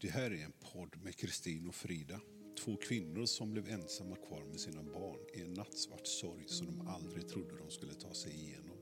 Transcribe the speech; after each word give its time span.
Det 0.00 0.08
här 0.08 0.30
är 0.30 0.44
en 0.44 0.52
podd 0.72 0.96
med 1.02 1.16
Kristin 1.16 1.68
och 1.68 1.74
Frida. 1.74 2.20
Två 2.64 2.76
kvinnor 2.76 3.26
som 3.26 3.50
blev 3.50 3.68
ensamma 3.68 4.16
kvar 4.16 4.44
med 4.44 4.60
sina 4.60 4.82
barn 4.82 5.18
i 5.34 5.40
en 5.40 5.54
nattsvart 5.54 6.06
sorg 6.06 6.44
som 6.46 6.66
de 6.66 6.88
aldrig 6.88 7.28
trodde 7.28 7.56
de 7.56 7.70
skulle 7.70 7.94
ta 7.94 8.14
sig 8.14 8.32
igenom. 8.32 8.76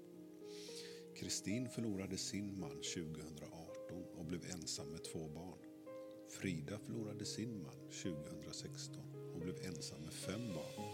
Kristin 1.17 1.69
förlorade 1.69 2.17
sin 2.19 2.61
man 2.61 2.71
2018 2.71 4.05
och 4.19 4.25
blev 4.25 4.41
ensam 4.53 4.89
med 4.89 5.05
två 5.05 5.29
barn. 5.29 5.59
Frida 6.31 6.79
förlorade 6.79 7.25
sin 7.25 7.63
man 7.63 7.75
2016 8.03 9.33
och 9.35 9.41
blev 9.41 9.67
ensam 9.67 10.01
med 10.01 10.13
fem 10.13 10.49
barn. 10.55 10.89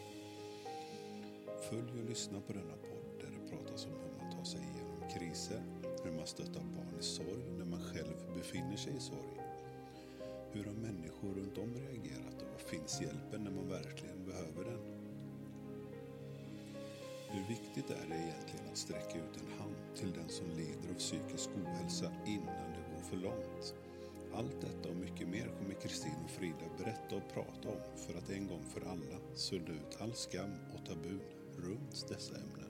Följ 1.70 2.00
och 2.00 2.08
lyssna 2.08 2.40
på 2.40 2.52
denna 2.52 2.76
podd 2.76 3.20
där 3.20 3.30
det 3.30 3.50
pratas 3.50 3.86
om 3.86 3.92
hur 3.92 4.18
man 4.18 4.32
tar 4.36 4.44
sig 4.44 4.60
igenom 4.60 5.10
kriser, 5.14 5.62
hur 6.04 6.12
man 6.12 6.26
stöttar 6.26 6.60
barn 6.60 6.98
i 7.00 7.02
sorg 7.02 7.44
när 7.58 7.64
man 7.64 7.82
själv 7.82 8.34
befinner 8.34 8.76
sig 8.76 8.96
i 8.96 9.00
sorg. 9.00 9.31
Hur 10.54 10.64
har 10.64 10.72
människor 10.72 11.34
runt 11.34 11.58
om 11.58 11.74
reagerat 11.74 12.42
och 12.42 12.50
var 12.52 12.58
finns 12.58 13.00
hjälpen 13.00 13.44
när 13.44 13.50
man 13.50 13.68
verkligen 13.68 14.24
behöver 14.24 14.64
den? 14.64 14.80
Hur 17.30 17.48
viktigt 17.48 17.90
är 17.90 18.08
det 18.08 18.16
egentligen 18.16 18.66
att 18.70 18.76
sträcka 18.76 19.18
ut 19.18 19.36
en 19.40 19.58
hand 19.58 19.76
till 19.96 20.12
den 20.12 20.28
som 20.28 20.50
lider 20.50 20.90
av 20.90 20.94
psykisk 20.94 21.50
ohälsa 21.56 22.12
innan 22.26 22.72
det 22.72 22.94
går 22.94 23.02
för 23.02 23.16
långt? 23.16 23.74
Allt 24.34 24.60
detta 24.60 24.88
och 24.88 24.96
mycket 24.96 25.28
mer 25.28 25.48
kommer 25.58 25.74
Kristin 25.74 26.24
och 26.24 26.30
Frida 26.30 26.66
berätta 26.78 27.16
och 27.16 27.32
prata 27.34 27.68
om 27.68 27.96
för 27.96 28.18
att 28.18 28.30
en 28.30 28.46
gång 28.46 28.64
för 28.64 28.80
alla 28.80 29.18
sudda 29.34 29.72
ut 29.72 29.96
all 30.00 30.14
skam 30.14 30.54
och 30.74 30.86
tabun 30.86 31.20
runt 31.56 32.08
dessa 32.08 32.34
ämnen. 32.34 32.61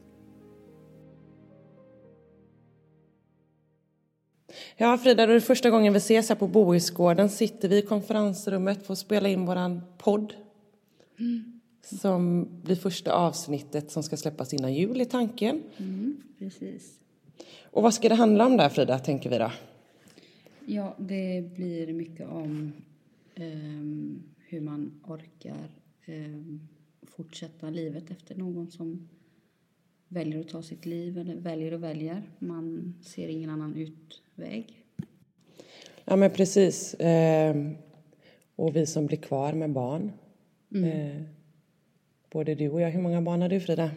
Ja, 4.76 4.98
Frida, 4.98 5.26
det 5.26 5.34
är 5.34 5.40
första 5.40 5.70
gången 5.70 5.92
vi 5.92 5.96
ses 5.96 6.28
här 6.28 6.36
på 6.36 6.46
Bohusgården. 6.46 7.28
Sitter 7.28 7.68
vi 7.68 7.78
i 7.78 7.82
konferensrummet 7.82 8.86
för 8.86 8.92
att 8.92 8.98
spela 8.98 9.28
in 9.28 9.46
våran 9.46 9.80
podd. 9.98 10.34
Mm. 11.18 11.60
Som 12.00 12.48
blir 12.62 12.76
första 12.76 13.12
avsnittet 13.12 13.90
som 13.90 14.02
ska 14.02 14.16
släppas 14.16 14.54
innan 14.54 14.74
jul 14.74 15.00
i 15.00 15.04
tanken. 15.04 15.62
Mm, 15.76 16.22
precis. 16.38 17.00
Och 17.64 17.82
vad 17.82 17.94
ska 17.94 18.08
det 18.08 18.14
handla 18.14 18.46
om 18.46 18.56
där, 18.56 18.68
Frida, 18.68 18.98
tänker 18.98 19.30
vi 19.30 19.38
då? 19.38 19.52
Ja, 20.66 20.94
det 20.98 21.54
blir 21.56 21.92
mycket 21.92 22.28
om 22.28 22.72
um, 23.36 24.22
hur 24.38 24.60
man 24.60 25.00
orkar 25.06 25.70
um, 26.06 26.68
fortsätta 27.02 27.70
livet 27.70 28.10
efter 28.10 28.34
någon 28.34 28.70
som 28.70 29.08
väljer 30.12 30.40
att 30.40 30.48
ta 30.48 30.62
sitt 30.62 30.86
liv 30.86 31.18
eller 31.18 31.34
väljer 31.34 31.72
och 31.72 31.82
väljer. 31.82 32.22
Man 32.38 32.94
ser 33.02 33.28
ingen 33.28 33.50
annan 33.50 33.76
utväg. 33.76 34.84
Ja, 36.04 36.16
men 36.16 36.30
precis. 36.30 36.94
Eh, 36.94 37.56
och 38.56 38.76
vi 38.76 38.86
som 38.86 39.06
blir 39.06 39.18
kvar 39.18 39.52
med 39.52 39.72
barn. 39.72 40.12
Mm. 40.74 40.84
Eh, 40.84 41.22
både 42.30 42.54
du 42.54 42.68
och 42.68 42.80
jag. 42.80 42.90
Hur 42.90 43.02
många 43.02 43.22
barn 43.22 43.42
har 43.42 43.48
du, 43.48 43.60
Frida? 43.60 43.90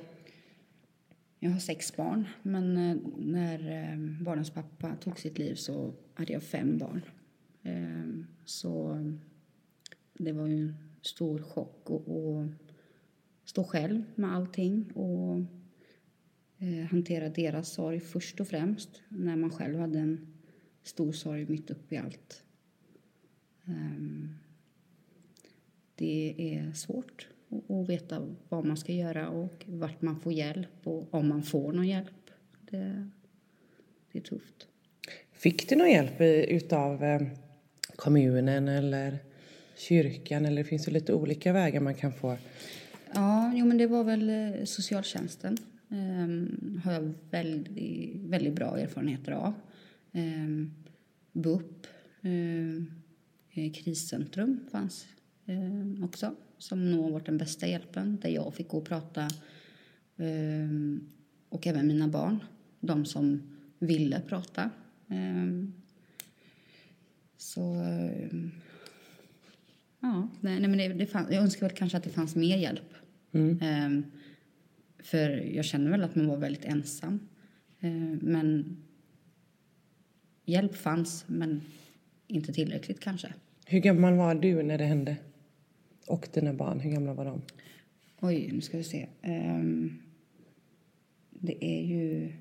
Jag 1.40 1.52
har 1.52 1.60
sex 1.60 1.96
barn, 1.96 2.28
men 2.44 2.78
eh, 2.78 2.98
när 3.18 3.60
eh, 3.60 4.24
barnens 4.24 4.50
pappa 4.50 4.96
tog 4.96 5.20
sitt 5.20 5.38
liv 5.38 5.56
så 5.56 5.94
hade 6.14 6.34
jag 6.34 6.44
fem 6.44 6.78
barn. 6.78 7.02
Eh, 7.64 8.26
så 8.46 8.98
det 10.14 10.32
var 10.32 10.48
ju 10.48 10.62
en 10.62 10.76
stor 11.02 11.40
chock 11.40 11.90
att 11.90 12.50
stå 13.50 13.64
själv 13.64 14.04
med 14.16 14.36
allting 14.36 14.92
och 14.92 15.42
hantera 16.92 17.30
deras 17.30 17.74
sorg 17.74 18.00
först 18.00 18.40
och 18.40 18.48
främst 18.48 19.02
när 19.10 19.36
man 19.36 19.52
själv 19.52 19.80
hade 19.80 20.00
en 20.00 20.28
stor 20.84 21.12
sorg 21.12 21.46
mitt 21.46 21.72
uppe 21.72 21.96
i 21.96 21.98
allt. 21.98 22.44
Um, 23.66 24.36
det 25.96 26.36
är 26.38 26.74
svårt 26.74 27.28
att 27.70 27.90
veta 27.90 28.28
vad 28.50 28.66
man 28.66 28.78
ska 28.78 28.94
göra 28.94 29.30
och 29.30 29.64
vart 29.66 30.02
man 30.02 30.20
får 30.20 30.34
hjälp 30.34 30.70
och 30.84 31.14
om 31.14 31.28
man 31.28 31.44
får 31.44 31.74
någon 31.74 31.88
hjälp. 31.88 32.30
Det, 32.70 33.10
det 34.12 34.20
är 34.20 34.24
tufft. 34.24 34.68
Fick 35.32 35.70
du 35.70 35.76
någon 35.76 35.90
hjälp 35.90 36.72
av 36.72 37.04
eh, 37.04 37.22
kommunen 37.96 38.68
eller 38.68 39.18
kyrkan? 39.76 40.46
Eller 40.46 40.64
det 40.64 40.70
finns 40.70 40.88
ju 40.88 40.92
lite 40.92 41.14
olika 41.14 41.54
vägar 41.54 41.80
man 41.80 41.96
kan 41.96 42.14
få. 42.14 42.38
Ja, 43.14 43.52
jo, 43.56 43.66
men 43.66 43.78
det 43.78 43.88
var 43.88 44.04
väl 44.04 44.30
eh, 44.30 44.64
socialtjänsten 44.64 45.58
har 46.84 46.92
jag 46.94 47.14
väldigt, 47.30 48.16
väldigt 48.16 48.56
bra 48.56 48.80
erfarenheter 48.80 49.32
av. 49.32 49.54
Um, 50.12 50.74
BUP, 51.32 51.88
um, 52.22 52.92
kriscentrum 53.54 54.60
fanns 54.72 55.08
också 56.04 56.36
som 56.58 56.92
nog 56.92 57.04
har 57.04 57.12
varit 57.12 57.26
den 57.26 57.38
bästa 57.38 57.68
hjälpen 57.68 58.18
där 58.22 58.30
jag 58.30 58.56
fick 58.56 58.68
gå 58.68 58.78
och 58.78 58.86
prata 58.86 59.30
och 61.50 61.68
även 61.68 61.88
mina 61.88 62.08
barn, 62.08 62.44
de 62.80 63.06
som 63.06 63.42
ville 63.80 64.22
prata. 64.28 64.70
så 67.38 67.62
ja, 70.00 70.30
nej, 70.42 70.60
men 70.60 70.78
det, 70.78 70.88
det 70.88 71.06
fann, 71.06 71.28
jag 71.32 71.44
önskar 71.44 71.68
väl 71.68 71.76
kanske 71.76 71.98
att 71.98 72.04
det 72.04 72.10
fanns 72.10 72.36
mer 72.36 72.58
hjälp. 72.58 72.94
Mm. 73.32 74.06
För 75.06 75.30
jag 75.30 75.66
känner 75.66 75.92
väl 75.92 76.04
att 76.04 76.16
man 76.16 76.28
var 76.28 76.38
väldigt 76.38 76.66
ensam. 76.66 77.20
Eh, 77.80 77.92
men 78.22 78.78
hjälp 80.46 80.76
fanns, 80.76 81.26
men 81.28 81.62
inte 82.28 82.54
tillräckligt 82.54 83.00
kanske. 83.00 83.34
Hur 83.66 83.80
gammal 83.80 84.14
var 84.14 84.36
du 84.36 84.64
när 84.64 84.78
det 84.78 84.86
hände? 84.86 85.18
Och 86.08 86.28
dina 86.34 86.54
barn, 86.54 86.80
hur 86.80 86.92
gamla 86.92 87.14
var 87.14 87.26
de? 87.26 87.42
Oj, 88.20 88.50
nu 88.54 88.62
ska 88.62 88.78
vi 88.78 88.84
se. 88.84 89.08
Ehm, 89.22 90.02
det 91.30 91.66
är 91.66 91.86
ju 91.86 92.34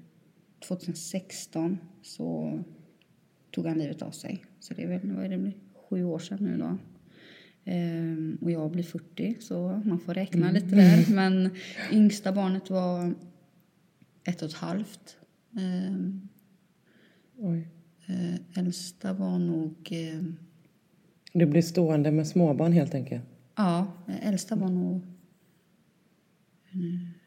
2016 0.69 1.79
så 2.03 2.59
tog 3.51 3.67
han 3.67 3.79
livet 3.79 4.03
av 4.03 4.11
sig. 4.11 4.45
Så 4.61 4.75
det 4.75 4.83
är 4.83 4.89
väl, 4.89 5.13
vad 5.13 5.25
är 5.25 5.29
det, 5.29 5.53
sju 5.75 6.05
år 6.05 6.19
sedan 6.19 6.39
nu 6.41 6.59
då. 6.59 6.79
Ehm, 7.65 8.39
och 8.41 8.51
jag 8.51 8.71
blir 8.71 8.83
40 8.83 9.37
så 9.41 9.83
man 9.85 10.01
får 10.01 10.15
räkna 10.15 10.49
mm. 10.49 10.55
lite 10.55 10.77
där. 10.77 11.15
Men 11.15 11.51
yngsta 11.93 12.33
barnet 12.33 12.71
var 12.71 13.15
ett 14.25 14.43
och 14.43 14.49
ett 14.49 14.55
halvt. 14.55 15.17
Ehm, 15.59 16.29
Oj. 17.37 17.69
Eh, 18.07 18.59
äldsta 18.59 19.13
var 19.13 19.39
nog... 19.39 19.89
Eh, 19.91 20.23
du 21.33 21.47
blir 21.47 21.63
stående 21.63 22.11
med 22.11 22.27
småbarn 22.27 22.73
helt 22.73 22.95
enkelt? 22.95 23.25
Ja, 23.57 23.93
äldsta 24.23 24.57
var 24.57 24.69
nog... 24.69 25.01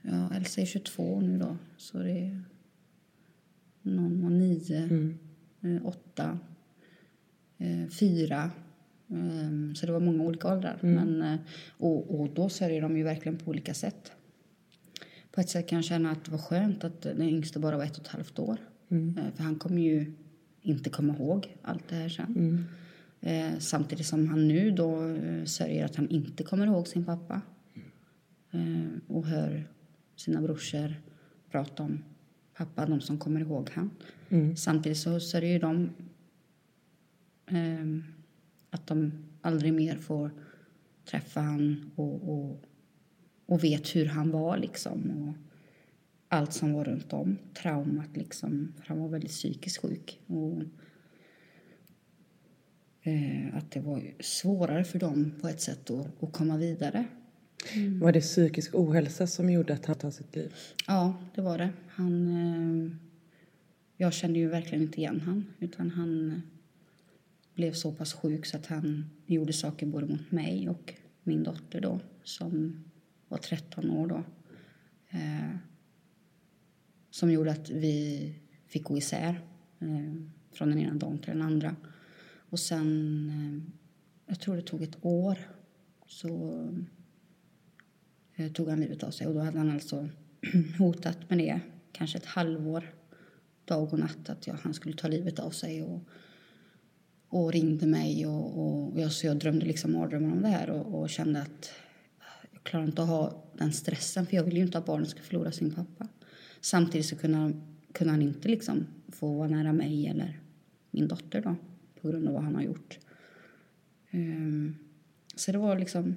Ja, 0.01 0.33
äldsta 0.35 0.61
är 0.61 0.65
22 0.65 1.21
nu 1.21 1.37
då. 1.37 1.57
Så 1.77 1.97
det 1.97 2.19
är... 2.19 2.43
Någon 3.81 4.21
var 4.21 4.29
nio, 4.29 4.77
mm. 4.77 5.17
Eh, 5.61 5.85
åtta, 5.85 6.39
fyra 7.99 8.51
Um, 8.66 8.66
så 9.75 9.85
det 9.85 9.91
var 9.91 9.99
många 9.99 10.23
olika 10.23 10.53
åldrar. 10.53 10.79
Mm. 10.83 10.95
Men, 10.95 11.33
uh, 11.33 11.39
och, 11.77 12.19
och 12.19 12.29
då 12.29 12.49
sörjer 12.49 12.81
de 12.81 12.97
ju 12.97 13.03
verkligen 13.03 13.37
på 13.37 13.49
olika 13.49 13.73
sätt. 13.73 14.11
På 15.31 15.41
ett 15.41 15.49
sätt 15.49 15.67
kan 15.67 15.75
jag 15.75 15.85
känna 15.85 16.11
att 16.11 16.25
det 16.25 16.31
var 16.31 16.37
skönt 16.37 16.83
att 16.83 17.01
den 17.01 17.21
yngste 17.21 17.59
bara 17.59 17.77
var 17.77 17.83
ett 17.83 17.97
och 17.97 18.05
ett 18.05 18.11
halvt 18.11 18.39
år. 18.39 18.57
Mm. 18.89 19.17
Uh, 19.17 19.31
för 19.35 19.43
han 19.43 19.55
kommer 19.55 19.81
ju 19.81 20.13
inte 20.61 20.89
komma 20.89 21.15
ihåg 21.15 21.57
allt 21.61 21.89
det 21.89 21.95
här 21.95 22.09
sen. 22.09 22.35
Mm. 22.35 22.63
Uh, 23.53 23.59
samtidigt 23.59 24.05
som 24.05 24.27
han 24.27 24.47
nu 24.47 24.71
då 24.71 25.17
sörjer 25.45 25.85
att 25.85 25.95
han 25.95 26.09
inte 26.09 26.43
kommer 26.43 26.65
ihåg 26.65 26.87
sin 26.87 27.05
pappa. 27.05 27.41
och 29.07 29.25
hör 29.25 29.67
sina 30.15 30.41
brorsor 30.41 30.93
prata 31.51 31.83
om 31.83 32.03
pappa, 32.53 32.85
de 32.85 33.01
som 33.01 33.17
kommer 33.17 33.41
ihåg 33.41 33.69
han. 33.73 33.89
Mm. 34.29 34.55
Samtidigt 34.55 34.97
så 34.97 35.19
sörjer 35.19 35.59
de 35.59 35.89
um, 37.51 38.03
att 38.69 38.87
de 38.87 39.11
aldrig 39.41 39.73
mer 39.73 39.95
får 39.95 40.31
träffa 41.05 41.39
han 41.39 41.91
och, 41.95 42.29
och, 42.29 42.63
och 43.45 43.63
vet 43.63 43.95
hur 43.95 44.05
han 44.05 44.31
var 44.31 44.57
liksom. 44.57 45.11
Och 45.11 45.33
allt 46.27 46.53
som 46.53 46.73
var 46.73 46.85
runt 46.85 47.13
om. 47.13 47.37
Traumat 47.53 48.17
liksom. 48.17 48.73
För 48.77 48.87
han 48.87 48.99
var 48.99 49.09
väldigt 49.09 49.31
psykiskt 49.31 49.77
sjuk. 49.77 50.19
Och, 50.27 50.61
eh, 53.01 53.57
att 53.57 53.71
det 53.71 53.79
var 53.79 54.13
svårare 54.19 54.83
för 54.83 54.99
dem 54.99 55.31
på 55.41 55.47
ett 55.47 55.61
sätt 55.61 55.89
att, 55.89 56.23
att 56.23 56.33
komma 56.33 56.57
vidare. 56.57 57.05
Mm. 57.73 57.99
Var 57.99 58.11
det 58.11 58.21
psykisk 58.21 58.75
ohälsa 58.75 59.27
som 59.27 59.49
gjorde 59.49 59.73
att 59.73 59.85
han 59.85 59.95
tog 59.95 60.13
sitt 60.13 60.35
liv? 60.35 60.53
Ja, 60.87 61.17
det 61.35 61.41
var 61.41 61.57
det. 61.57 61.69
Han, 61.89 62.27
eh, 62.27 62.91
jag 63.97 64.13
kände 64.13 64.39
ju 64.39 64.47
verkligen 64.47 64.83
inte 64.83 64.99
igen 64.99 65.21
han, 65.21 65.45
utan 65.59 65.91
han 65.91 66.41
blev 67.57 67.73
så 67.73 67.91
pass 67.91 68.13
sjuk 68.13 68.45
så 68.45 68.57
att 68.57 68.65
han 68.65 69.09
gjorde 69.25 69.53
saker 69.53 69.85
både 69.85 70.05
mot 70.07 70.31
mig 70.31 70.69
och 70.69 70.93
min 71.23 71.43
dotter 71.43 71.81
då, 71.81 71.99
som 72.23 72.83
var 73.27 73.37
13 73.37 73.89
år 73.89 74.07
då. 74.07 74.23
Eh, 75.09 75.55
som 77.09 77.31
gjorde 77.31 77.51
att 77.51 77.69
vi 77.69 78.33
fick 78.67 78.83
gå 78.83 78.97
isär 78.97 79.41
eh, 79.79 80.13
från 80.51 80.69
den 80.69 80.79
ena 80.79 80.93
dagen 80.93 81.19
till 81.19 81.33
den 81.33 81.41
andra. 81.41 81.75
Och 82.49 82.59
sen 82.59 83.29
eh, 83.29 83.73
jag 84.25 84.39
tror 84.39 84.55
det 84.55 84.61
tog 84.61 84.81
ett 84.81 84.97
år, 85.05 85.37
så 86.07 86.63
eh, 88.35 88.51
tog 88.51 88.69
han 88.69 88.79
livet 88.79 89.03
av 89.03 89.11
sig. 89.11 89.27
Och 89.27 89.33
då 89.33 89.39
hade 89.39 89.57
han 89.57 89.71
alltså 89.71 90.09
hotat 90.77 91.29
med 91.29 91.37
det, 91.37 91.59
kanske 91.91 92.17
ett 92.17 92.25
halvår, 92.25 92.93
dag 93.65 93.93
och 93.93 93.99
natt, 93.99 94.29
att 94.29 94.47
ja, 94.47 94.57
han 94.61 94.73
skulle 94.73 94.95
ta 94.95 95.07
livet 95.07 95.39
av 95.39 95.49
sig. 95.49 95.83
Och, 95.83 96.01
och 97.29 97.53
ringde 97.53 97.87
mig 97.87 98.27
och, 98.27 98.59
och 98.59 98.99
jag, 98.99 99.11
så 99.11 99.27
jag 99.27 99.37
drömde 99.37 99.65
liksom 99.65 99.93
mardrömmar 99.93 100.31
om 100.31 100.41
det 100.41 100.47
här 100.47 100.69
och, 100.69 100.99
och, 100.99 101.09
kände 101.09 101.41
att 101.41 101.71
jag 102.51 102.63
klarar 102.63 102.85
inte 102.85 103.01
att 103.01 103.07
ha 103.07 103.43
den 103.53 103.73
stressen 103.73 104.25
för 104.25 104.35
jag 104.35 104.43
vill 104.43 104.57
ju 104.57 104.63
inte 104.63 104.77
att 104.77 104.85
barnen 104.85 105.05
ska 105.05 105.21
förlora 105.21 105.51
sin 105.51 105.71
pappa. 105.71 106.07
Samtidigt 106.61 107.05
så 107.05 107.15
kunde, 107.15 107.61
kunde 107.91 108.13
han 108.13 108.21
inte 108.21 108.47
liksom 108.49 108.87
få 109.09 109.33
vara 109.33 109.47
nära 109.47 109.73
mig 109.73 110.07
eller 110.07 110.39
min 110.91 111.07
dotter 111.07 111.41
då 111.41 111.55
på 112.01 112.07
grund 112.07 112.27
av 112.27 112.33
vad 112.33 112.43
han 112.43 112.55
har 112.55 112.61
gjort. 112.61 112.99
Um, 114.11 114.75
så 115.35 115.51
det 115.51 115.57
var 115.57 115.79
liksom 115.79 116.15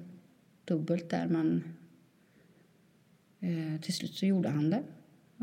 dubbelt 0.65 1.09
där 1.09 1.27
men 1.27 1.63
uh, 3.43 3.81
till 3.81 3.93
slut 3.93 4.13
så 4.13 4.25
gjorde 4.25 4.49
han 4.49 4.69
det. 4.69 4.83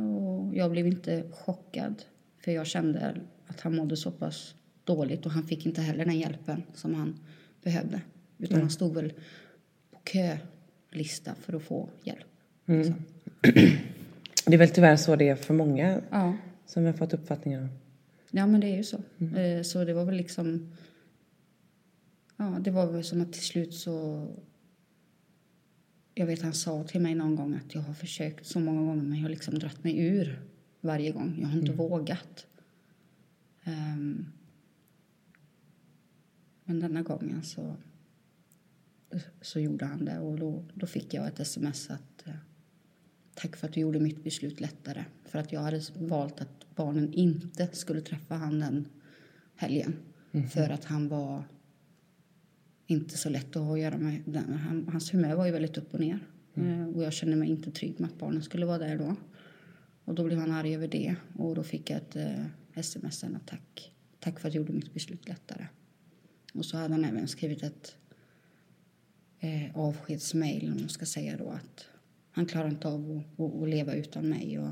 Och 0.03 0.57
jag 0.57 0.71
blev 0.71 0.87
inte 0.87 1.31
chockad 1.33 2.03
för 2.39 2.53
jag 2.53 2.67
kände 2.67 3.21
att 3.47 3.61
han 3.61 3.77
mådde 3.77 3.97
så 3.97 4.11
pass 4.11 4.55
dåligt 4.89 5.27
och 5.27 5.33
han 5.33 5.47
fick 5.47 5.67
inte 5.67 5.81
heller 5.81 6.05
den 6.05 6.19
hjälpen 6.19 6.63
som 6.75 6.95
han 6.95 7.19
behövde. 7.63 8.01
Utan 8.39 8.55
mm. 8.55 8.61
han 8.61 8.71
stod 8.71 8.95
väl 8.95 9.13
på 9.91 9.99
kölista 10.05 11.35
för 11.35 11.53
att 11.53 11.63
få 11.63 11.89
hjälp. 12.03 12.27
Mm. 12.67 12.95
Det 14.47 14.55
är 14.55 14.59
väl 14.59 14.71
tyvärr 14.71 14.97
så 14.97 15.17
det 15.17 15.29
är 15.29 15.37
för 15.37 15.55
många 15.55 16.01
ja. 16.11 16.37
som 16.67 16.85
jag 16.85 16.99
fått 16.99 17.15
uppfattningen 17.15 17.63
om. 17.63 17.69
Ja, 18.31 18.47
men 18.47 18.61
det 18.61 18.67
är 18.67 18.77
ju 18.77 18.85
så. 18.85 19.03
Mm. 19.19 19.35
Eh, 19.35 19.63
så 19.63 19.85
det 19.85 19.95
var 19.95 20.05
väl 20.05 20.17
liksom... 20.17 20.73
Ja, 22.37 22.59
det 22.61 22.71
var 22.71 22.87
väl 22.87 23.05
som 23.05 23.21
att 23.21 23.33
till 23.33 23.43
slut 23.43 23.75
så... 23.75 24.27
Jag 26.15 26.27
vet 26.27 26.43
han 26.43 26.55
sa 26.55 26.85
till 26.85 27.01
mig 27.01 27.15
någon 27.15 27.37
gång 27.37 27.55
att 27.55 27.75
jag 27.75 27.81
har 27.81 27.95
försökt 27.95 28.47
så 28.47 28.61
många 28.61 28.81
gånger 28.81 29.03
men 29.03 29.19
jag 29.19 29.25
har 29.25 29.31
liksom 29.31 29.59
dratt 29.59 29.85
mig 29.85 29.99
ur 29.99 30.41
varje 30.81 31.11
gång. 31.11 31.39
Jag 31.41 31.49
har 31.49 31.59
inte 31.59 31.73
mm. 31.73 31.77
vågat. 31.77 32.47
Um, 33.65 34.27
men 36.69 36.81
denna 36.81 37.03
gången 37.03 37.43
så, 37.43 37.77
så 39.41 39.61
gjorde 39.61 39.85
han 39.85 40.05
det 40.05 40.19
och 40.19 40.39
då, 40.39 40.65
då 40.75 40.87
fick 40.87 41.15
jag 41.15 41.27
ett 41.27 41.41
sms 41.41 41.91
att 41.91 42.27
eh, 42.27 42.35
tack 43.35 43.57
för 43.57 43.67
att 43.67 43.73
du 43.73 43.81
gjorde 43.81 44.01
mitt 44.01 44.25
beslut 44.25 44.61
lättare. 44.61 45.05
För 45.25 45.39
att 45.39 45.53
jag 45.53 45.61
hade 45.61 45.83
valt 45.99 46.41
att 46.41 46.67
barnen 46.75 47.13
inte 47.13 47.69
skulle 47.73 48.01
träffa 48.01 48.35
han 48.35 48.59
den 48.59 48.89
helgen. 49.57 49.97
Mm. 50.33 50.49
För 50.49 50.71
att 50.71 50.85
han 50.85 51.09
var 51.09 51.45
inte 52.87 53.19
så 53.19 53.29
lätt 53.31 53.57
att 53.57 53.63
ha 53.63 53.75
att 53.75 53.81
göra 53.81 53.99
med. 53.99 54.37
Han, 54.37 54.89
hans 54.93 55.15
humör 55.15 55.35
var 55.35 55.47
ju 55.47 55.53
väldigt 55.53 55.79
upp 55.79 55.95
och 55.95 56.01
ner. 56.01 56.19
Mm. 56.55 56.81
Eh, 56.81 56.97
och 56.97 57.03
jag 57.03 57.13
kände 57.13 57.37
mig 57.37 57.49
inte 57.49 57.71
trygg 57.71 58.01
med 58.01 58.11
att 58.11 58.19
barnen 58.19 58.43
skulle 58.43 58.67
vara 58.67 58.79
där 58.79 58.99
då. 58.99 59.17
Och 60.05 60.15
då 60.15 60.25
blev 60.25 60.39
han 60.39 60.53
arg 60.53 60.75
över 60.75 60.89
det. 60.89 61.17
Och 61.37 61.55
då 61.55 61.63
fick 61.63 61.91
jag 61.91 61.97
ett 61.97 62.17
eh, 62.17 62.45
sms 62.75 63.25
att 63.25 63.47
tack. 63.47 63.93
Tack 64.21 64.41
för 64.41 64.49
att 64.49 64.53
du 64.53 64.59
gjorde 64.59 64.73
mitt 64.73 64.95
beslut 64.95 65.29
lättare. 65.29 65.67
Och 66.59 66.65
så 66.65 66.77
hade 66.77 66.95
han 66.95 67.05
även 67.05 67.29
skrivit 67.29 67.63
ett 67.63 67.97
eh, 69.41 69.77
avskedsmail, 69.77 70.73
om 70.73 70.81
man 70.81 70.89
ska 70.89 71.07
säga 71.07 71.37
då, 71.37 71.49
att 71.49 71.87
han 72.31 72.47
klarar 72.47 72.69
inte 72.69 72.89
av 72.89 73.25
att, 73.39 73.41
att, 73.41 73.63
att, 73.63 73.69
leva 73.69 73.95
utan 73.95 74.29
mig. 74.29 74.59
Och 74.59 74.71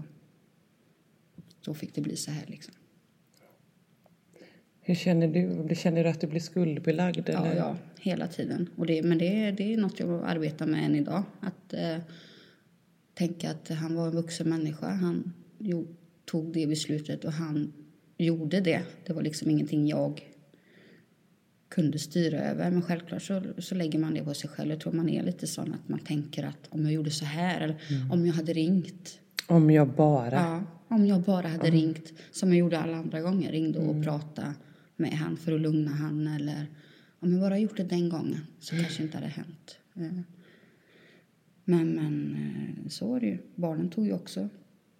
då 1.64 1.74
fick 1.74 1.94
det 1.94 2.00
bli 2.00 2.16
så 2.16 2.30
här 2.30 2.44
liksom. 2.46 2.74
Hur 4.80 4.94
känner 4.94 5.28
du? 5.28 5.74
Känner 5.74 6.04
du 6.04 6.10
att 6.10 6.20
du 6.20 6.26
blir 6.26 6.40
skuldbelagd? 6.40 7.28
Eller? 7.28 7.54
Ja, 7.54 7.56
ja, 7.56 7.76
hela 8.00 8.28
tiden. 8.28 8.70
Och 8.76 8.86
det, 8.86 9.02
men 9.02 9.18
det, 9.18 9.50
det 9.50 9.74
är 9.74 9.76
något 9.76 10.00
jag 10.00 10.24
arbetar 10.24 10.66
med 10.66 10.84
än 10.84 10.94
idag. 10.94 11.22
Att 11.40 11.72
eh, 11.72 11.98
tänka 13.14 13.50
att 13.50 13.68
han 13.68 13.94
var 13.94 14.06
en 14.06 14.12
vuxen 14.12 14.48
människa. 14.48 14.88
Han 14.88 15.32
jo, 15.58 15.86
tog 16.24 16.52
det 16.52 16.66
beslutet 16.66 17.24
och 17.24 17.32
han 17.32 17.72
gjorde 18.18 18.60
det. 18.60 18.82
Det 19.06 19.12
var 19.12 19.22
liksom 19.22 19.50
ingenting 19.50 19.86
jag 19.86 20.35
kunde 21.68 21.98
styra 21.98 22.38
över. 22.38 22.70
Men 22.70 22.82
självklart 22.82 23.22
så, 23.22 23.42
så 23.58 23.74
lägger 23.74 23.98
man 23.98 24.14
det 24.14 24.24
på 24.24 24.34
sig 24.34 24.50
själv. 24.50 24.70
Jag 24.70 24.80
tror 24.80 24.92
man 24.92 25.08
är 25.08 25.22
lite 25.22 25.46
sån 25.46 25.74
att 25.74 25.88
man 25.88 25.98
tänker 25.98 26.44
att 26.44 26.68
om 26.68 26.84
jag 26.84 26.92
gjorde 26.92 27.10
så 27.10 27.24
här 27.24 27.60
eller 27.60 27.80
mm. 27.90 28.10
om 28.10 28.26
jag 28.26 28.34
hade 28.34 28.52
ringt. 28.52 29.18
Om 29.46 29.70
jag 29.70 29.88
bara. 29.88 30.34
Ja, 30.34 30.62
om 30.88 31.06
jag 31.06 31.22
bara 31.22 31.48
hade 31.48 31.68
mm. 31.68 31.80
ringt 31.80 32.12
som 32.30 32.48
jag 32.48 32.58
gjorde 32.58 32.78
alla 32.78 32.96
andra 32.96 33.20
gånger. 33.20 33.52
Ringde 33.52 33.78
och 33.78 33.90
mm. 33.90 34.02
pratade 34.02 34.54
med 34.96 35.12
han 35.12 35.36
för 35.36 35.52
att 35.52 35.60
lugna 35.60 35.90
han 35.90 36.26
eller 36.26 36.66
om 37.20 37.32
jag 37.32 37.40
bara 37.40 37.58
gjort 37.58 37.76
det 37.76 37.84
den 37.84 38.08
gången 38.08 38.40
så 38.60 38.74
mm. 38.74 38.84
kanske 38.84 39.02
inte 39.02 39.16
hade 39.16 39.28
hänt. 39.28 39.78
Men, 39.92 40.24
men 41.64 42.36
eh, 42.36 42.88
så 42.88 43.08
var 43.08 43.20
det 43.20 43.26
ju. 43.26 43.38
Barnen 43.54 43.90
tog 43.90 44.06
ju 44.06 44.12
också 44.12 44.48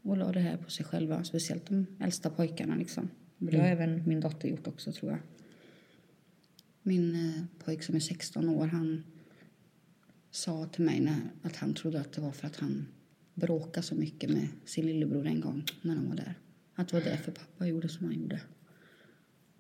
och 0.03 0.17
la 0.17 0.33
det 0.33 0.41
här 0.41 0.57
på 0.57 0.71
sig 0.71 0.87
själva. 0.87 1.25
Speciellt 1.25 1.67
de 1.69 1.87
äldsta 2.01 2.31
pojkarna 2.31 2.77
liksom. 2.77 3.09
Det 3.39 3.57
har 3.57 3.67
mm. 3.67 3.79
även 3.79 4.09
min 4.09 4.21
dotter 4.21 4.49
gjort 4.49 4.67
också 4.67 4.93
tror 4.93 5.11
jag. 5.11 5.21
Min 6.87 7.15
eh, 7.15 7.65
pojk 7.65 7.83
som 7.83 7.95
är 7.95 8.01
16 8.01 8.49
år, 8.49 8.67
han 8.67 9.05
sa 10.31 10.67
till 10.67 10.85
mig 10.85 11.01
när, 11.01 11.21
att 11.43 11.57
han 11.57 11.75
trodde 11.75 12.01
att 12.01 12.13
det 12.13 12.21
var 12.21 12.33
för 12.33 12.47
att 12.47 12.57
han 12.57 12.87
bråkade 13.35 13.87
så 13.87 13.95
mycket 13.95 14.31
med 14.31 14.49
sin 14.65 14.87
lillebror 14.87 15.27
en 15.27 15.41
gång 15.41 15.65
när 15.83 15.95
han 15.95 16.09
var 16.09 16.17
där. 16.17 16.35
Att 16.75 16.89
det 16.89 16.97
var 16.97 17.05
därför 17.05 17.33
pappa 17.33 17.67
gjorde 17.67 17.89
som 17.89 18.07
han 18.07 18.15
gjorde. 18.15 18.41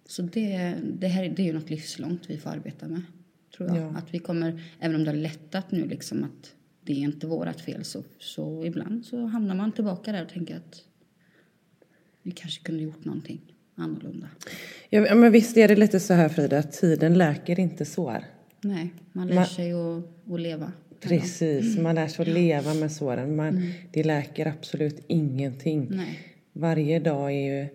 Så 0.05 0.23
det, 0.23 0.77
det 0.83 1.09
här 1.09 1.29
det 1.29 1.43
är 1.43 1.47
ju 1.47 1.53
något 1.53 1.71
livslångt 1.71 2.31
vi 2.31 2.39
får 2.39 2.51
arbeta 2.51 2.89
med. 2.89 3.03
Tror 3.57 3.69
jag. 3.69 3.79
Ja. 3.79 3.97
Att 3.99 4.15
vi 4.15 4.19
kommer, 4.19 4.63
även 4.81 4.97
om 4.97 5.05
det 5.05 5.11
har 5.11 5.17
lättat 5.17 5.71
nu 5.71 5.89
liksom 5.89 6.25
att 6.25 6.55
det 6.81 6.93
är 6.93 6.97
inte 6.97 7.27
vårt 7.27 7.61
fel 7.61 7.85
så, 7.85 8.05
så 8.19 8.65
ibland 8.65 9.07
så 9.07 9.27
hamnar 9.27 9.55
man 9.55 9.73
tillbaka 9.73 10.13
där 10.13 10.23
och 10.23 10.29
tänker 10.29 10.57
att 10.57 10.85
vi 12.23 12.31
kanske 12.31 12.63
kunde 12.63 12.83
gjort 12.83 13.05
någonting 13.05 13.56
annorlunda. 13.77 14.29
Ja, 14.89 15.15
men 15.15 15.33
visst 15.33 15.57
är 15.57 15.69
det 15.69 15.77
lite 15.77 16.01
så 16.01 16.15
här 16.15 16.29
Frida, 16.29 16.59
att 16.59 16.73
tiden 16.73 17.19
läker 17.19 17.61
inte 17.61 17.85
sår. 17.85 18.25
Nej, 18.61 18.93
man 19.13 19.27
lär 19.27 19.35
man, 19.35 19.47
sig 19.47 19.73
att, 19.73 20.33
att 20.33 20.41
leva. 20.41 20.73
Precis, 21.01 21.73
mm. 21.73 21.83
man 21.83 21.95
lär 21.95 22.09
sig 22.09 22.23
att 22.23 22.29
leva 22.29 22.75
med 22.75 22.93
såren. 22.93 23.37
Man, 23.37 23.49
mm. 23.49 23.73
Det 23.93 24.05
läker 24.05 24.47
absolut 24.47 25.05
ingenting. 25.07 25.87
Nej. 25.91 26.19
Varje 26.53 26.99
dag 26.99 27.33
är 27.33 27.61
ju 27.61 27.69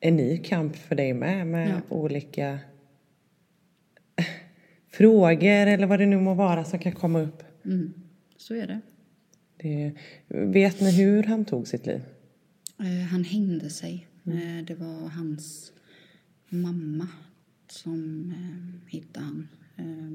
en 0.00 0.16
ny 0.16 0.38
kamp 0.38 0.76
för 0.76 0.94
dig 0.94 1.14
med, 1.14 1.46
med 1.46 1.68
ja. 1.68 1.96
olika 1.96 2.58
frågor 4.90 5.66
eller 5.66 5.86
vad 5.86 5.98
det 5.98 6.06
nu 6.06 6.20
må 6.20 6.34
vara 6.34 6.64
som 6.64 6.78
kan 6.78 6.92
komma 6.92 7.20
upp. 7.20 7.42
Mm. 7.64 7.92
Så 8.36 8.54
är 8.54 8.66
det. 8.66 8.80
det. 9.56 9.92
Vet 10.28 10.80
ni 10.80 10.90
hur 10.96 11.22
han 11.22 11.44
tog 11.44 11.68
sitt 11.68 11.86
liv? 11.86 12.00
Uh, 12.80 13.02
han 13.02 13.24
hängde 13.24 13.70
sig. 13.70 14.07
Mm. 14.32 14.64
Det 14.64 14.74
var 14.74 15.08
hans 15.08 15.72
mamma 16.48 17.08
som 17.68 18.30
eh, 18.30 18.90
hittade 18.90 19.26
han. 19.26 19.48
Eh, 19.76 20.12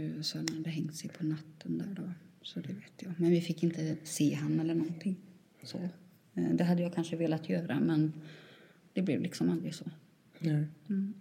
eh, 0.00 0.20
så 0.20 0.38
han 0.38 0.48
hade 0.48 0.70
hängt 0.70 0.96
sig 0.96 1.10
på 1.10 1.24
natten 1.24 1.78
där 1.78 1.94
då. 1.96 2.12
Så 2.42 2.60
det 2.60 2.72
vet 2.72 3.02
jag. 3.02 3.12
Men 3.16 3.30
vi 3.30 3.40
fick 3.40 3.62
inte 3.62 3.96
se 4.04 4.34
han 4.34 4.60
eller 4.60 4.74
någonting. 4.74 5.16
Så. 5.62 5.78
Eh, 6.34 6.54
det 6.54 6.64
hade 6.64 6.82
jag 6.82 6.94
kanske 6.94 7.16
velat 7.16 7.48
göra 7.48 7.80
men 7.80 8.12
det 8.92 9.02
blev 9.02 9.20
liksom 9.20 9.50
aldrig 9.50 9.74
så. 9.74 9.90
Mm. 10.40 11.14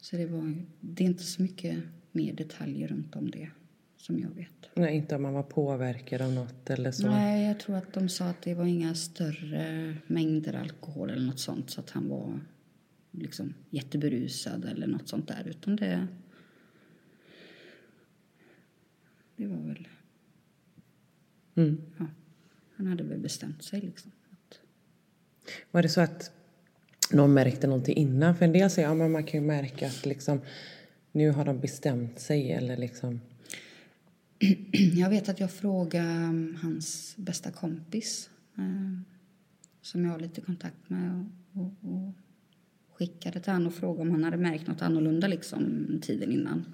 Så 0.00 0.16
det 0.16 0.26
var, 0.26 0.64
det 0.80 1.04
är 1.04 1.08
inte 1.08 1.22
så 1.22 1.42
mycket 1.42 1.82
mer 2.12 2.32
detaljer 2.32 2.88
runt 2.88 3.16
om 3.16 3.30
det 3.30 3.50
som 3.98 4.18
jag 4.18 4.30
vet. 4.30 4.70
Nej, 4.74 4.96
inte 4.96 5.16
om 5.16 5.22
man 5.22 5.34
var 5.34 5.42
påverkad 5.42 6.22
av 6.22 6.32
något 6.32 6.70
eller 6.70 6.90
så? 6.90 7.10
Nej, 7.10 7.46
jag 7.46 7.60
tror 7.60 7.76
att 7.76 7.92
de 7.92 8.08
sa 8.08 8.24
att 8.24 8.42
det 8.42 8.54
var 8.54 8.64
inga 8.64 8.94
större 8.94 9.96
mängder 10.06 10.54
alkohol 10.54 11.10
eller 11.10 11.26
något 11.26 11.40
sånt 11.40 11.70
så 11.70 11.80
att 11.80 11.90
han 11.90 12.08
var 12.08 12.40
liksom 13.10 13.54
jätteberusad 13.70 14.64
eller 14.64 14.86
något 14.86 15.08
sånt 15.08 15.28
där 15.28 15.48
utan 15.48 15.76
det 15.76 16.06
det 19.36 19.46
var 19.46 19.56
väl 19.56 19.88
mm. 21.54 21.82
ja, 21.98 22.06
han 22.76 22.86
hade 22.86 23.04
väl 23.04 23.18
bestämt 23.18 23.64
sig 23.64 23.80
liksom. 23.80 24.12
Att... 24.30 24.60
Var 25.70 25.82
det 25.82 25.88
så 25.88 26.00
att 26.00 26.32
någon 27.12 27.34
märkte 27.34 27.66
någonting 27.66 27.96
innan? 27.96 28.36
För 28.36 28.44
en 28.44 28.52
del 28.52 28.70
säger 28.70 28.88
ja, 28.88 28.94
man 28.94 29.24
kan 29.24 29.40
ju 29.40 29.46
märka 29.46 29.86
att 29.86 30.06
liksom 30.06 30.40
nu 31.12 31.30
har 31.30 31.44
de 31.44 31.60
bestämt 31.60 32.18
sig 32.18 32.52
eller 32.52 32.76
liksom 32.76 33.20
jag 34.94 35.10
vet 35.10 35.28
att 35.28 35.40
jag 35.40 35.50
frågade 35.50 36.08
um, 36.08 36.58
hans 36.62 37.14
bästa 37.16 37.50
kompis 37.50 38.30
eh, 38.58 39.00
som 39.82 40.04
jag 40.04 40.12
har 40.12 40.18
lite 40.18 40.40
kontakt 40.40 40.90
med 40.90 41.30
och, 41.52 41.60
och, 41.62 41.92
och 41.92 42.12
skickade 42.92 43.40
till 43.40 43.52
honom 43.52 43.66
och 43.66 43.74
frågade 43.74 44.02
om 44.02 44.10
han 44.10 44.24
hade 44.24 44.36
märkt 44.36 44.66
något 44.66 44.82
annorlunda 44.82 45.26
liksom 45.26 45.86
tiden 46.02 46.32
innan. 46.32 46.64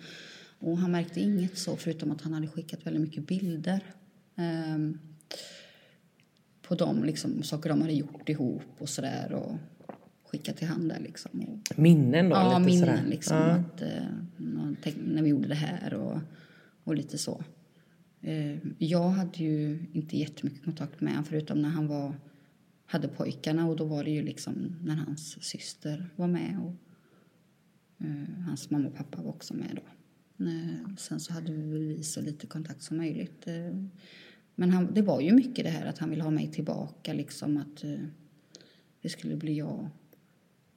Och 0.59 0.79
han 0.79 0.93
märkte 0.93 1.21
inget 1.21 1.59
så 1.59 1.77
förutom 1.77 2.11
att 2.11 2.21
han 2.21 2.33
hade 2.33 2.49
skickat 2.49 2.87
väldigt 2.87 3.03
mycket 3.03 3.27
bilder 3.27 3.81
eh, 4.37 4.79
på 6.63 6.75
de 6.75 7.05
liksom, 7.05 7.43
saker 7.43 7.69
de 7.69 7.81
hade 7.81 7.93
gjort 7.93 8.29
ihop 8.29 8.63
och 8.79 8.89
sådär 8.89 9.59
skicka 10.25 10.53
till 10.53 10.69
hand 10.69 10.89
där 10.89 11.01
liksom. 11.01 11.41
Och, 11.41 11.79
Minnen 11.79 12.29
då? 12.29 12.37
ja, 12.37 12.59
lite 12.59 12.71
minnen 12.71 12.97
sådär. 12.97 13.11
liksom. 13.11 13.37
Ja. 13.37 13.51
Att, 13.51 13.83
eh, 13.83 14.95
när 15.05 15.23
vi 15.23 15.29
gjorde 15.29 15.49
det 15.49 15.55
här 15.55 15.95
och, 15.95 16.19
och 16.85 16.95
lite 16.95 17.19
så. 17.19 17.45
Eh, 18.21 18.59
jag 18.79 19.09
hade 19.09 19.39
ju 19.39 19.79
inte 19.93 20.17
jättemycket 20.17 20.65
kontakt 20.65 21.01
med 21.01 21.13
honom 21.13 21.25
förutom 21.25 21.63
när 21.63 21.69
han 21.69 21.87
var, 21.87 22.15
hade 22.87 23.09
pojkarna 23.09 23.67
och 23.67 23.77
då 23.77 23.85
var 23.85 24.05
det 24.05 24.11
ju 24.11 24.23
liksom 24.23 24.77
när 24.83 24.95
hans 24.95 25.45
syster 25.45 26.11
var 26.17 26.27
med 26.27 26.59
och 26.61 26.75
eh, 28.07 28.45
hans 28.47 28.71
mamma 28.71 28.89
och 28.89 28.95
pappa 28.95 29.23
var 29.23 29.31
också 29.31 29.55
med 29.55 29.81
då. 29.83 29.83
Eh, 30.45 30.95
sen 30.97 31.21
så 31.21 31.33
hade 31.33 31.53
vi 31.53 32.03
så 32.03 32.21
lite 32.21 32.47
kontakt 32.47 32.83
som 32.83 32.97
möjligt. 32.97 33.47
Men 34.55 34.71
han, 34.71 34.95
det 34.95 35.03
var 35.03 35.21
ju 35.21 35.33
mycket 35.33 35.65
det 35.65 35.71
här 35.71 35.87
att 35.87 35.99
han 35.99 36.11
ville 36.11 36.23
ha 36.23 36.31
mig 36.31 36.53
tillbaka 36.53 37.13
liksom 37.13 37.57
att 37.57 37.85
det 39.03 39.09
skulle 39.09 39.37
bli 39.37 39.59
jag 39.59 39.89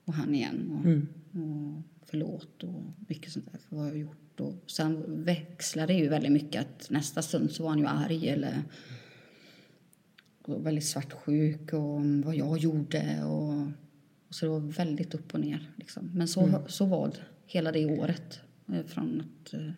och 0.05 0.13
han 0.13 0.35
igen. 0.35 0.71
Och, 0.71 0.85
mm 0.85 1.07
och 1.31 1.81
förlåt 2.09 2.63
och 2.63 2.83
mycket 3.07 3.31
sånt 3.31 3.51
där 3.51 3.59
för 3.59 3.75
vad 3.75 3.85
jag 3.85 3.91
har 3.91 3.97
gjort. 3.97 4.39
Och 4.39 4.63
sen 4.67 5.23
växlade 5.23 5.93
det 5.93 5.99
ju 5.99 6.09
väldigt 6.09 6.31
mycket 6.31 6.61
att 6.61 6.89
nästa 6.89 7.21
stund 7.21 7.51
så 7.51 7.63
var 7.63 7.69
han 7.69 7.79
ju 7.79 7.85
arg 7.85 8.29
eller 8.29 8.63
och 10.41 10.65
väldigt 10.65 10.85
svartsjuk 10.85 11.73
och 11.73 12.05
vad 12.25 12.35
jag 12.35 12.57
gjorde 12.57 13.23
och, 13.23 13.61
och 14.27 14.35
så 14.35 14.45
det 14.45 14.51
var 14.51 14.59
väldigt 14.59 15.13
upp 15.13 15.33
och 15.33 15.39
ner 15.39 15.71
liksom. 15.75 16.11
Men 16.13 16.27
så, 16.27 16.63
så 16.67 16.85
var 16.85 17.07
det 17.07 17.17
hela 17.45 17.71
det 17.71 17.85
året. 17.85 18.39
eh, 18.73 18.85
Från 18.85 19.21
att, 19.21 19.53
eh, 19.53 19.71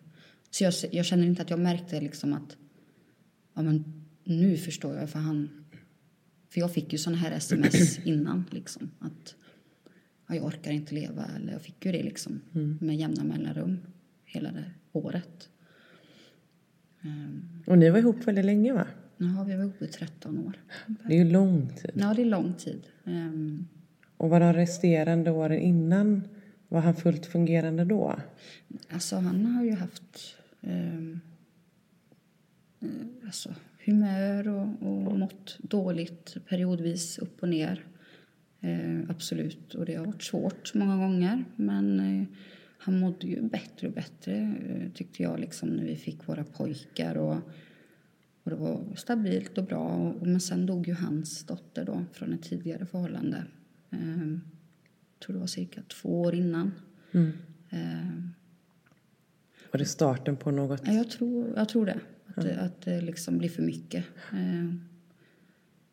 så 0.50 0.64
jag, 0.64 0.74
jag 0.92 1.04
känner 1.06 1.26
inte 1.26 1.42
att 1.42 1.50
jag 1.50 1.58
märkte 1.60 2.00
liksom 2.00 2.32
att 2.32 2.56
ja 3.54 3.62
men 3.62 4.04
nu 4.24 4.56
förstår 4.56 4.96
jag 4.96 5.10
för 5.10 5.18
han 5.18 5.64
för 6.48 6.60
jag 6.60 6.74
fick 6.74 6.92
ju 6.92 6.98
såna 6.98 7.16
här 7.16 7.32
sms 7.32 7.98
innan 8.04 8.44
liksom 8.50 8.90
att 8.98 9.34
ja, 10.30 10.36
jag 10.36 10.44
orkar 10.44 10.70
inte 10.70 10.94
leva 10.94 11.24
eller 11.36 11.52
jag 11.52 11.62
fick 11.62 11.86
ju 11.86 11.92
det 11.92 12.02
liksom 12.02 12.40
med 12.80 12.96
jämna 12.96 13.24
mellanrum 13.24 13.78
hela 14.24 14.52
det 14.52 14.64
året. 14.92 15.48
Ehm, 17.02 17.42
Och 17.66 17.78
ni 17.78 17.90
var 17.90 17.98
ihop 17.98 18.26
väldigt 18.26 18.44
länge 18.44 18.72
va? 18.72 18.86
har 19.18 19.44
vi 19.44 19.56
varit 19.56 19.64
ihop 19.64 19.82
i 19.82 19.86
13 19.86 20.38
år. 20.38 20.52
Det 20.86 21.14
är 21.14 21.18
ju 21.24 21.30
lång 21.30 21.68
tid. 21.68 21.90
Ja, 21.94 22.14
det 22.14 22.22
är 22.22 22.26
lång 22.26 22.54
tid. 22.54 22.80
Ehm, 23.04 23.66
Och 24.16 24.30
var 24.30 24.40
de 24.40 24.52
resterande 24.52 25.30
åren 25.30 25.60
innan, 25.60 26.28
var 26.68 26.80
han 26.80 26.94
fullt 26.94 27.26
fungerande 27.26 27.84
då? 27.84 28.16
Alltså 28.88 29.16
han 29.16 29.46
har 29.46 29.64
ju 29.64 29.74
haft 29.74 30.36
eh, 30.60 31.16
alltså, 33.24 33.54
humör 33.84 34.48
och, 34.48 34.68
och 34.82 35.18
mått 35.18 35.58
dåligt 35.62 36.36
periodvis 36.48 37.18
upp 37.18 37.42
och 37.42 37.48
ner. 37.48 37.84
Eh, 38.60 39.10
absolut, 39.10 39.74
och 39.74 39.84
det 39.84 39.94
har 39.94 40.06
varit 40.06 40.22
svårt 40.22 40.74
många 40.74 40.96
gånger. 40.96 41.44
Men 41.56 42.00
eh, 42.00 42.26
han 42.78 42.98
mådde 43.00 43.26
ju 43.26 43.42
bättre 43.42 43.86
och 43.86 43.92
bättre 43.92 44.34
eh, 44.68 44.92
tyckte 44.92 45.22
jag 45.22 45.40
liksom 45.40 45.68
när 45.68 45.84
vi 45.84 45.96
fick 45.96 46.28
våra 46.28 46.44
pojkar. 46.44 47.14
Och, 47.16 47.36
och 48.42 48.50
det 48.50 48.56
var 48.56 48.94
stabilt 48.96 49.58
och 49.58 49.64
bra. 49.64 49.86
Och, 49.88 50.26
men 50.26 50.40
sen 50.40 50.66
dog 50.66 50.88
ju 50.88 50.94
hans 50.94 51.44
dotter 51.46 51.84
då 51.84 52.04
från 52.12 52.32
ett 52.32 52.42
tidigare 52.42 52.86
förhållande. 52.86 53.44
Eh, 53.90 54.38
tror 55.24 55.34
det 55.34 55.38
var 55.40 55.46
cirka 55.46 55.82
två 55.82 56.20
år 56.20 56.34
innan. 56.34 56.72
Eh, 57.70 58.10
Var 59.72 59.78
det 59.78 59.84
starten 59.84 60.36
på 60.36 60.50
något? 60.50 60.82
Ja, 60.84 60.92
jag 60.92 61.10
tror, 61.10 61.52
jag 61.56 61.68
tror 61.68 61.86
det. 61.86 62.00
Att, 62.36 62.44
det, 62.44 62.60
att 62.60 62.80
det 62.82 63.00
liksom 63.00 63.38
blir 63.38 63.48
för 63.48 63.62
mycket. 63.62 64.04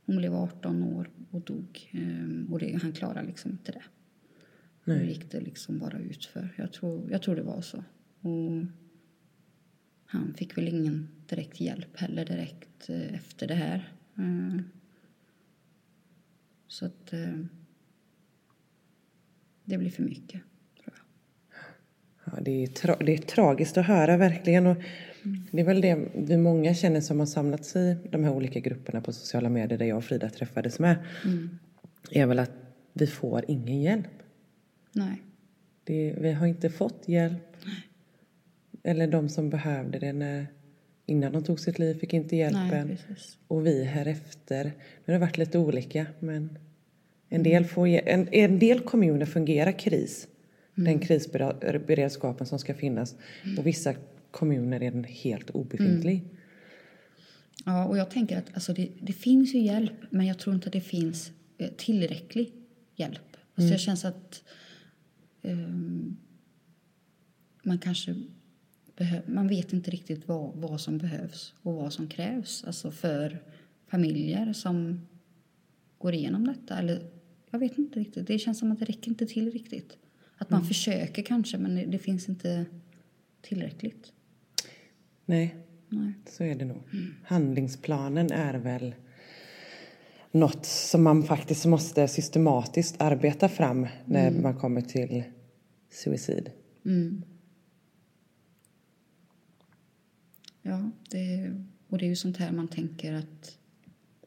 Hon 0.07 0.17
blev 0.17 0.35
18 0.35 0.83
år 0.83 1.09
och 1.31 1.41
dog. 1.41 1.89
Eh, 1.91 2.51
och 2.53 2.59
det, 2.59 2.79
han 2.81 2.91
klarade 2.91 3.27
liksom 3.27 3.51
inte 3.51 3.71
det. 3.71 3.83
Nu 4.83 5.05
gick 5.07 5.31
det 5.31 5.39
liksom 5.39 5.79
bara 5.79 5.99
ut 5.99 6.25
för. 6.25 6.53
Jag 6.57 6.73
tror, 6.73 7.11
jag 7.11 7.21
tror 7.21 7.35
det 7.35 7.41
var 7.43 7.61
så. 7.61 7.83
Och 8.21 8.65
han 10.05 10.33
fick 10.33 10.57
väl 10.57 10.67
ingen 10.67 11.07
direkt 11.29 11.59
hjälp 11.59 11.97
heller 11.97 12.25
direkt 12.25 12.89
eh, 12.89 13.13
efter 13.13 13.47
det 13.47 13.55
här. 13.55 13.93
Eh, 14.17 14.61
så 16.67 16.85
att 16.85 17.13
det 19.63 19.77
blir 19.77 19.89
för 19.89 20.03
mycket, 20.03 20.41
tror 20.83 20.93
jag. 20.95 21.03
Ja, 22.25 22.41
det, 22.41 22.63
är 22.63 22.67
tra- 22.67 23.05
det 23.05 23.13
är 23.13 23.17
tragiskt 23.17 23.77
att 23.77 23.85
höra 23.85 24.17
verkligen. 24.17 24.67
Och 24.67 24.77
det 25.51 25.61
är 25.61 25.65
väl 25.65 25.81
det 25.81 25.97
vi 26.13 26.37
många 26.37 26.73
känner 26.73 27.01
som 27.01 27.19
har 27.19 27.25
samlats 27.25 27.75
i 27.75 27.97
de 28.11 28.23
här 28.23 28.31
olika 28.31 28.59
grupperna 28.59 29.01
på 29.01 29.13
sociala 29.13 29.49
medier 29.49 29.77
där 29.77 29.85
jag 29.85 29.97
och 29.97 30.03
Frida 30.03 30.29
träffades 30.29 30.79
med. 30.79 30.95
är 32.11 32.25
väl 32.25 32.39
att 32.39 32.51
vi 32.93 33.07
får 33.07 33.45
ingen 33.47 33.81
hjälp. 33.81 34.23
Nej. 34.91 35.21
Det, 35.83 36.15
vi 36.17 36.31
har 36.31 36.47
inte 36.47 36.69
fått 36.69 37.03
hjälp. 37.05 37.55
Eller 38.83 39.07
de 39.07 39.29
som 39.29 39.49
behövde 39.49 39.99
det 39.99 40.13
när, 40.13 40.47
innan 41.05 41.31
de 41.31 41.43
tog 41.43 41.59
sitt 41.59 41.79
liv 41.79 41.99
fick 41.99 42.13
inte 42.13 42.35
hjälpen. 42.35 42.87
Nej, 42.87 43.17
och 43.47 43.65
vi 43.65 43.83
här 43.83 44.05
efter. 44.05 44.63
Nu 44.63 44.71
har 45.05 45.13
det 45.13 45.19
varit 45.19 45.37
lite 45.37 45.57
olika 45.59 46.05
men 46.19 46.57
en 47.29 47.43
del, 47.43 47.65
får, 47.65 47.87
en, 47.87 48.27
en 48.31 48.59
del 48.59 48.79
kommuner 48.79 49.25
fungerar 49.25 49.71
kris. 49.71 50.27
Den 50.75 50.99
krisberedskapen 50.99 52.47
som 52.47 52.59
ska 52.59 52.73
finnas. 52.73 53.15
Och 53.57 53.67
vissa 53.67 53.93
kommuner 54.37 54.83
är 54.83 54.91
den 54.91 55.03
helt 55.03 55.49
obefintlig. 55.49 56.23
Ja, 57.65 57.85
och 57.85 57.97
jag 57.97 58.09
tänker 58.09 58.37
att 58.37 58.53
alltså, 58.53 58.73
det, 58.73 58.89
det 59.01 59.13
finns 59.13 59.55
ju 59.55 59.59
hjälp, 59.59 59.93
men 60.09 60.25
jag 60.25 60.39
tror 60.39 60.55
inte 60.55 60.67
att 60.67 60.73
det 60.73 60.81
finns 60.81 61.31
eh, 61.57 61.69
tillräcklig 61.77 62.53
hjälp. 62.95 63.37
Alltså, 63.55 63.71
Jag 63.71 63.79
känns 63.79 64.05
att 64.05 64.43
ehm, 65.41 66.17
man 67.63 67.79
kanske 67.79 68.15
man 69.25 69.47
vet 69.47 69.73
inte 69.73 69.91
riktigt 69.91 70.27
vad, 70.27 70.55
vad 70.55 70.81
som 70.81 70.97
behövs 70.97 71.53
och 71.61 71.73
vad 71.73 71.93
som 71.93 72.07
krävs 72.07 72.63
alltså 72.63 72.91
för 72.91 73.43
familjer 73.87 74.53
som 74.53 75.07
går 75.97 76.13
igenom 76.13 76.47
detta. 76.47 76.77
Eller, 76.77 77.09
jag 77.51 77.59
vet 77.59 77.77
inte 77.77 77.99
riktigt. 77.99 78.27
Det 78.27 78.39
känns 78.39 78.59
som 78.59 78.71
att 78.71 78.79
det 78.79 78.85
räcker 78.85 79.09
inte 79.09 79.25
till 79.25 79.51
riktigt. 79.51 79.97
Att 80.37 80.49
man 80.49 80.65
försöker 80.65 81.21
kanske, 81.21 81.57
men 81.57 81.75
det, 81.75 81.85
det 81.85 81.99
finns 81.99 82.29
inte 82.29 82.65
tillräckligt. 83.41 84.13
Nej, 85.29 85.55
Nej. 85.89 86.13
så 86.25 86.43
är 86.43 86.55
det 86.55 86.65
nog. 86.65 86.83
Handlingsplanen 87.23 88.31
är 88.31 88.53
väl 88.53 88.95
något 90.31 90.65
som 90.65 91.03
man 91.03 91.23
faktiskt 91.23 91.65
måste 91.65 92.07
systematiskt 92.07 93.01
arbeta 93.01 93.49
fram 93.49 93.87
när 94.05 94.31
man 94.31 94.55
kommer 94.59 94.81
till 94.81 95.23
suicid. 95.89 96.51
Ja, 100.61 100.91
det, 101.09 101.53
och 101.87 101.97
det 101.97 102.05
är 102.05 102.09
ju 102.09 102.15
sånt 102.15 102.37
här 102.37 102.51
man 102.51 102.67
tänker 102.67 103.13
att... 103.13 103.57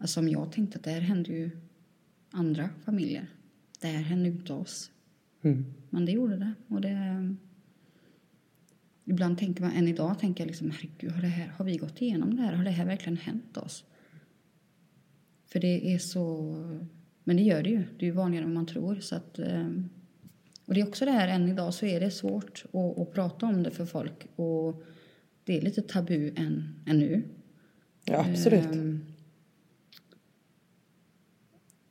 Alltså 0.01 0.21
om 0.21 0.29
jag 0.29 0.53
tänkte 0.53 0.79
att 0.79 0.85
det 0.85 0.91
här 0.91 1.01
händer 1.01 1.31
ju 1.31 1.51
andra 2.31 2.71
familjer. 2.85 3.27
Det 3.81 3.87
här 3.87 4.03
händer 4.03 4.31
ju 4.31 4.37
inte 4.37 4.53
oss. 4.53 4.91
Men 5.91 6.07
det 6.07 6.13
gjorde 6.13 6.37
det. 6.37 6.53
Och 6.69 6.81
det... 6.81 7.37
Ibland 9.11 9.39
tänker 9.39 9.63
man, 9.63 9.73
än 9.73 9.89
idag 9.89 10.19
tänker 10.19 10.45
jag 10.45 10.47
liksom, 10.47 10.71
herregud, 10.71 11.13
har, 11.13 11.23
det 11.23 11.29
här, 11.29 11.47
har 11.47 11.65
vi 11.65 11.77
gått 11.77 12.03
igenom 12.03 12.37
det 12.37 12.43
här? 12.43 12.53
Har 12.53 12.65
det 12.65 12.71
här 12.71 12.87
verkligen 12.87 13.17
hänt 13.17 13.57
oss? 13.57 13.85
För 15.47 15.61
det 15.61 15.95
är 15.95 15.99
så... 15.99 16.55
Men 17.25 17.37
det 17.37 17.43
gör 17.43 17.63
det 17.63 17.71
ju. 17.71 17.85
Det 17.99 18.05
är 18.05 18.07
ju 18.07 18.11
vanligare 18.11 18.45
än 18.45 18.55
man 18.55 18.67
tror. 18.67 19.01
Så 19.01 19.17
att, 19.17 19.39
ehm, 19.39 19.89
och 20.65 20.75
det 20.75 20.81
är 20.81 20.89
också 20.89 21.05
det 21.05 21.11
här, 21.11 21.29
än 21.29 21.49
idag 21.49 21.75
så 21.75 21.87
är 21.87 22.01
det 22.01 22.11
svårt 22.11 22.65
att, 22.73 22.99
att 22.99 23.13
prata 23.13 23.47
om 23.47 23.63
det 23.63 23.71
för 23.71 23.87
folk. 23.87 24.27
Och 24.37 24.83
det 25.45 25.59
är 25.59 25.63
lite 25.63 25.83
tabu 25.83 26.33
än, 26.37 26.83
än 26.87 26.99
nu. 26.99 27.23
Ja, 28.05 28.27
absolut. 28.31 28.65
Ehm, 28.65 29.05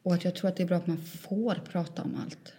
och 0.04 0.14
att 0.14 0.24
jag 0.24 0.36
tror 0.36 0.50
att 0.50 0.56
det 0.56 0.64
är 0.64 0.68
bra 0.68 0.78
att 0.78 0.88
man 0.88 0.98
får 0.98 1.56
prata 1.56 2.04
om 2.04 2.16
allt. 2.16 2.54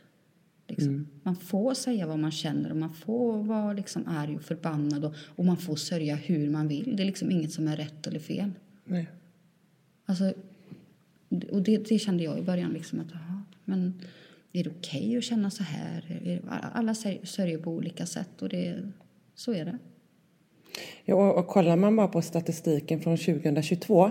Liksom. 0.70 1.06
Man 1.22 1.36
får 1.36 1.74
säga 1.74 2.06
vad 2.06 2.18
man 2.18 2.30
känner 2.30 2.70
och 2.70 2.76
man 2.76 2.94
får 2.94 3.42
vara 3.42 3.72
liksom 3.72 4.04
arg 4.06 4.36
och 4.36 4.42
förbannad 4.42 5.04
och, 5.04 5.14
och 5.36 5.44
man 5.44 5.56
får 5.56 5.76
sörja 5.76 6.14
hur 6.14 6.50
man 6.50 6.68
vill. 6.68 6.96
Det 6.96 7.02
är 7.02 7.06
liksom 7.06 7.30
inget 7.30 7.52
som 7.52 7.68
är 7.68 7.76
rätt 7.76 8.06
eller 8.06 8.20
fel. 8.20 8.50
Nej. 8.84 9.06
Alltså, 10.06 10.32
och 11.50 11.62
det, 11.62 11.76
det 11.88 11.98
kände 11.98 12.24
jag 12.24 12.38
i 12.38 12.42
början 12.42 12.72
liksom 12.72 13.00
att, 13.00 13.12
aha, 13.12 13.42
men 13.64 14.00
är 14.52 14.64
det 14.64 14.70
okej 14.78 15.16
att 15.16 15.24
känna 15.24 15.50
så 15.50 15.62
här? 15.62 16.20
Är- 16.24 16.42
Alla 16.72 16.94
sör- 16.94 17.24
sörjer 17.24 17.58
på 17.58 17.70
olika 17.70 18.06
sätt 18.06 18.42
och 18.42 18.48
det, 18.48 18.82
så 19.34 19.52
är 19.52 19.64
det. 19.64 19.78
Ja, 21.04 21.14
och, 21.14 21.38
och 21.38 21.46
kollar 21.46 21.76
man 21.76 21.96
bara 21.96 22.08
på 22.08 22.22
statistiken 22.22 23.00
från 23.00 23.16
2022 23.16 24.10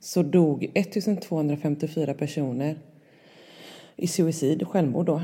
så 0.00 0.22
dog 0.22 0.70
1254 0.74 2.14
personer 2.14 2.78
i 3.96 4.06
suicid, 4.06 4.66
självmord 4.66 5.06
då. 5.06 5.22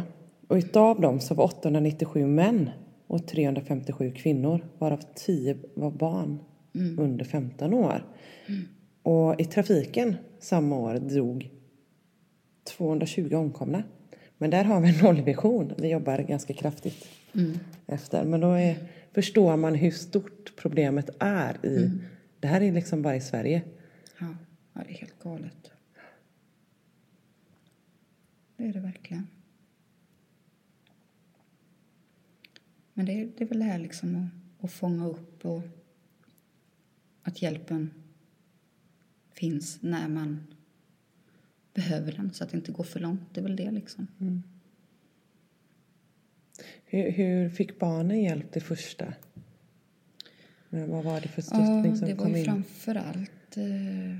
Och 0.48 0.56
utav 0.56 1.00
dem 1.00 1.20
så 1.20 1.34
var 1.34 1.44
897 1.44 2.26
män 2.26 2.70
och 3.06 3.26
357 3.26 4.12
kvinnor, 4.16 4.64
varav 4.78 5.00
10 5.14 5.56
var 5.74 5.90
barn 5.90 6.38
under 6.98 7.24
15 7.24 7.74
år. 7.74 8.04
Och 9.02 9.40
i 9.40 9.44
trafiken 9.44 10.16
samma 10.38 10.76
år 10.76 10.94
dog 10.94 11.50
220 12.64 13.34
omkomna. 13.34 13.82
Men 14.38 14.50
där 14.50 14.64
har 14.64 14.80
vi 14.80 14.88
en 14.88 14.98
nollvision. 15.04 15.72
Vi 15.78 15.90
jobbar 15.90 16.18
ganska 16.18 16.52
kraftigt 16.52 17.08
efter. 17.86 18.24
Men 18.24 18.40
då 18.40 18.52
är, 18.52 18.76
förstår 19.12 19.56
man 19.56 19.74
hur 19.74 19.90
stort 19.90 20.52
problemet 20.56 21.10
är 21.18 21.66
i... 21.66 21.90
Det 22.40 22.48
här 22.48 22.60
är 22.60 22.72
liksom 22.72 23.02
bara 23.02 23.16
i 23.16 23.20
Sverige. 23.20 23.62
Ja, 24.20 24.26
ja, 24.72 24.80
det 24.86 24.92
är 24.92 24.98
helt 24.98 25.18
galet. 25.22 25.70
Det 28.56 28.64
är 28.64 28.72
det 28.72 28.80
verkligen. 28.80 29.26
Men 32.94 33.06
det 33.06 33.12
är, 33.12 33.28
det 33.36 33.44
är 33.44 33.48
väl 33.48 33.58
det 33.58 33.64
här 33.64 33.78
liksom 33.78 34.16
att, 34.16 34.64
att 34.64 34.72
fånga 34.72 35.06
upp 35.06 35.44
och 35.44 35.62
att 37.22 37.42
hjälpen 37.42 37.90
finns 39.32 39.82
när 39.82 40.08
man 40.08 40.46
behöver 41.74 42.12
den 42.12 42.32
så 42.32 42.44
att 42.44 42.50
det 42.50 42.56
inte 42.56 42.72
går 42.72 42.84
för 42.84 43.00
långt. 43.00 43.20
Det 43.32 43.40
är 43.40 43.42
väl 43.42 43.56
det 43.56 43.70
liksom. 43.70 44.08
Hur, 46.84 47.10
hur 47.10 47.50
fick 47.50 47.78
barnen 47.78 48.22
hjälp 48.22 48.52
det 48.52 48.60
första? 48.60 49.14
Men 50.68 50.90
vad 50.90 51.04
var 51.04 51.20
det 51.20 51.28
för 51.28 51.42
Ja, 51.42 51.46
stöttning 51.46 51.96
som 51.96 52.08
det 52.08 52.14
var 52.14 52.24
kom 52.24 52.32
ju 52.32 52.38
in? 52.38 52.44
framför 52.44 52.94
allt 52.94 53.56
eh, 53.56 54.16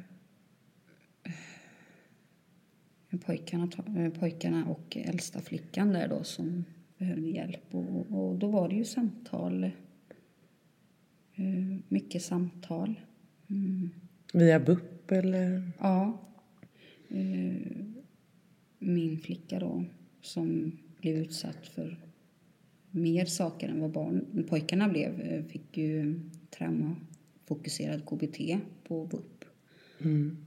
pojkarna, 3.19 3.69
eh, 3.97 4.11
pojkarna 4.21 4.67
och 4.67 4.97
äldsta 4.97 5.41
flickan 5.41 5.93
där 5.93 6.09
då 6.09 6.25
som 6.25 6.65
behövde 7.05 7.29
hjälp. 7.29 7.75
Och, 7.75 8.07
och 8.11 8.39
då 8.39 8.47
var 8.49 8.69
det 8.69 8.75
ju 8.75 8.85
samtal. 8.85 9.65
Eh, 11.35 11.77
mycket 11.89 12.23
samtal. 12.23 13.01
Mm. 13.51 13.91
Via 14.33 14.61
BUP 14.61 15.13
eller? 15.13 15.71
Ja. 15.79 16.21
Eh, 17.09 17.77
min 18.79 19.19
flicka 19.19 19.59
då 19.59 19.85
som 20.21 20.73
blev 21.01 21.17
utsatt 21.17 21.67
för 21.67 21.99
mer 22.91 23.25
saker 23.25 23.69
än 23.69 23.81
vad 23.81 23.91
barn, 23.91 24.47
pojkarna 24.49 24.89
blev 24.89 25.21
eh, 25.21 25.45
fick 25.45 25.77
ju 25.77 26.21
traumafokuserad 26.51 28.07
KBT 28.07 28.59
på 28.85 29.07
BUP. 29.07 29.45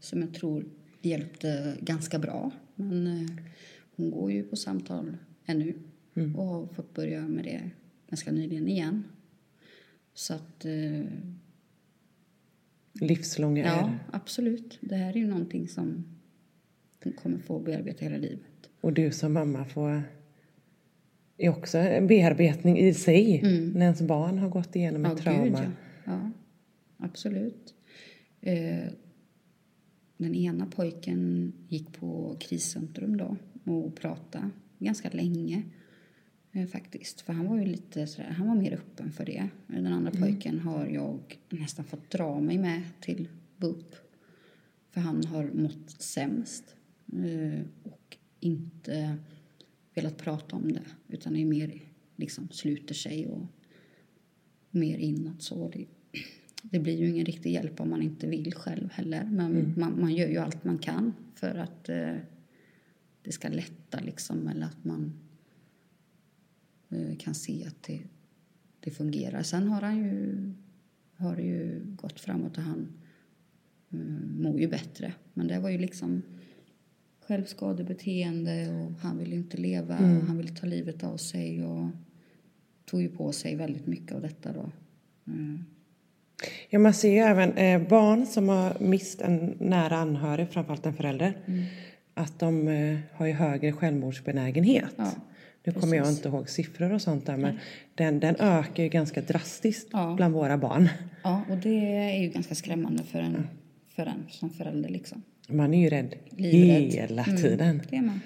Som 0.01 0.21
jag 0.21 0.33
tror 0.33 0.65
hjälpte 1.01 1.77
ganska 1.81 2.19
bra. 2.19 2.51
Men 2.75 3.29
hon 3.95 4.11
går 4.11 4.31
ju 4.31 4.43
på 4.43 4.55
samtal 4.55 5.17
ännu 5.45 5.73
och 6.35 6.45
har 6.45 6.67
fått 6.67 6.93
börja 6.93 7.27
med 7.27 7.43
det 7.43 7.69
ganska 8.09 8.31
nyligen 8.31 8.67
igen. 8.67 9.03
Så 10.13 10.33
att 10.33 10.65
eh, 10.65 11.05
Livslånga 13.01 13.65
Ja, 13.65 13.89
ärr. 13.89 13.99
absolut. 14.11 14.77
Det 14.81 14.95
här 14.95 15.09
är 15.09 15.17
ju 15.17 15.27
någonting 15.27 15.67
som 15.67 16.05
hon 17.03 17.13
kommer 17.13 17.37
få 17.37 17.59
bearbeta 17.59 18.05
hela 18.05 18.17
livet. 18.17 18.69
Och 18.81 18.93
du 18.93 19.11
som 19.11 19.33
mamma 19.33 19.65
får 19.65 20.03
är 21.37 21.49
också 21.49 21.77
en 21.77 22.07
bearbetning 22.07 22.79
i 22.79 22.93
sig 22.93 23.41
när 23.73 23.85
ens 23.85 24.01
barn 24.01 24.37
har 24.37 24.49
gått 24.49 24.75
igenom 24.75 25.05
ett 25.05 25.17
trauma. 25.17 25.59
Mm. 25.59 25.71
ja. 26.05 26.11
ja, 26.11 26.31
absolut. 26.97 27.73
Eh, 28.41 28.87
den 30.17 30.35
ena 30.35 30.65
pojken 30.65 31.53
gick 31.67 31.93
på 31.93 32.35
kriscentrum 32.39 33.17
då 33.17 33.37
och 33.63 33.95
pratade 33.95 34.49
ganska 34.79 35.09
länge 35.09 35.63
faktiskt. 36.65 37.21
För 37.21 37.33
han 37.33 37.47
var 37.47 37.57
ju 37.57 37.65
lite 37.65 38.07
sådär, 38.07 38.29
han 38.29 38.47
var 38.47 38.55
mer 38.55 38.73
öppen 38.73 39.11
för 39.11 39.25
det. 39.25 39.49
Den 39.67 39.87
andra 39.87 40.11
pojken 40.11 40.59
har 40.59 40.85
jag 40.85 41.39
nästan 41.49 41.85
fått 41.85 42.09
dra 42.09 42.39
mig 42.41 42.57
med 42.57 42.81
till 43.01 43.27
BUP. 43.57 43.95
För 44.91 45.01
han 45.01 45.25
har 45.25 45.51
mått 45.53 45.89
sämst 45.89 46.75
eh, 47.13 47.61
och 47.83 48.17
inte 48.39 49.17
velat 49.93 50.17
prata 50.17 50.55
om 50.55 50.71
det 50.73 50.81
utan 51.07 51.35
är 51.35 51.45
mer 51.45 51.81
liksom 52.15 52.49
sluter 52.49 52.93
sig 52.93 53.27
och 53.27 53.45
mer 54.71 54.97
inåt 54.97 55.41
så. 55.41 55.69
Det, 55.69 55.85
det 56.61 56.79
blir 56.79 56.97
ju 56.97 57.09
ingen 57.09 57.25
riktig 57.25 57.53
hjälp 57.53 57.79
om 57.79 57.89
man 57.89 58.01
inte 58.01 58.27
vill 58.27 58.53
själv 58.53 58.91
heller. 58.91 59.23
Men 59.23 59.73
man, 59.77 60.01
man 60.01 60.15
gör 60.15 60.27
ju 60.27 60.37
allt 60.37 60.63
man 60.63 60.77
kan 60.77 61.13
för 61.35 61.55
att 61.55 61.89
eh, 61.89 62.15
det 63.21 63.31
ska 63.31 63.47
lätta 63.47 63.99
liksom 63.99 64.47
eller 64.47 64.65
att 64.65 64.83
man 64.83 65.05
eh, 65.05 65.26
kan 67.19 67.35
se 67.35 67.65
att 67.67 67.83
det, 67.83 67.99
det 68.79 68.91
fungerar. 68.91 69.43
Sen 69.43 69.67
har 69.67 69.81
han 69.81 69.97
ju, 69.97 70.51
har 71.15 71.35
det 71.35 71.41
ju 71.41 71.81
gått 71.85 72.19
framåt 72.19 72.57
och 72.57 72.63
han 72.63 72.87
eh, 73.91 73.99
mår 74.39 74.59
ju 74.59 74.67
bättre. 74.67 75.13
Men 75.33 75.47
det 75.47 75.59
var 75.59 75.69
ju 75.69 75.77
liksom 75.77 76.21
självskadebeteende 77.19 78.69
och 78.69 78.99
han 79.01 79.17
ville 79.17 79.35
inte 79.35 79.57
leva 79.57 79.97
och 79.97 80.27
han 80.27 80.37
ville 80.37 80.55
ta 80.55 80.67
livet 80.67 81.03
av 81.03 81.17
sig 81.17 81.63
och 81.63 81.87
tog 82.85 83.01
ju 83.01 83.09
på 83.09 83.31
sig 83.31 83.55
väldigt 83.55 83.87
mycket 83.87 84.11
av 84.11 84.21
detta 84.21 84.53
då. 84.53 84.71
Mm. 85.27 85.65
Ja, 86.69 86.79
man 86.79 86.93
ser 86.93 87.11
ju 87.11 87.17
även 87.17 87.53
eh, 87.53 87.89
barn 87.89 88.25
som 88.25 88.49
har 88.49 88.77
mist 88.79 89.21
en 89.21 89.57
nära 89.59 89.97
anhörig, 89.97 90.49
framförallt 90.49 90.85
en 90.85 90.93
förälder, 90.93 91.37
att 92.13 92.39
de 92.39 92.67
eh, 92.67 92.99
har 93.13 93.25
ju 93.25 93.33
högre 93.33 93.71
självmordsbenägenhet. 93.71 94.93
Ja, 94.97 95.11
nu 95.75 95.81
kommer 95.81 95.95
jag 95.97 96.05
precis. 96.05 96.17
inte 96.25 96.29
ihåg 96.29 96.49
siffror 96.49 96.91
och 96.93 97.01
sånt 97.01 97.25
där, 97.25 97.37
men 97.37 97.59
den, 97.95 98.19
den 98.19 98.35
ökar 98.39 98.83
ju 98.83 98.89
ganska 98.89 99.21
drastiskt 99.21 99.87
Ja. 99.91 100.13
bland 100.17 100.33
våra 100.33 100.57
barn. 100.57 100.89
Ja, 101.23 101.41
och 101.49 101.57
det 101.57 101.95
är 101.95 102.21
ju 102.21 102.29
ganska 102.29 102.55
skrämmande 102.55 103.03
för 103.03 103.19
en, 103.19 103.47
för 103.95 104.05
en 104.05 104.25
som 104.29 104.49
förälder 104.49 104.89
liksom. 104.89 105.23
Man 105.49 105.73
är 105.73 105.81
ju 105.81 105.89
rädd 105.89 106.15
Livrädd. 106.29 106.91
hela 107.09 107.23
Mm. 107.23 107.37
tiden. 107.41 107.81
Det 107.89 107.95
är 107.95 108.01
man. 108.01 108.19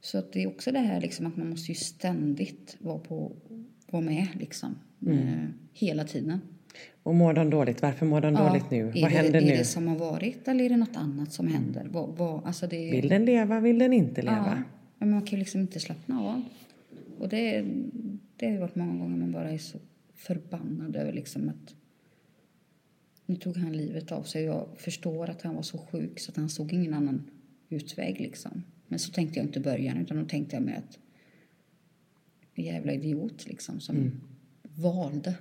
Så 0.00 0.18
att 0.18 0.32
det 0.32 0.42
är 0.42 0.46
också 0.46 0.72
det 0.72 0.78
här 0.78 1.00
liksom 1.00 1.26
att 1.26 1.36
man 1.36 1.50
måste 1.50 1.70
ju 1.72 1.74
ständigt 1.74 2.76
vara, 2.78 2.98
på, 2.98 3.32
vara 3.90 4.02
med 4.02 4.26
liksom. 4.34 4.78
Eh, 5.06 5.44
hela 5.72 6.04
tiden. 6.04 6.40
Och 7.02 7.14
mår 7.14 7.32
de 7.32 7.50
dåligt? 7.50 7.82
Varför 7.82 8.06
mår 8.06 8.20
de 8.20 8.34
dåligt 8.34 8.70
nu? 8.70 8.78
är 8.80 8.84
Vad 8.84 8.94
det, 8.94 9.06
händer 9.08 9.42
är 9.42 9.46
nu? 9.46 9.56
det 9.56 9.64
som 9.64 9.88
har 9.88 9.96
varit 9.96 10.48
eller 10.48 10.64
är 10.64 10.68
det 10.68 10.76
något 10.76 10.96
annat 10.96 11.32
som 11.32 11.48
händer? 11.48 11.86
Vad, 11.90 12.16
vad, 12.16 12.46
alltså 12.46 12.66
det, 12.66 12.90
Vill 12.90 13.08
den 13.08 13.24
leva? 13.24 13.60
Vill 13.60 13.78
den 13.78 13.92
inte 13.92 14.20
ja, 14.20 14.30
leva? 14.30 14.62
Men 15.04 15.14
man 15.14 15.22
kan 15.22 15.30
ju 15.30 15.38
liksom 15.38 15.60
inte 15.60 15.80
slappna 15.80 16.20
av. 16.20 16.44
Och 17.18 17.28
det, 17.28 17.64
det 18.36 18.46
har 18.46 18.52
ju 18.52 18.58
varit 18.58 18.76
många 18.76 18.98
gånger 18.98 19.16
man 19.16 19.32
bara 19.32 19.50
är 19.50 19.58
så 19.58 19.78
förbannad 20.14 20.96
över 20.96 21.12
liksom 21.12 21.48
att 21.48 21.74
nu 23.26 23.36
tog 23.36 23.56
han 23.56 23.76
livet 23.76 24.12
av 24.12 24.22
sig. 24.22 24.44
Jag 24.44 24.68
förstår 24.76 25.30
att 25.30 25.42
han 25.42 25.54
var 25.54 25.62
så 25.62 25.78
sjuk 25.78 26.20
så 26.20 26.30
att 26.30 26.36
han 26.36 26.48
såg 26.48 26.72
ingen 26.72 26.94
annan 26.94 27.30
utväg 27.68 28.20
liksom. 28.20 28.62
Men 28.88 28.98
så 28.98 29.12
tänkte 29.12 29.38
jag 29.38 29.46
inte 29.46 29.58
i 29.58 29.62
början 29.62 29.96
utan 29.96 30.16
då 30.16 30.24
tänkte 30.24 30.56
jag 30.56 30.62
med 30.62 30.78
att 30.78 30.98
jävla 32.54 32.92
idiot 32.92 33.46
liksom 33.46 33.80
som 33.80 34.20
valde 34.62 35.34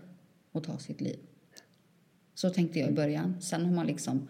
att 0.52 0.64
ta 0.64 0.78
sitt 0.78 1.02
liv. 1.02 1.20
Så 2.34 2.50
tänkte 2.50 2.80
jag 2.80 2.90
i 2.90 2.94
början. 2.94 3.42
Sen 3.42 3.66
har 3.66 3.74
man 3.74 3.88
liksom 3.88 4.28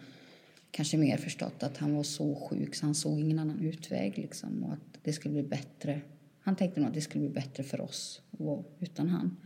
kanske 0.72 0.98
mer 0.98 1.18
förstått 1.18 1.64
att 1.64 1.78
han 1.78 1.96
var 1.96 2.04
så 2.04 2.36
sjuk 2.36 2.76
så 2.76 2.86
han 2.86 2.96
såg 2.96 3.20
ingen 3.20 3.40
annan 3.40 3.60
utväg 3.60 4.18
liksom 4.18 4.64
och 4.64 4.74
att 4.74 4.93
det 5.04 5.14
skulle 5.14 5.34
bli 5.34 5.44
bättre. 5.44 6.02
Han 6.40 6.56
tänkte 6.56 6.80
nog 6.80 6.88
att 6.88 6.94
det 6.94 7.02
skulle 7.02 7.26
bli 7.26 7.34
bättre 7.34 7.64
för 7.64 7.82
oss 7.82 8.22
utan 8.80 9.10
han. 9.10 9.38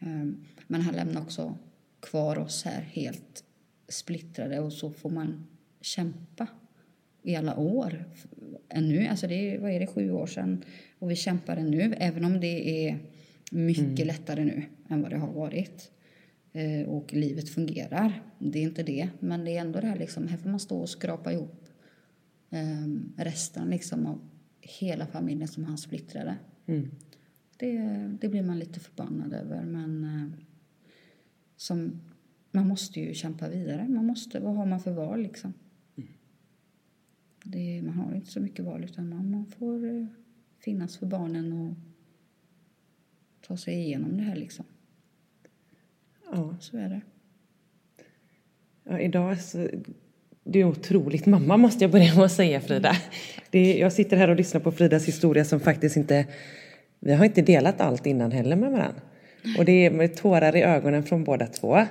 Ehm, 0.00 0.44
Men 0.66 0.80
han 0.80 0.94
lämnade 0.94 1.20
också 1.20 1.58
kvar 2.00 2.38
oss 2.38 2.64
här 2.64 2.80
helt 2.80 3.44
splittrade 3.88 4.60
och 4.60 4.72
så 4.72 4.90
får 4.90 5.10
man 5.10 5.46
kämpa 5.80 6.46
i 7.22 7.36
alla 7.36 7.56
år. 7.56 8.04
Ännu, 8.68 9.06
alltså 9.06 9.26
det 9.26 9.34
är, 9.34 9.58
vad 9.58 9.70
är 9.70 9.80
det, 9.80 9.86
sju 9.86 10.10
år 10.10 10.26
sedan 10.26 10.64
och 10.98 11.10
vi 11.10 11.16
kämpar 11.16 11.56
ännu 11.56 11.94
även 11.98 12.24
om 12.24 12.40
det 12.40 12.88
är 12.88 12.98
mycket 13.50 14.06
lättare 14.06 14.44
nu 14.44 14.62
än 14.88 15.02
vad 15.02 15.10
det 15.10 15.18
har 15.18 15.32
varit. 15.32 15.90
Eh, 16.52 16.88
och 16.88 17.12
livet 17.12 17.48
fungerar. 17.48 18.22
Det 18.38 18.58
är 18.58 18.62
inte 18.62 18.82
det, 18.82 19.08
men 19.20 19.44
det 19.44 19.56
är 19.56 19.60
ändå 19.60 19.80
det 19.80 19.86
här 19.86 19.98
liksom, 19.98 20.28
här 20.28 20.36
får 20.36 20.48
man 20.48 20.60
stå 20.60 20.78
och 20.78 20.88
skrapa 20.88 21.32
ihop 21.32 21.64
eh, 22.50 23.22
resten 23.24 23.70
liksom 23.70 24.06
av 24.06 24.20
hela 24.66 25.06
familjen 25.06 25.48
som 25.48 25.64
han 25.64 25.78
splittrade. 25.78 26.36
Det, 27.56 27.78
det 28.20 28.28
blir 28.28 28.42
man 28.42 28.58
lite 28.58 28.80
förbannad 28.80 29.32
över, 29.32 29.64
men 29.64 30.04
eh, 30.04 30.38
som, 31.56 32.00
man 32.50 32.68
måste 32.68 33.00
ju 33.00 33.14
kämpa 33.14 33.48
vidare. 33.48 33.88
Man 33.88 34.06
måste, 34.06 34.40
vad 34.40 34.54
har 34.54 34.66
man 34.66 34.80
för 34.80 34.92
val 34.92 35.22
liksom? 35.22 35.52
Det, 37.44 37.82
man 37.82 37.94
har 37.94 38.14
inte 38.14 38.30
så 38.30 38.40
mycket 38.40 38.64
val 38.64 38.84
utan 38.84 39.08
man, 39.08 39.30
man 39.30 39.46
får 39.46 39.86
eh, 39.86 40.06
finnas 40.58 40.96
för 40.96 41.06
barnen 41.06 41.52
och 41.52 41.74
ta 43.40 43.56
sig 43.56 43.74
igenom 43.74 44.16
det 44.16 44.22
här 44.22 44.36
liksom. 44.36 44.64
Ja. 46.32 46.56
Så 46.60 46.76
är 46.76 46.88
det. 46.88 47.00
Ja, 48.84 49.00
idag 49.00 49.40
så, 49.40 49.68
du 50.46 50.60
är 50.60 50.64
otroligt 50.64 51.26
mamma 51.26 51.56
måste 51.56 51.84
jag 51.84 51.90
börja 51.90 52.14
med 52.14 52.24
att 52.24 52.32
säga 52.32 52.60
Frida. 52.60 52.96
Är, 53.52 53.78
jag 53.78 53.92
sitter 53.92 54.16
här 54.16 54.30
och 54.30 54.36
lyssnar 54.36 54.60
på 54.60 54.72
Fridas 54.72 55.08
historia 55.08 55.44
som 55.44 55.60
faktiskt 55.60 55.96
inte, 55.96 56.26
vi 57.00 57.14
har 57.14 57.24
inte 57.24 57.42
delat 57.42 57.80
allt 57.80 58.06
innan 58.06 58.32
heller 58.32 58.56
med 58.56 58.70
varandra. 58.70 59.00
Och 59.58 59.64
det 59.64 59.86
är 59.86 59.90
med 59.90 60.16
tårar 60.16 60.56
i 60.56 60.62
ögonen 60.62 61.02
från 61.02 61.24
båda 61.24 61.46
två. 61.46 61.86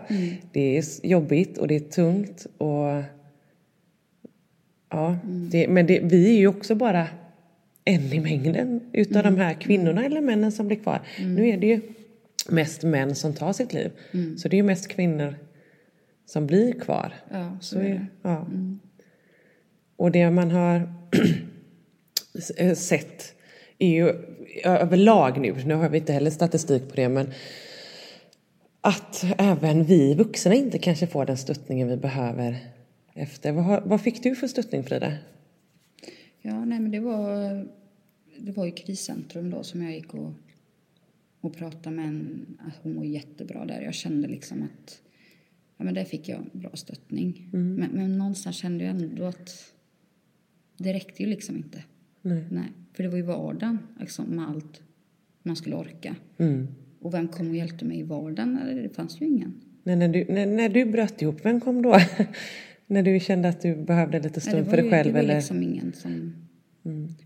Det 0.51 0.77
är 0.77 1.05
jobbigt 1.07 1.57
och 1.57 1.67
det 1.67 1.75
är 1.75 1.79
tungt 1.79 2.47
och 2.57 3.03
ja, 4.89 5.17
det, 5.23 5.67
men 5.67 5.87
det, 5.87 5.99
vi 6.03 6.29
är 6.29 6.39
ju 6.39 6.47
också 6.47 6.75
bara 6.75 7.07
en 7.85 8.13
i 8.13 8.19
mängden 8.19 8.81
utav 8.93 9.23
de 9.23 9.37
här 9.37 9.53
kvinnorna 9.53 10.05
eller 10.05 10.21
männen 10.21 10.51
som 10.51 10.67
blir 10.67 10.77
kvar. 10.77 10.99
Nu 11.19 11.49
är 11.49 11.57
det 11.57 11.67
ju 11.67 11.81
mest 12.49 12.83
män 12.83 13.15
som 13.15 13.33
tar 13.33 13.53
sitt 13.53 13.73
liv. 13.73 13.91
Så 14.37 14.47
det 14.47 14.55
är 14.55 14.57
ju 14.57 14.63
mest 14.63 14.87
kvinnor 14.87 15.35
som 16.25 16.47
blir 16.47 16.79
kvar. 16.79 17.13
Ja, 17.31 17.57
så 17.61 17.75
Så 17.75 17.79
är 17.81 17.89
det. 17.89 18.05
ja. 18.21 18.47
Och 19.95 20.11
det 20.11 20.31
man 20.31 20.51
har 20.51 20.93
sett 22.75 23.35
är 23.79 23.89
ju 23.89 24.13
överlag 24.63 25.41
nu, 25.41 25.55
nu 25.65 25.73
har 25.73 25.89
vi 25.89 25.97
inte 25.97 26.13
heller 26.13 26.31
statistik 26.31 26.89
på 26.89 26.95
det, 26.95 27.09
men 27.09 27.31
att 28.81 29.25
även 29.37 29.83
vi 29.83 30.13
vuxna 30.15 30.53
inte 30.53 30.79
kanske 30.79 31.07
får 31.07 31.25
den 31.25 31.37
stöttningen 31.37 31.87
vi 31.87 31.97
behöver 31.97 32.57
efter. 33.13 33.51
Vad, 33.51 33.83
vad 33.83 34.01
fick 34.01 34.23
du 34.23 34.35
för 34.35 34.47
stöttning 34.47 34.83
Frida? 34.83 35.13
Ja, 36.41 36.65
nej 36.65 36.79
men 36.79 36.91
det 36.91 36.99
var, 36.99 37.67
det 38.39 38.51
var 38.51 38.65
ju 38.65 38.71
kriscentrum 38.71 39.49
då 39.49 39.63
som 39.63 39.81
jag 39.83 39.93
gick 39.93 40.13
och, 40.13 40.33
och 41.41 41.55
pratade 41.57 41.95
med 41.95 42.05
en, 42.05 42.45
hon 42.83 42.95
var 42.95 43.03
jättebra 43.03 43.65
där. 43.65 43.81
Jag 43.81 43.93
kände 43.93 44.27
liksom 44.27 44.63
att, 44.63 45.01
ja 45.77 45.85
men 45.85 45.93
där 45.93 46.03
fick 46.05 46.29
jag 46.29 46.45
bra 46.51 46.69
stöttning. 46.73 47.49
Men, 47.51 47.89
men 47.93 48.17
någonstans 48.17 48.55
kände 48.55 48.83
jag 48.83 48.91
ändå 49.01 49.23
att 49.25 49.73
det 50.77 50.93
räckte 50.93 51.23
ju 51.23 51.29
liksom 51.29 51.55
inte. 51.57 51.83
Nej. 52.21 52.43
Nej, 52.51 52.71
för 52.93 53.03
det 53.03 53.09
var 53.09 53.17
ju 53.17 53.23
vardagen 53.23 53.77
liksom, 53.99 54.25
med 54.25 54.49
allt 54.49 54.81
man 55.43 55.55
skulle 55.55 55.75
orka. 55.75 56.15
Mm. 56.37 56.67
Och 56.99 57.13
vem 57.13 57.27
kom 57.27 57.49
och 57.49 57.55
hjälpte 57.55 57.85
mig 57.85 57.99
i 57.99 58.03
vardagen? 58.03 58.59
Nej, 58.63 58.75
Det 58.83 58.89
fanns 58.89 59.21
ju 59.21 59.25
ingen. 59.25 59.53
När, 59.83 59.95
när, 59.95 60.07
du, 60.07 60.25
när, 60.29 60.45
när 60.45 60.69
du 60.69 60.85
bröt 60.85 61.21
ihop, 61.21 61.39
vem 61.45 61.61
kom 61.61 61.81
då? 61.81 61.97
när 62.87 63.03
du 63.03 63.19
kände 63.19 63.49
att 63.49 63.61
du 63.61 63.75
behövde 63.75 64.17
lite 64.19 64.29
Nej, 64.29 64.41
stund 64.41 64.65
det 64.65 64.69
för 64.69 64.77
dig 64.77 64.85
ju- 64.85 64.91
själv? 64.91 65.07
Det 65.07 65.13
var 65.13 65.19
eller? 65.19 65.35
liksom 65.35 65.63
ingen 65.63 65.93
som... 65.93 66.35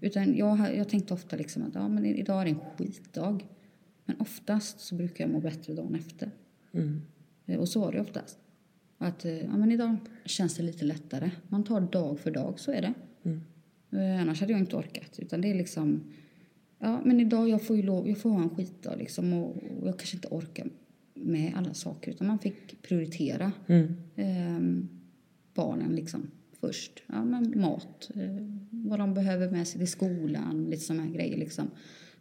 Utan 0.02 0.36
jag, 0.38 0.76
jag 0.78 0.90
tänkte 0.90 1.14
ofta 1.14 1.36
liksom 1.36 1.64
att 1.64 1.76
ja, 1.76 1.88
men 1.88 2.06
idag 2.06 2.42
är 2.42 2.46
det 2.46 2.52
en 2.52 2.60
skitdag. 2.78 3.46
Men 4.06 4.16
oftast 4.20 4.80
så 4.80 4.96
brukar 4.96 5.24
jag 5.24 5.32
må 5.32 5.40
bättre 5.40 5.74
dagen 5.74 5.96
efter. 5.96 6.32
Eh, 6.72 6.82
Och 7.58 7.70
så 7.70 7.80
var 7.80 7.92
det 7.92 8.02
oftast. 8.02 8.38
Att 8.98 9.26
eh, 9.26 9.38
ja, 9.38 9.58
men 9.58 9.72
idag 9.72 9.96
känns 10.26 10.56
det 10.56 10.64
lite 10.64 10.86
lättare. 10.86 11.32
Man 11.48 11.64
tar 11.64 11.82
dag 11.82 12.20
för 12.20 12.32
dag, 12.32 12.60
så 12.60 12.72
är 12.72 12.82
det. 12.82 12.94
Eh, 13.98 14.22
Annars 14.22 14.40
hade 14.40 14.52
jag 14.52 14.60
inte 14.60 14.76
orkat. 14.76 15.20
Utan 15.20 15.42
det 15.42 15.50
är 15.52 15.56
liksom... 15.56 16.04
Ja, 16.80 17.02
men 17.06 17.20
idag 17.20 17.50
jag 17.50 17.62
får 17.62 17.76
ju 17.76 17.84
lov, 17.84 18.08
jag 18.08 18.18
får 18.18 18.30
ha 18.30 18.42
en 18.42 18.50
skitdag 18.50 18.96
liksom. 18.98 19.34
Och, 19.34 19.56
och 19.82 19.88
jag 19.88 20.00
kanske 20.00 20.18
inte 20.18 20.28
orkar 20.28 20.68
med 21.14 21.54
alla 21.56 21.74
saker. 21.74 22.12
Utan 22.12 22.28
man 22.28 22.40
fick 22.40 22.82
prioritera 22.82 23.52
ehm, 24.16 24.90
barnen 25.54 25.96
liksom 25.96 26.32
först. 26.60 27.04
Ja, 27.08 27.24
men 27.26 27.62
mat, 27.62 28.12
eh, 28.16 28.48
vad 28.70 29.00
de 29.00 29.14
behöver 29.14 29.52
med 29.52 29.68
sig 29.68 29.80
till 29.80 29.88
skolan, 29.92 30.66
lite 30.70 30.84
sådana 30.84 31.04
här 31.04 31.14
grejer 31.14 31.38
liksom. 31.38 31.68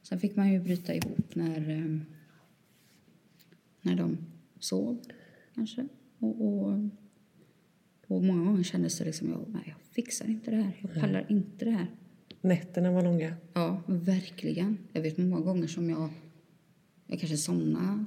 Sen 0.03 0.21
fick 0.21 0.37
man 0.37 0.53
ju 0.53 0.61
bryta 0.61 0.95
ihop 0.95 1.35
när, 1.35 1.71
eh, 1.71 1.99
när 3.83 3.97
de 3.97 4.19
sov 4.59 4.99
kanske. 5.59 5.89
Och, 6.19 6.47
och, 6.47 6.73
och 8.07 8.25
många 8.25 8.45
gånger 8.45 8.63
kändes 8.63 8.99
det 8.99 9.05
liksom, 9.05 9.31
jag, 9.31 9.45
nej, 9.49 9.63
jag 9.67 9.77
fixar 9.95 10.27
inte 10.29 10.51
det 10.51 10.57
här, 10.57 10.73
jag 10.81 10.95
pallar 10.95 11.27
inte 11.29 11.65
det 11.65 11.71
här. 11.71 11.87
Nätterna 12.41 12.93
var 12.93 13.03
långa. 13.03 13.35
Ja, 13.53 13.83
verkligen. 13.87 14.79
Jag 14.93 15.03
vet 15.03 15.19
många 15.19 15.41
gånger 15.41 15.67
som 15.67 15.91
jag, 15.91 16.11
jag 17.07 17.21
kanske 17.21 17.37
somnade 17.37 18.05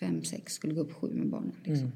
fem, 0.00 0.24
sex, 0.24 0.52
skulle 0.54 0.74
gå 0.74 0.80
upp 0.80 0.92
sju 0.92 1.14
med 1.14 1.28
barnen. 1.28 1.52
Liksom. 1.64 1.92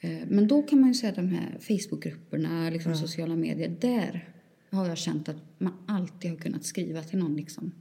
Eh, 0.00 0.20
Men 0.28 0.48
då 0.48 0.62
kan 0.62 0.80
man 0.80 0.88
ju 0.88 0.94
säga 0.94 1.10
att 1.10 1.16
de 1.16 1.28
här 1.28 1.58
Facebookgrupperna, 1.60 2.70
liksom 2.70 2.96
sociala 2.96 3.36
medier, 3.36 3.76
där 3.80 4.28
har 4.70 4.88
jag 4.88 4.98
känt 4.98 5.28
att 5.28 5.60
man 5.60 5.72
alltid 5.86 6.30
har 6.30 6.38
kunnat 6.38 6.64
skriva 6.64 7.02
till 7.02 7.18
någon. 7.18 7.36
Liksom. 7.36 7.72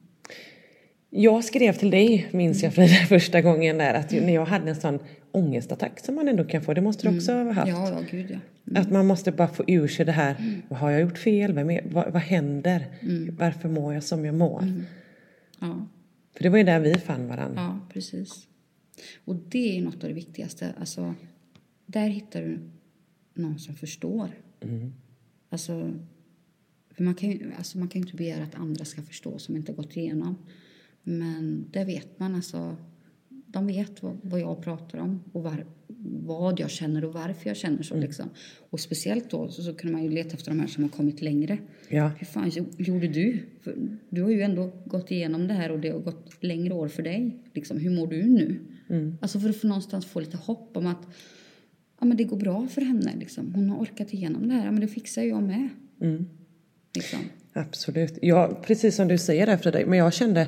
Jag 1.15 1.43
skrev 1.43 1.73
till 1.73 1.91
dig, 1.91 2.27
minns 2.31 2.63
jag 2.63 2.73
Frida, 2.73 2.93
första 2.93 3.41
gången 3.41 3.77
där 3.77 3.93
att 3.93 4.11
när 4.11 4.33
jag 4.33 4.45
hade 4.45 4.69
en 4.69 4.75
sån 4.75 4.99
ångestattack 5.31 5.99
som 5.99 6.15
man 6.15 6.27
ändå 6.27 6.43
kan 6.43 6.61
få, 6.61 6.73
det 6.73 6.81
måste 6.81 7.09
du 7.09 7.17
också 7.17 7.33
ha 7.33 7.51
haft. 7.51 7.67
Ja, 7.67 7.89
ja, 7.89 8.01
gud 8.11 8.31
ja. 8.31 8.79
Att 8.79 8.91
man 8.91 9.07
måste 9.07 9.31
bara 9.31 9.47
få 9.47 9.63
ur 9.67 9.87
sig 9.87 10.05
det 10.05 10.11
här, 10.11 10.61
vad 10.69 10.79
har 10.79 10.91
jag 10.91 11.01
gjort 11.01 11.17
fel, 11.17 11.53
Vem 11.53 11.69
är, 11.69 11.81
vad, 11.85 12.13
vad 12.13 12.21
händer, 12.21 12.85
varför 13.31 13.69
mår 13.69 13.93
jag 13.93 14.03
som 14.03 14.25
jag 14.25 14.35
mår? 14.35 14.83
ja. 15.59 15.87
För 16.35 16.43
det 16.43 16.49
var 16.49 16.57
ju 16.57 16.63
där 16.63 16.79
vi 16.79 16.93
fann 16.93 17.27
varandra. 17.27 17.61
Ja, 17.61 17.79
precis. 17.93 18.47
Och 19.25 19.35
det 19.35 19.77
är 19.77 19.81
något 19.81 20.03
av 20.03 20.09
det 20.09 20.15
viktigaste. 20.15 20.73
Alltså, 20.79 21.15
där 21.85 22.07
hittar 22.07 22.41
du 22.41 22.59
någon 23.33 23.59
som 23.59 23.75
förstår. 23.75 24.27
Alltså, 25.49 25.91
för 26.91 27.03
man 27.03 27.15
kan, 27.15 27.31
ju, 27.31 27.51
alltså, 27.57 27.77
man 27.77 27.87
kan 27.87 28.01
inte 28.01 28.15
begära 28.15 28.43
att 28.43 28.55
andra 28.55 28.85
ska 28.85 29.01
förstå 29.01 29.39
som 29.39 29.55
inte 29.55 29.73
gått 29.73 29.97
igenom. 29.97 30.35
Men 31.03 31.65
det 31.71 31.83
vet 31.85 32.19
man. 32.19 32.35
Alltså, 32.35 32.75
de 33.29 33.67
vet 33.67 34.03
vad, 34.03 34.17
vad 34.23 34.39
jag 34.39 34.61
pratar 34.63 34.97
om 34.99 35.23
och 35.31 35.43
var, 35.43 35.65
vad 36.25 36.59
jag 36.59 36.69
känner 36.69 37.03
och 37.05 37.13
varför 37.13 37.49
jag 37.49 37.57
känner 37.57 37.83
så. 37.83 37.95
Liksom. 37.95 38.29
Och 38.69 38.79
speciellt 38.79 39.29
då 39.29 39.49
så, 39.49 39.61
så 39.61 39.73
kunde 39.73 39.93
man 39.97 40.03
ju 40.03 40.09
leta 40.09 40.33
efter 40.35 40.51
de 40.51 40.59
här 40.59 40.67
som 40.67 40.83
har 40.83 40.89
kommit 40.89 41.21
längre. 41.21 41.57
Ja. 41.89 42.11
Hur 42.19 42.25
fan 42.25 42.49
gjo- 42.49 42.75
gjorde 42.77 43.07
du? 43.07 43.39
För 43.61 43.75
du 44.09 44.21
har 44.21 44.29
ju 44.29 44.41
ändå 44.41 44.71
gått 44.85 45.11
igenom 45.11 45.47
det 45.47 45.53
här 45.53 45.71
och 45.71 45.79
det 45.79 45.89
har 45.89 45.99
gått 45.99 46.43
längre 46.43 46.73
år 46.73 46.87
för 46.87 47.03
dig. 47.03 47.37
Liksom, 47.53 47.77
hur 47.77 47.89
mår 47.91 48.07
du 48.07 48.23
nu? 48.23 48.59
Alltså 49.21 49.39
för 49.39 49.49
att 49.49 49.55
få 49.57 49.67
någonstans 49.67 50.05
få 50.05 50.19
lite 50.19 50.37
hopp 50.37 50.77
om 50.77 50.87
att 50.87 51.07
ja, 51.99 52.05
men 52.05 52.17
det 52.17 52.23
går 52.23 52.37
bra 52.37 52.67
för 52.67 52.81
henne. 52.81 53.11
Liksom. 53.19 53.53
Hon 53.55 53.69
har 53.69 53.77
orkat 53.77 54.13
igenom 54.13 54.47
det 54.47 54.53
här. 54.53 54.65
Ja, 54.65 54.71
men 54.71 54.81
det 54.81 54.87
fixar 54.87 55.21
jag 55.23 55.43
med. 55.43 55.69
Liksom. 56.95 57.19
Absolut. 57.53 58.17
Ja, 58.21 58.61
precis 58.65 58.95
som 58.95 59.07
du 59.07 59.17
säger 59.17 59.45
där 59.45 59.57
Frida, 59.57 59.79
men 59.87 59.99
jag 59.99 60.13
kände, 60.13 60.47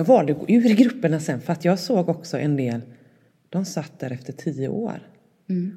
jag 0.00 0.04
valde 0.04 0.32
att 0.32 0.38
gå 0.38 0.48
ur 0.48 0.74
grupperna 0.74 1.20
sen 1.20 1.40
för 1.40 1.52
att 1.52 1.64
jag 1.64 1.78
såg 1.78 2.08
också 2.08 2.38
en 2.38 2.56
del, 2.56 2.80
de 3.48 3.64
satt 3.64 3.98
där 3.98 4.10
efter 4.12 4.32
tio 4.32 4.68
år. 4.68 5.00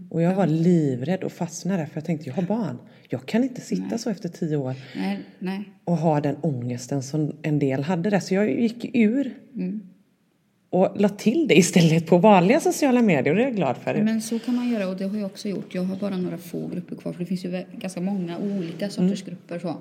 Och 0.09 0.21
jag 0.21 0.35
var 0.35 0.47
livrädd 0.47 1.23
och 1.23 1.31
fastnade 1.31 1.85
för 1.85 1.97
jag 1.97 2.05
tänkte, 2.05 2.29
jag 2.29 2.35
har 2.35 2.43
barn. 2.43 2.77
Jag 3.09 3.25
kan 3.25 3.43
inte 3.43 3.61
sitta 3.61 3.97
så 3.97 4.09
efter 4.09 4.29
tio 4.29 4.57
år 4.57 4.75
Nej, 4.95 5.19
nej. 5.39 5.69
och 5.83 5.97
ha 5.97 6.21
den 6.21 6.35
ångesten 6.41 7.03
som 7.03 7.31
en 7.41 7.59
del 7.59 7.83
hade 7.83 8.09
där. 8.09 8.19
Så 8.19 8.33
jag 8.33 8.51
gick 8.51 8.95
ur 8.95 9.33
och 10.69 11.01
la 11.01 11.09
till 11.09 11.47
det 11.47 11.57
istället 11.57 12.07
på 12.07 12.17
vanliga 12.17 12.59
sociala 12.59 13.01
medier 13.01 13.29
och 13.29 13.35
det 13.35 13.43
är 13.43 13.47
jag 13.47 13.55
glad 13.55 13.77
för. 13.77 14.03
Men 14.03 14.21
så 14.21 14.39
kan 14.39 14.55
man 14.55 14.69
göra 14.69 14.87
och 14.87 14.97
det 14.97 15.07
har 15.07 15.17
jag 15.17 15.25
också 15.25 15.49
gjort. 15.49 15.75
Jag 15.75 15.83
har 15.83 15.95
bara 15.95 16.17
några 16.17 16.37
få 16.37 16.67
grupper 16.67 16.95
kvar 16.95 17.13
för 17.13 17.19
det 17.19 17.25
finns 17.25 17.45
ju 17.45 17.63
ganska 17.77 18.01
många 18.01 18.37
olika 18.37 18.89
sorters 18.89 19.23
grupper. 19.23 19.59
Så. 19.59 19.75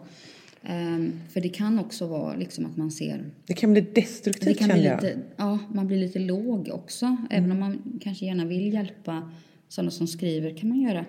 Ehm, 0.65 1.21
för 1.29 1.41
det 1.41 1.49
kan 1.49 1.79
också 1.79 2.07
vara 2.07 2.37
liksom 2.37 2.67
att 2.67 2.77
man 2.77 2.91
ser 2.91 3.25
Det 3.47 3.55
kan 3.55 3.73
bli 3.73 3.81
destruktivt 3.81 4.59
kan 4.59 4.69
bli 4.69 4.83
lite, 4.83 5.19
ja, 5.37 5.59
man 5.75 5.87
blir 5.87 5.99
lite 5.99 6.19
låg 6.19 6.69
också. 6.73 7.17
Även 7.31 7.53
om 7.53 7.61
man 7.61 8.01
kanske 8.01 8.27
gärna 8.27 8.45
vill 8.45 8.73
hjälpa 8.73 9.31
sådana 9.69 9.91
som 9.91 10.07
skriver 10.07 10.57
kan 10.57 10.69
man 10.69 10.81
göra. 10.81 11.05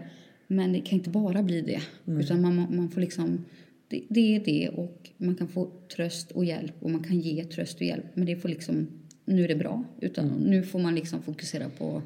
Men 0.47 0.73
det 0.73 0.81
kan 0.81 0.97
inte 0.97 1.09
bara 1.09 1.43
bli 1.43 1.61
det. 1.61 1.81
Utan 2.05 2.41
man, 2.41 2.55
man 2.55 2.89
får 2.89 3.01
liksom, 3.01 3.45
det, 3.87 4.03
det 4.09 4.35
är 4.35 4.45
det 4.45 4.69
och 4.69 5.09
man 5.17 5.35
kan 5.35 5.47
få 5.47 5.71
tröst 5.95 6.31
och 6.31 6.45
hjälp 6.45 6.73
och 6.79 6.89
man 6.89 7.03
kan 7.03 7.19
ge 7.19 7.43
tröst 7.43 7.75
och 7.75 7.81
hjälp. 7.81 8.05
Men 8.13 8.25
det 8.25 8.35
får 8.35 8.49
liksom, 8.49 8.87
nu 9.25 9.43
är 9.43 9.47
det 9.47 9.55
bra. 9.55 9.83
Utan 9.99 10.27
nu 10.27 10.63
får 10.63 10.79
man 10.79 10.95
liksom 10.95 11.21
fokusera 11.21 11.69
på 11.69 12.01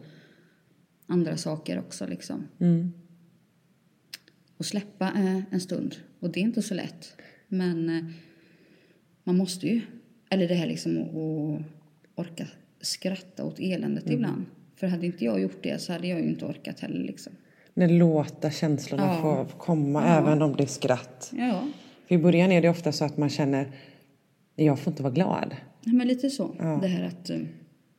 andra 1.05 1.37
saker 1.37 1.79
också 1.79 2.07
liksom. 2.07 2.47
Och 4.57 4.65
släppa 4.65 5.05
eh, 5.05 5.41
en 5.51 5.59
stund. 5.59 5.95
Och 6.19 6.29
det 6.29 6.39
är 6.39 6.43
inte 6.43 6.61
så 6.61 6.73
lätt. 6.73 7.13
Men 7.47 7.89
eh, 7.89 8.03
man 9.23 9.37
måste 9.37 9.67
ju. 9.67 9.81
Eller 10.29 10.47
det 10.47 10.53
här 10.55 10.67
liksom 10.67 10.97
att 11.01 11.61
orka 12.25 12.47
skratta 12.81 13.43
åt 13.45 13.59
eländet 13.59 14.09
ibland. 14.09 14.45
För 14.75 14.87
hade 14.87 15.05
inte 15.05 15.25
jag 15.25 15.41
gjort 15.41 15.63
det 15.63 15.81
så 15.81 15.93
hade 15.93 16.07
jag 16.07 16.19
inte 16.21 16.45
orkat 16.45 16.79
heller 16.79 17.03
liksom. 17.03 17.33
När 17.73 17.89
låta 17.89 18.51
känslorna 18.51 19.03
Ja. 19.05 19.21
få 19.21 19.57
komma 19.57 20.05
även 20.05 20.41
om 20.41 20.55
det 20.55 20.63
är 20.63 20.67
skratt. 20.67 21.31
Ja, 21.37 21.67
För 22.07 22.15
I 22.15 22.17
början 22.17 22.51
är 22.51 22.61
det 22.61 22.69
ofta 22.69 22.91
så 22.91 23.05
att 23.05 23.17
man 23.17 23.29
känner, 23.29 23.71
jag 24.55 24.79
får 24.79 24.91
inte 24.91 25.03
vara 25.03 25.13
glad. 25.13 25.55
Men 25.85 26.07
lite 26.07 26.29
så. 26.29 26.77
Det 26.81 26.87
här 26.87 27.03
att, 27.03 27.29
eh, 27.29 27.39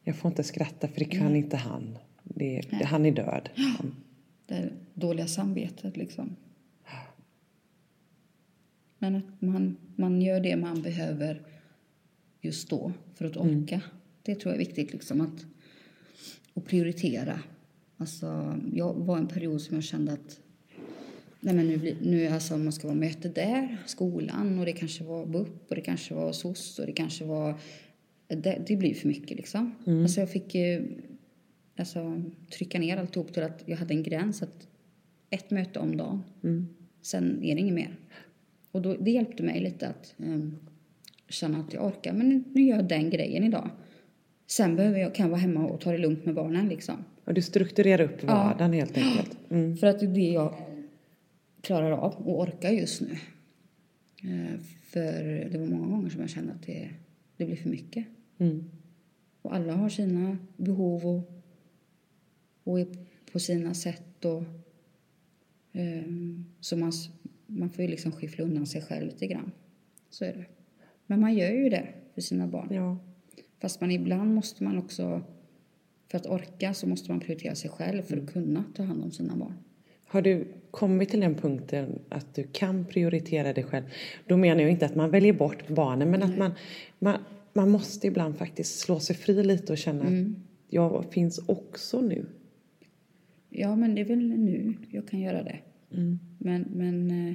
Jag 0.05 0.17
får 0.17 0.29
inte 0.31 0.43
skratta 0.43 0.89
för 0.89 0.99
det 0.99 1.05
kan 1.05 1.37
inte 1.37 1.57
han. 1.57 1.99
Det, 2.23 2.63
han 2.85 3.07
är 3.07 3.11
död. 3.13 3.49
det 4.47 4.69
dåliga 4.95 5.27
samvetet 5.27 5.97
liksom. 5.97 6.37
Men 8.99 9.17
att 9.17 9.43
man, 9.43 9.77
man 9.97 10.23
gör 10.23 10.41
det 10.41 10.57
man 10.57 10.83
behöver 10.83 11.43
just 12.41 12.71
då 12.71 12.93
för 13.15 13.25
att 13.25 13.37
orka. 13.37 13.81
Det 14.23 14.35
tror 14.35 14.55
jag 14.55 14.63
är 14.63 14.67
viktigt 14.67 14.93
liksom 14.93 15.21
att 15.21 15.47
och 16.55 16.65
prioritera. 16.67 17.41
Alltså, 17.97 18.59
jag 18.75 18.95
var 18.95 19.19
en 19.19 19.29
period 19.29 19.61
som 19.61 19.75
jag 19.75 19.85
kände 19.85 20.13
att 20.13 20.41
nej 21.41 21.55
men 21.55 21.67
nu, 21.67 21.97
nu 22.03 22.27
alltså, 22.27 22.59
man 22.59 22.73
ska 22.73 22.89
vara 22.89 22.99
möte 22.99 23.29
där, 23.29 23.77
skolan 23.87 24.59
och 24.59 24.65
det 24.65 24.73
kanske 24.73 25.05
var 25.05 25.27
BUP 25.27 25.69
och 25.69 25.75
det 25.75 25.81
kanske 25.81 26.15
var 26.15 26.33
SOS 26.33 26.79
och 26.79 26.87
det 26.87 26.93
kanske 26.93 27.25
var 27.25 27.61
det, 28.27 28.63
det 28.67 28.77
blir 28.77 28.95
för 28.95 29.09
mycket 29.09 29.37
liksom. 29.37 29.75
Alltså 30.03 30.21
jag 30.21 30.31
fick 30.31 30.57
alltså, 31.77 32.23
trycka 32.51 32.79
ner 32.79 32.97
alltihop 32.97 33.33
till 33.33 33.43
att 33.43 33.63
jag 33.67 33.77
hade 33.77 33.95
en 33.95 34.03
gräns 34.03 34.43
att 34.43 34.69
ett 35.31 35.51
möte 35.51 35.79
om 35.79 35.97
dagen. 35.97 36.23
Sen 37.03 37.45
är 37.45 37.55
det 37.55 37.61
inget 37.61 37.75
mer. 37.75 37.97
Och 38.72 38.83
då, 38.83 38.96
det 38.96 39.11
hjälpte 39.11 39.42
mig 39.42 39.61
lite 39.61 39.88
att 39.88 40.14
um, 40.16 40.57
känna 41.28 41.59
att 41.59 41.72
jag 41.72 41.87
orkar. 41.87 42.12
Men 42.12 42.44
nu 42.52 42.62
gör 42.62 42.76
jag 42.76 42.88
den 42.88 43.11
grejen 43.11 43.44
idag. 43.44 43.70
Sen 44.46 44.76
behöver 44.76 45.00
jag, 45.00 45.14
kan 45.14 45.24
jag 45.24 45.31
vara 45.31 45.40
hemma 45.40 45.66
och 45.66 45.81
ta 45.81 45.92
det 45.92 45.98
lugnt 45.98 46.24
med 46.24 46.35
barnen 46.35 46.68
liksom. 46.68 47.04
Och 47.24 47.35
du 47.35 47.42
strukturerar 47.42 48.04
upp 48.04 48.24
vardagen 48.24 48.72
ja. 48.72 48.78
helt 48.78 48.96
enkelt? 48.96 49.38
Mm. 49.50 49.76
För 49.76 49.87
att 49.87 50.00
det 50.00 50.07
är 50.07 50.14
det 50.14 50.31
jag 50.33 50.54
klarar 51.61 51.90
av 51.90 52.14
och 52.14 52.40
orkar 52.40 52.70
just 52.70 53.00
nu. 53.00 53.09
Uh, 54.24 54.61
för 54.83 55.48
det 55.50 55.59
var 55.59 55.66
många 55.66 55.87
gånger 55.87 56.11
som 56.11 56.20
jag 56.20 56.31
kände 56.31 56.52
att 56.52 56.62
det, 56.62 56.88
det 57.37 57.44
blir 57.44 57.57
för 57.57 57.68
mycket. 57.68 58.07
Mm. 58.38 58.64
Och 59.42 59.54
alla 59.54 59.72
har 59.72 59.88
sina 59.88 60.38
behov 60.57 61.07
och, 61.07 61.42
och 62.64 62.81
är 62.81 62.87
på 63.33 63.38
sina 63.38 63.74
sätt. 63.74 64.24
Och, 64.24 64.42
um, 65.72 66.46
så 66.61 66.76
man, 66.76 66.92
man 67.49 67.71
får 67.71 67.85
ju 67.85 67.91
liksom 67.91 68.13
skiffla 68.13 68.45
undan 68.45 68.67
sig 68.67 68.83
själv 68.83 69.07
lite 69.07 69.27
grann. 69.27 69.53
Så 70.11 70.25
är 70.25 70.33
det. 70.33 70.45
Men 71.07 71.21
man 71.21 71.35
gör 71.35 71.51
ju 71.51 71.69
det 71.69 71.89
för 72.15 72.21
sina 72.21 72.47
barn. 72.47 72.69
Ja. 72.71 72.99
Fast 73.61 73.81
man 73.81 73.91
ibland 73.91 74.35
måste 74.35 74.65
man 74.65 74.79
också, 74.79 75.23
för 76.11 76.19
att 76.19 76.27
orka 76.27 76.75
så 76.75 76.87
måste 76.87 77.11
man 77.11 77.21
prioritera 77.21 77.55
sig 77.55 77.71
själv 77.71 78.03
för 78.03 78.17
att 78.17 78.23
mm. 78.23 78.27
kunna 78.27 78.65
ta 78.75 78.83
hand 78.83 79.05
om 79.05 79.11
sina 79.11 79.37
barn. 79.37 79.55
Har 80.05 80.23
du 80.23 80.49
kommit 80.71 81.09
till 81.09 81.21
den 81.21 81.35
punkten 81.35 81.99
att 82.09 82.35
du 82.35 82.43
kan 82.53 82.85
prioritera 82.85 83.53
dig 83.53 83.65
själv? 83.65 83.85
Då 84.27 84.37
menar 84.37 84.61
jag 84.63 84.71
inte 84.71 84.87
att 84.87 84.95
man 84.95 85.11
väljer 85.11 85.33
bort 85.33 85.69
barnen 85.69 86.11
men 86.11 86.21
Nej. 86.21 86.31
att 86.31 86.39
man, 86.39 86.53
man, 86.99 87.25
man 87.53 87.71
måste 87.71 88.07
ibland 88.07 88.39
faktiskt 88.39 88.79
slå 88.79 89.01
sig 89.01 89.17
fri 89.17 89.43
lite 89.45 89.73
och 89.73 89.79
känna 89.79 90.05
mm. 90.05 90.37
att 90.37 90.73
jag 90.73 91.05
finns 91.13 91.39
också 91.39 92.01
nu. 92.01 92.27
Ja, 93.49 93.77
men 93.77 93.95
det 93.95 94.01
är 94.01 94.05
väl 94.05 94.29
nu 94.29 94.75
jag 94.91 95.09
kan 95.09 95.21
göra 95.21 95.43
det. 95.43 95.59
Mm. 95.92 96.18
Men, 96.38 96.64
men 96.72 97.11
eh, 97.11 97.35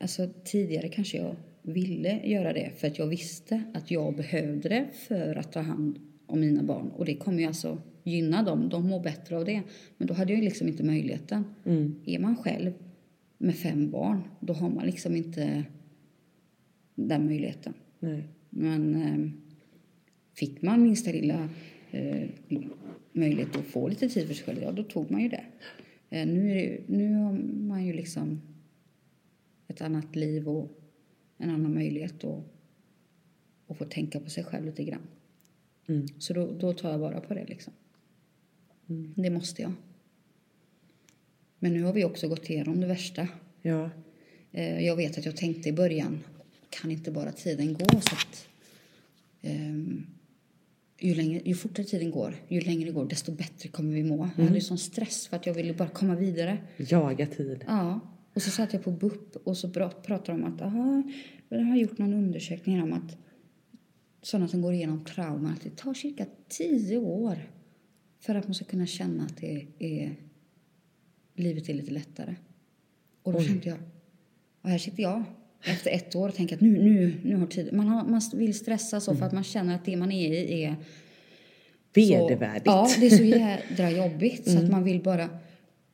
alltså, 0.00 0.28
tidigare 0.44 0.88
kanske 0.88 1.16
jag 1.18 1.36
ville 1.62 2.26
göra 2.26 2.52
det 2.52 2.70
för 2.76 2.86
att 2.86 2.98
jag 2.98 3.06
visste 3.06 3.62
att 3.74 3.90
jag 3.90 4.16
behövde 4.16 4.68
det 4.68 4.86
för 5.08 5.36
att 5.36 5.52
ta 5.52 5.60
hand 5.60 5.98
om 6.26 6.40
mina 6.40 6.62
barn. 6.62 6.88
Och 6.88 7.04
det 7.04 7.16
kommer 7.16 7.38
ju 7.38 7.46
alltså 7.46 7.78
gynna 8.02 8.42
dem, 8.42 8.68
de 8.68 8.88
mår 8.88 9.00
bättre 9.00 9.36
av 9.36 9.44
det. 9.44 9.62
Men 9.96 10.08
då 10.08 10.14
hade 10.14 10.32
jag 10.32 10.44
liksom 10.44 10.68
inte 10.68 10.82
möjligheten. 10.82 11.44
Mm. 11.64 11.94
Är 12.06 12.18
man 12.18 12.36
själv 12.36 12.72
med 13.38 13.56
fem 13.56 13.90
barn, 13.90 14.22
då 14.40 14.52
har 14.52 14.70
man 14.70 14.86
liksom 14.86 15.16
inte 15.16 15.64
den 16.94 17.26
möjligheten. 17.26 17.74
Nej. 18.00 18.22
Men 18.50 18.94
eh, 18.94 19.30
fick 20.34 20.62
man 20.62 20.82
minsta 20.82 21.10
lilla 21.10 21.48
eh, 21.90 22.28
möjlighet 23.12 23.56
att 23.56 23.64
få 23.64 23.88
lite 23.88 24.08
tid 24.08 24.26
för 24.26 24.34
sig 24.34 24.44
själv, 24.44 24.62
ja 24.62 24.72
då 24.72 24.82
tog 24.82 25.10
man 25.10 25.22
ju 25.22 25.28
det. 25.28 25.43
Eh, 26.14 26.26
nu, 26.26 26.54
det, 26.54 26.80
nu 26.86 27.14
har 27.14 27.32
man 27.68 27.86
ju 27.86 27.92
liksom 27.92 28.40
ett 29.68 29.80
annat 29.80 30.16
liv 30.16 30.48
och 30.48 30.80
en 31.38 31.50
annan 31.50 31.74
möjlighet 31.74 32.24
att, 32.24 32.44
att 33.66 33.78
få 33.78 33.84
tänka 33.84 34.20
på 34.20 34.30
sig 34.30 34.44
själv 34.44 34.64
lite 34.64 34.84
grann. 34.84 35.06
Mm. 35.86 36.06
Så 36.18 36.32
då, 36.32 36.52
då 36.52 36.72
tar 36.72 36.90
jag 36.90 36.98
vara 36.98 37.20
på 37.20 37.34
det 37.34 37.44
liksom. 37.44 37.72
Mm. 38.88 39.12
Det 39.16 39.30
måste 39.30 39.62
jag. 39.62 39.72
Men 41.58 41.72
nu 41.72 41.82
har 41.82 41.92
vi 41.92 42.04
också 42.04 42.28
gått 42.28 42.50
igenom 42.50 42.80
det 42.80 42.86
värsta. 42.86 43.28
Ja. 43.62 43.90
Eh, 44.52 44.86
jag 44.86 44.96
vet 44.96 45.18
att 45.18 45.24
jag 45.24 45.36
tänkte 45.36 45.68
i 45.68 45.72
början, 45.72 46.24
kan 46.70 46.90
inte 46.90 47.10
bara 47.10 47.32
tiden 47.32 47.74
gå 47.74 48.00
så 48.00 48.14
att 48.14 48.48
um, 49.42 50.06
ju, 51.08 51.14
längre, 51.14 51.40
ju 51.44 51.54
fortare 51.54 51.86
tiden 51.86 52.10
går, 52.10 52.34
ju 52.48 52.60
längre 52.60 52.84
det 52.84 52.92
går, 52.92 53.06
desto 53.06 53.32
bättre 53.32 53.68
kommer 53.68 53.94
vi 53.94 54.04
må. 54.04 54.14
Mm. 54.14 54.30
Jag 54.36 54.44
hade 54.44 54.60
sån 54.60 54.78
stress 54.78 55.26
för 55.26 55.36
att 55.36 55.46
jag 55.46 55.54
ville 55.54 55.74
bara 55.74 55.88
komma 55.88 56.14
vidare. 56.14 56.58
Jaga 56.76 57.26
tid. 57.26 57.64
Ja. 57.66 58.00
Och 58.34 58.42
så 58.42 58.50
satt 58.50 58.72
jag 58.72 58.84
på 58.84 58.90
BUP 58.90 59.36
och 59.36 59.56
så 59.56 59.70
pratade 59.70 60.22
de 60.26 60.32
om 60.32 60.54
att 60.54 60.60
aha, 60.60 61.02
de 61.48 61.68
har 61.68 61.76
gjort 61.76 61.98
någon 61.98 62.14
undersökning 62.14 62.82
om 62.82 62.92
att 62.92 63.16
sådana 64.22 64.48
som 64.48 64.62
går 64.62 64.72
igenom 64.72 65.04
trauman, 65.04 65.52
att 65.52 65.60
det 65.62 65.76
tar 65.76 65.94
cirka 65.94 66.26
tio 66.48 66.98
år 66.98 67.50
för 68.20 68.34
att 68.34 68.44
man 68.44 68.54
ska 68.54 68.64
kunna 68.64 68.86
känna 68.86 69.24
att 69.24 69.36
det 69.36 69.66
är, 69.78 70.16
livet 71.34 71.68
är 71.68 71.74
lite 71.74 71.90
lättare. 71.90 72.36
Och 73.22 73.32
då 73.32 73.38
Oj. 73.38 73.46
kände 73.46 73.68
jag, 73.68 73.78
och 74.62 74.70
här 74.70 74.78
sitter 74.78 75.02
jag 75.02 75.24
efter 75.64 75.90
ett 75.90 76.14
år 76.14 76.28
och 76.28 76.34
tänker 76.34 76.56
att 76.56 76.60
nu, 76.60 76.82
nu, 76.82 77.14
nu 77.24 77.36
har 77.36 77.46
tid. 77.46 77.72
Man, 77.72 77.88
har, 77.88 78.04
man 78.04 78.20
vill 78.34 78.54
stressa 78.54 79.00
så 79.00 79.10
mm. 79.10 79.18
för 79.18 79.26
att 79.26 79.32
man 79.32 79.44
känner 79.44 79.74
att 79.74 79.84
det 79.84 79.96
man 79.96 80.12
är 80.12 80.32
i 80.32 80.64
är 80.64 80.76
Vedervärdigt. 81.94 82.66
ja, 82.66 82.88
det 83.00 83.06
är 83.06 83.10
så 83.10 83.22
jädra 83.22 83.90
jobbigt 83.90 84.46
mm. 84.46 84.52
så 84.52 84.52
att 84.52 84.58
mm. 84.58 84.70
man 84.70 84.84
vill 84.84 85.02
bara, 85.02 85.28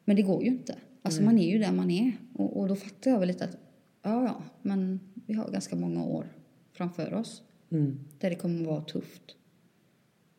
men 0.04 0.16
det 0.16 0.22
går 0.22 0.42
ju 0.42 0.48
inte. 0.48 0.74
Alltså 1.02 1.20
mm. 1.20 1.34
man 1.34 1.44
är 1.44 1.50
ju 1.50 1.58
där 1.58 1.72
man 1.72 1.90
är. 1.90 2.12
Och, 2.34 2.60
och, 2.60 2.68
då 2.68 2.76
fattar 2.76 3.10
jag 3.10 3.18
väl 3.18 3.28
lite 3.28 3.44
att, 3.44 3.56
ja 4.02 4.24
ja, 4.24 4.42
men 4.62 5.00
vi 5.26 5.34
har 5.34 5.50
ganska 5.50 5.76
många 5.76 6.04
år 6.04 6.26
framför 6.72 7.14
oss. 7.14 7.42
Mm. 7.70 8.00
Där 8.18 8.30
det 8.30 8.36
kommer 8.36 8.60
att 8.60 8.66
vara 8.66 8.80
tufft. 8.80 9.22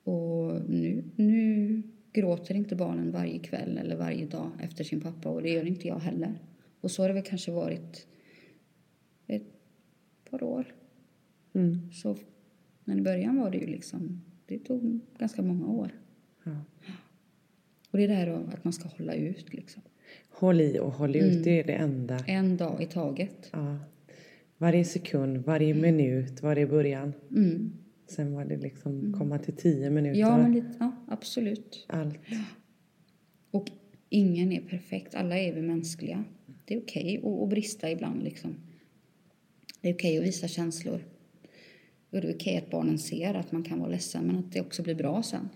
Och 0.04 0.70
nu, 0.70 1.04
nu 1.16 1.82
gråter 2.14 2.56
inte 2.56 2.76
barnen 2.76 3.12
varje 3.12 3.40
kväll 3.40 3.78
eller 3.78 3.96
varje 3.96 4.26
dag 4.26 4.50
efter 4.62 4.84
sin 4.84 5.02
pappa 5.02 5.30
och 5.30 5.42
det 5.42 5.50
gör 5.50 5.68
inte 5.68 5.88
jag 5.88 6.00
heller. 6.00 6.34
Och 6.82 6.92
så 6.92 7.04
har 7.04 7.08
det 7.08 7.14
väl 7.14 7.24
kanske 7.24 7.52
varit 7.52 8.08
ett 9.32 10.30
par 10.30 10.44
år. 10.44 10.76
Mm. 11.54 11.92
Så, 11.92 12.18
men 12.84 13.00
i 13.00 13.02
början 13.02 13.40
var 13.40 13.52
det 13.52 13.58
ju 13.58 13.68
liksom, 13.68 14.22
det 14.46 14.60
tog 14.60 15.00
ganska 15.18 15.42
många 15.42 15.68
år. 15.68 15.92
Ja. 16.44 16.56
Och 17.92 17.98
det 17.98 18.04
är 18.04 18.08
det 18.08 18.14
här 18.14 18.28
att 18.28 18.64
man 18.64 18.74
ska 18.74 18.90
hålla 18.90 19.14
ut 19.14 19.54
liksom. 19.54 19.82
Håll 20.30 20.62
i 20.62 20.80
och 20.80 20.92
håll 20.92 21.16
ut, 21.16 21.32
mm. 21.32 21.44
det 21.44 21.60
är 21.60 21.64
det 21.64 21.74
enda. 21.74 22.18
En 22.28 22.58
dag 22.58 22.82
i 22.82 22.86
taget. 22.86 23.50
Ja. 23.52 23.80
Varje 24.58 24.86
sekund, 24.86 25.38
varje 25.38 25.72
mm. 25.72 25.82
minut 25.82 26.44
var 26.44 26.56
det 26.56 26.62
i 26.62 26.66
början. 26.66 27.14
Mm. 27.32 27.74
Sen 28.08 28.34
var 28.34 28.46
det 28.46 28.58
liksom 28.58 29.00
mm. 29.00 29.14
komma 29.14 29.40
till 29.40 29.56
tio 29.56 29.90
minuter. 29.90 30.20
Ja, 30.20 30.38
men 30.38 30.54
lite, 30.54 30.76
ja 30.80 30.92
absolut. 31.08 31.86
Allt. 31.90 32.20
Ja. 32.26 32.44
Och 33.52 33.72
ingen 34.10 34.52
är 34.52 34.62
perfekt, 34.62 35.16
alla 35.16 35.38
är 35.38 35.54
vi 35.54 35.62
mänskliga. 35.62 36.24
Det 36.66 36.74
är 36.76 36.82
okej 36.82 37.20
okay 37.24 37.44
att 37.44 37.50
brista 37.50 37.92
ibland 37.92 38.24
liksom. 38.24 38.56
Det 39.82 39.90
är 39.90 39.94
okej 39.94 40.12
okay 40.12 40.18
att 40.18 40.28
visa 40.28 40.48
känslor. 40.48 41.02
Och 42.10 42.22
det 42.22 42.28
är 42.28 42.36
okej 42.36 42.58
att 42.58 42.70
barnen 42.70 42.98
ser 42.98 43.34
att 43.34 43.52
man 43.52 43.64
kan 43.64 43.80
vara 43.80 43.90
ledsen 43.90 44.28
men 44.28 44.38
att 44.38 44.52
det 44.52 44.62
också 44.62 44.84
blir 44.84 44.96
bra 44.96 45.24
sen. 45.24 45.50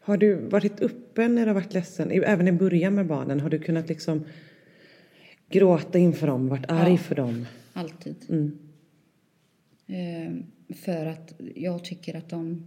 Har 0.00 0.16
du 0.16 0.34
varit 0.34 0.80
öppen 0.80 1.34
när 1.34 1.42
du 1.42 1.48
har 1.48 1.54
varit 1.54 1.74
ledsen? 1.74 2.10
Även 2.10 2.48
i 2.48 2.52
början 2.52 2.94
med 2.94 3.06
barnen? 3.06 3.40
Har 3.40 3.50
du 3.50 3.58
kunnat 3.58 3.88
liksom 3.88 4.24
gråta 5.48 5.98
inför 5.98 6.26
dem, 6.26 6.48
varit 6.48 6.70
arg 6.70 6.90
ja, 6.90 6.98
för 6.98 7.14
dem? 7.14 7.46
alltid. 7.72 8.16
Mm. 8.28 8.58
Eh, 9.86 10.74
för 10.76 11.06
att 11.06 11.32
jag 11.54 11.84
tycker 11.84 12.16
att 12.16 12.28
de... 12.28 12.66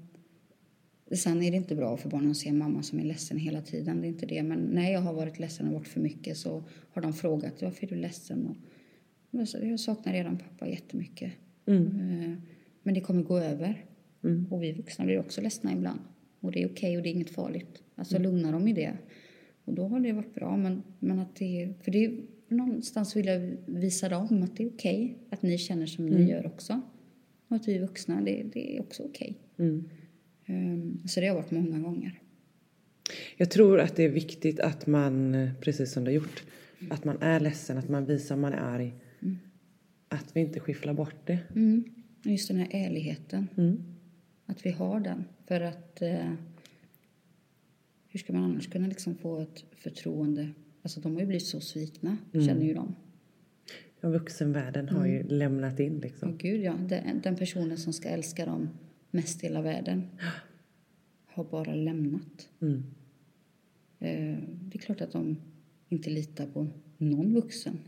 Sen 1.12 1.44
är 1.44 1.52
det 1.52 1.58
inte 1.58 1.76
bra 1.76 1.98
för 1.98 2.10
barnen 2.10 2.32
att 2.32 2.38
se 2.38 2.54
mamma 2.54 2.84
som 2.84 3.00
är 3.00 3.04
ledsen 3.04 3.38
hela 3.38 3.62
tiden. 3.62 4.02
Det 4.02 4.08
är 4.08 4.10
inte 4.10 4.26
det. 4.26 4.44
Men 4.44 4.60
när 4.60 4.92
jag 4.92 5.00
har 5.00 5.14
varit 5.14 5.40
ledsen 5.40 5.68
och 5.68 5.74
varit 5.74 5.88
för 5.88 6.00
mycket 6.00 6.38
så 6.38 6.64
har 6.94 7.02
de 7.02 7.14
frågat 7.14 7.62
varför 7.62 7.86
är 7.86 7.90
du 7.90 7.96
ledsen? 7.96 8.48
Och 8.48 8.56
jag 9.62 9.80
saknar 9.80 10.14
redan 10.14 10.38
pappa 10.38 10.68
jättemycket. 10.68 11.32
Mm. 11.66 11.86
Eh, 11.86 12.38
men 12.84 12.94
det 12.94 13.02
kommer 13.02 13.24
gå 13.24 13.40
över. 13.40 13.86
Mm. 14.24 14.48
Och 14.52 14.64
vi 14.64 14.72
vuxna 14.72 15.06
blir 15.06 15.20
också 15.20 15.42
ledsna 15.42 15.74
ibland. 15.74 16.00
Och 16.40 16.52
det 16.52 16.64
är 16.64 16.66
okej 16.66 16.72
okay 16.72 16.98
och 16.98 17.04
det 17.04 17.10
är 17.10 17.14
inget 17.14 17.30
farligt. 17.30 17.84
Alltså 17.96 18.16
mm. 18.16 18.32
lugna 18.32 18.52
dem 18.52 18.68
i 18.68 18.74
det. 18.74 18.98
Och 19.66 19.74
då 19.74 19.88
har 19.88 20.00
det 20.00 20.12
varit 20.12 20.36
bra. 20.36 20.58
Men, 20.58 20.84
men 21.00 21.20
att 21.20 21.36
det, 21.36 21.74
för 21.82 21.92
det 21.92 22.06
är, 22.06 22.14
någonstans 22.48 23.16
vill 23.16 23.26
jag 23.26 23.56
visa 23.66 24.10
dem 24.10 24.44
att 24.44 24.58
det 24.58 24.64
är 24.64 24.70
okej 24.70 25.04
okay, 25.04 25.16
att 25.30 25.42
ni 25.42 25.58
känner 25.58 25.86
som 25.86 26.08
mm. 26.08 26.22
ni 26.22 26.32
gör 26.32 26.46
också. 26.46 26.82
Och 27.48 27.56
att 27.56 27.68
vi 27.68 27.78
vuxna, 27.78 28.22
det, 28.22 28.44
det 28.54 28.78
är 28.78 28.82
också 28.82 29.04
okej. 29.04 29.38
Okay. 29.56 29.68
Mm. 29.68 29.90
Um, 30.48 31.08
så 31.08 31.20
det 31.20 31.28
har 31.28 31.36
varit 31.36 31.52
många 31.52 31.80
gånger. 31.80 32.20
Jag 33.38 33.52
tror 33.52 33.80
att 33.80 33.96
det 33.96 34.04
är 34.04 34.10
viktigt 34.10 34.60
att 34.60 34.88
man, 34.88 35.50
precis 35.62 35.92
som 35.92 36.04
du 36.04 36.12
har 36.12 36.16
gjort, 36.16 36.44
att 36.90 37.06
man 37.06 37.22
är 37.22 37.40
ledsen, 37.40 37.78
att 37.78 37.90
man 37.90 38.06
visar 38.06 38.36
att 38.36 38.42
man 38.42 38.54
är 38.54 38.58
arg. 38.58 38.94
Mm. 39.24 39.38
Att 40.08 40.36
vi 40.36 40.40
inte 40.40 40.60
skifflar 40.60 40.94
bort 40.94 41.28
det. 41.28 41.40
Mm. 41.56 41.84
Just 42.24 42.48
den 42.48 42.58
här 42.58 42.68
ärligheten. 42.72 43.48
Mm. 43.58 43.84
Att 44.46 44.66
vi 44.66 44.72
har 44.72 45.00
den. 45.00 45.24
För 45.48 45.62
att 45.62 46.02
eh, 46.02 46.34
hur 48.08 48.20
ska 48.20 48.34
man 48.34 48.44
annars 48.44 48.68
kunna 48.68 48.88
liksom 48.88 49.16
få 49.16 49.40
ett 49.40 49.66
förtroende? 49.72 50.50
Alltså 50.82 51.00
de 51.00 51.14
har 51.14 51.20
ju 51.20 51.28
blivit 51.28 51.48
så 51.48 51.60
svikna, 51.60 52.18
mm. 52.34 52.48
känner 52.48 52.66
ju 52.66 52.74
de. 52.74 52.96
Ja, 54.02 54.10
vuxenvärlden 54.10 54.90
har 54.90 55.06
ju 55.06 55.20
mm. 55.20 55.28
lämnat 55.28 55.80
in 55.80 56.00
liksom. 56.00 56.30
Oh, 56.30 56.38
gud 56.38 56.62
ja, 56.62 56.74
den, 56.74 57.22
den, 57.24 57.36
personen 57.36 57.78
som 57.78 57.94
ska 57.94 58.10
älska 58.10 58.46
dem 58.46 58.70
mest 59.12 59.44
i 59.44 59.48
hela 59.48 59.62
världen 59.62 60.10
har 61.26 61.44
bara 61.44 61.76
lämnat. 61.76 62.50
Mm. 62.62 62.84
Eh, 64.00 64.38
det 64.62 64.78
är 64.78 64.80
klart 64.80 65.02
att 65.02 65.12
de 65.12 65.38
inte 65.90 66.10
litar 66.10 66.48
på 66.48 66.68
någon 67.10 67.34
vuxen. 67.34 67.80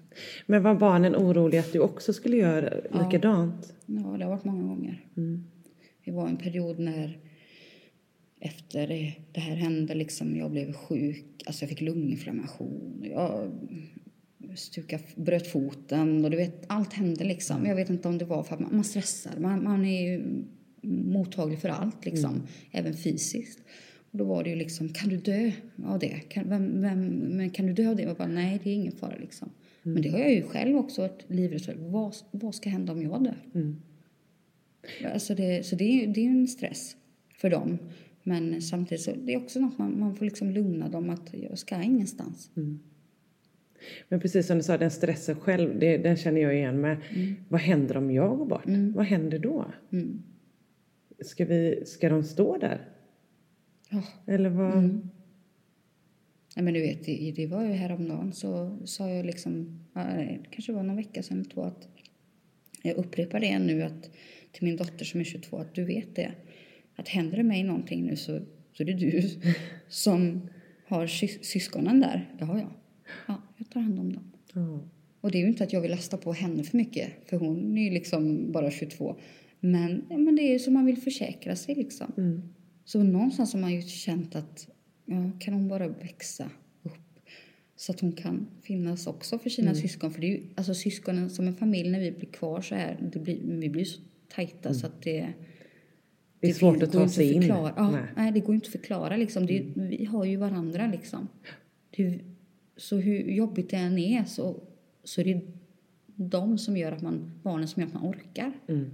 Men 0.46 0.64
var 0.64 0.76
barnen 0.76 1.16
oroliga 1.16 1.62
att 1.62 1.74
du 1.74 1.80
också 1.80 2.14
skulle 2.14 2.38
göra 2.38 2.74
ja. 2.92 3.06
likadant? 3.06 3.74
Ja, 3.86 4.16
det 4.18 4.24
har 4.24 4.32
varit 4.32 4.44
många 4.44 4.64
gånger. 4.64 5.06
Mm. 5.18 5.44
Det 6.06 6.12
var 6.12 6.28
en 6.28 6.38
period 6.38 6.80
när 6.80 7.20
efter 8.40 9.16
det 9.32 9.40
här 9.40 9.56
hände, 9.56 9.96
liksom, 9.96 10.36
jag 10.36 10.52
blev 10.52 10.74
sjuk, 10.74 11.44
alltså 11.46 11.64
jag 11.64 11.70
fick 11.70 11.82
lunginflammation. 11.82 13.06
Jag 13.12 13.52
stuka, 14.56 15.00
bröt 15.16 15.48
foten 15.48 16.26
och 16.26 16.32
du 16.32 16.38
vet, 16.38 16.64
allt 16.68 16.94
hände 16.94 17.24
liksom. 17.24 17.66
Jag 17.66 17.76
vet 17.76 17.90
inte 17.90 18.08
om 18.08 18.18
det 18.18 18.26
var 18.26 18.44
för 18.44 18.54
att 18.54 18.60
man, 18.60 18.76
man 18.76 18.84
stressar. 18.84 19.40
Man, 19.40 19.64
man 19.64 19.86
är 19.86 20.12
ju 20.12 20.44
mottaglig 20.88 21.60
för 21.60 21.70
allt 21.70 22.06
liksom, 22.06 22.48
även 22.72 22.94
fysiskt. 22.94 23.60
Och 24.16 24.20
då 24.20 24.26
var 24.26 24.44
det 24.44 24.50
ju 24.50 24.56
liksom, 24.56 24.90
kan 24.90 25.10
du 25.10 25.18
dö 25.18 25.52
av 25.86 26.00
det? 26.00 26.08
Kan, 26.08 26.50
vem, 26.50 26.82
vem, 26.82 27.08
men 27.10 27.50
kan 27.50 27.66
du 27.66 27.74
dö 27.74 27.90
av 27.90 27.96
det? 27.96 28.04
Jag 28.04 28.18
bara, 28.18 28.28
nej 28.28 28.60
det 28.64 28.70
är 28.70 28.74
ingen 28.74 28.92
fara 28.92 29.16
liksom. 29.16 29.50
Men 29.84 30.02
det 30.02 30.10
har 30.10 30.20
jag 30.20 30.34
ju 30.34 30.42
själv 30.42 30.78
också 30.78 31.02
varit 31.02 31.26
livrädd 31.28 31.62
för. 31.62 31.76
Vad, 31.76 32.16
vad 32.32 32.56
ska 32.56 32.70
hända 32.70 32.94
om 32.94 33.02
jag 33.02 33.24
dör? 33.24 33.38
Alltså 35.14 35.36
det, 35.36 35.66
så 35.66 35.76
det 35.76 35.84
är 35.84 36.06
ju 36.06 36.14
det 36.14 36.26
är 36.26 36.30
en 36.30 36.48
stress 36.48 36.96
för 37.38 37.50
dem. 37.50 37.78
Men 38.24 38.62
samtidigt 38.62 39.02
så 39.04 39.12
det 39.16 39.34
är 39.34 39.38
också 39.38 39.60
något 39.60 39.78
man, 39.78 40.00
man 40.00 40.16
får 40.16 40.26
liksom 40.26 40.52
lugna 40.52 40.90
dem 40.90 41.10
att 41.10 41.34
jag 41.34 41.58
ska 41.58 41.82
ingenstans. 41.84 42.52
Men 44.10 44.20
precis 44.20 44.48
som 44.48 44.58
du 44.58 44.64
sa, 44.64 44.78
den 44.78 44.92
stressen 44.92 45.36
själv, 45.36 45.80
det, 45.80 45.98
den 45.98 46.18
känner 46.18 46.42
jag 46.42 46.56
igen 46.56 46.82
med. 46.82 46.98
Vad 47.50 47.62
händer 47.62 47.98
om 47.98 48.12
jag 48.12 48.38
går 48.38 48.46
bort? 48.46 48.66
Vad 48.96 49.06
händer 49.06 49.40
då? 49.40 49.66
Ska, 51.20 51.46
vi, 51.46 51.84
ska 51.86 52.10
de 52.10 52.24
stå 52.24 52.58
där? 52.58 52.90
Ja. 53.96 54.34
Eller 54.34 54.50
vad? 54.50 54.84
Nej, 56.56 56.64
men 56.66 56.74
du 56.74 56.82
vet, 56.82 57.06
det, 57.06 57.34
det 57.36 57.48
var 57.48 57.64
ju 57.64 57.72
häromdagen 57.72 58.34
så 58.34 58.78
sa 58.86 59.10
jag 59.10 59.26
liksom, 59.26 59.80
ja, 59.94 60.02
det 60.04 60.40
kanske 60.52 60.74
var 60.74 60.84
någon 60.84 60.96
vecka 60.96 61.24
sedan 61.24 61.38
eller 61.40 61.50
två 61.50 61.62
att 61.62 61.88
jag 62.82 62.96
upprepar 62.96 63.40
det 63.40 63.60
nu 63.60 63.84
att 63.84 64.10
till 64.52 64.64
min 64.64 64.78
dotter 64.78 65.06
som 65.06 65.20
är 65.20 65.24
22 65.24 65.58
att 65.58 65.76
du 65.76 65.86
vet 65.86 66.16
det. 66.16 66.32
Att 66.96 67.08
händer 67.08 67.38
det 67.38 67.44
mig 67.44 67.64
någonting 67.64 68.06
nu 68.06 68.16
så, 68.16 68.40
så 68.74 68.84
är 68.84 68.88
det 68.88 68.94
du 68.94 69.30
som 69.88 70.42
har 70.88 71.08
sys- 71.08 71.42
syskonen 71.42 72.00
där. 72.00 72.30
Det 72.40 72.46
har 72.46 72.58
jag. 72.58 72.72
Ja, 73.28 73.42
jag 73.58 73.70
tar 73.70 73.80
hand 73.80 74.00
om 74.00 74.14
dem. 74.14 74.32
Ja. 74.54 74.80
Och 75.22 75.32
det 75.32 75.38
är 75.38 75.42
ju 75.42 75.48
inte 75.48 75.64
att 75.64 75.74
jag 75.74 75.82
vill 75.82 75.92
lasta 75.92 76.18
på 76.18 76.34
henne 76.34 76.64
för 76.64 76.78
mycket, 76.78 77.12
för 77.26 77.38
hon 77.38 77.78
är 77.78 77.84
ju 77.84 77.90
liksom 77.92 78.52
bara 78.52 78.72
22. 78.72 79.16
Men, 79.60 80.06
ja, 80.10 80.18
men 80.18 80.36
det 80.36 80.42
är 80.42 80.54
ju 80.54 80.60
som 80.60 80.74
man 80.74 80.86
vill 80.86 80.98
försäkra 80.98 81.56
sig 81.56 81.76
liksom. 81.76 82.12
Så 82.86 83.04
någonstans 83.04 83.54
har 83.54 83.60
man 83.62 83.74
ju 83.74 83.82
känt 83.82 84.36
att 84.36 84.68
ja, 85.06 85.32
kan 85.40 85.54
hon 85.54 85.68
bara 85.68 85.88
växa 85.88 86.50
upp 86.84 86.92
så 87.76 87.92
att 87.92 88.00
hon 88.00 88.12
kan 88.12 88.48
finnas 88.62 89.08
också 89.08 89.40
för 89.40 89.50
sina 89.50 89.76
syskon. 89.76 90.12
För 90.14 90.22
det 90.22 90.28
är 90.28 90.32
ju, 90.32 90.44
alltså 90.56 90.74
syskonen 90.74 91.30
som 91.30 91.48
en 91.48 91.56
familj 91.56 91.90
när 91.90 92.00
vi 92.00 92.12
blir 92.12 92.30
kvar 92.30 92.62
så 92.62 92.76
här, 92.76 93.10
det 93.14 93.20
blir, 93.20 93.40
vi 93.44 93.70
blir 93.70 93.86
så 93.86 94.02
tajta 94.30 94.74
så 94.74 94.86
att 94.88 95.02
det 95.02 95.34
Det 96.40 96.50
är 96.50 96.54
svårt 96.54 96.84
att 96.84 96.92
går 96.92 97.00
ta 97.00 97.10
sig 97.10 97.34
in. 97.34 97.42
förklara. 97.42 97.74
Ja, 97.78 97.92
Nej. 97.92 98.00
Mm. 98.02 98.14
nej. 98.16 98.32
det 98.32 98.40
går 98.40 98.56
inte 98.56 98.66
att 98.68 98.72
förklara 98.72 99.18
liksom. 99.18 99.46
Det, 99.46 99.58
är- 99.58 99.64
Vi 99.76 100.06
har 100.06 100.26
ju 100.26 100.36
varandra 100.38 100.88
liksom. 100.92 101.28
Det, 101.96 102.20
så 102.78 102.98
hur 102.98 103.20
jobbigt 103.32 103.70
det 103.70 103.78
än 103.78 103.98
är 103.98 104.24
så, 104.26 104.64
så 105.04 105.22
är 105.22 105.26
det 105.26 105.42
de 106.16 106.58
som 106.58 106.78
gör 106.78 106.92
att 106.92 107.02
man, 107.02 107.32
barnen 107.44 107.68
som 107.68 107.82
gör 107.82 107.88
att 107.88 107.94
man 107.94 108.06
orkar. 108.10 108.52
Mm. 108.68 108.90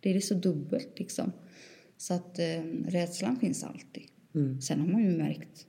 Det 0.00 0.10
är 0.10 0.14
det 0.14 0.20
så 0.20 0.34
dubbelt 0.34 0.98
liksom. 0.98 1.32
Så 1.96 2.14
att 2.14 2.38
eh, 2.38 2.62
rädslan 2.88 3.36
finns 3.36 3.64
alltid. 3.64 4.02
Mm. 4.34 4.60
Sen 4.60 4.80
har 4.80 4.88
man 4.88 5.02
ju 5.02 5.10
märkt, 5.10 5.66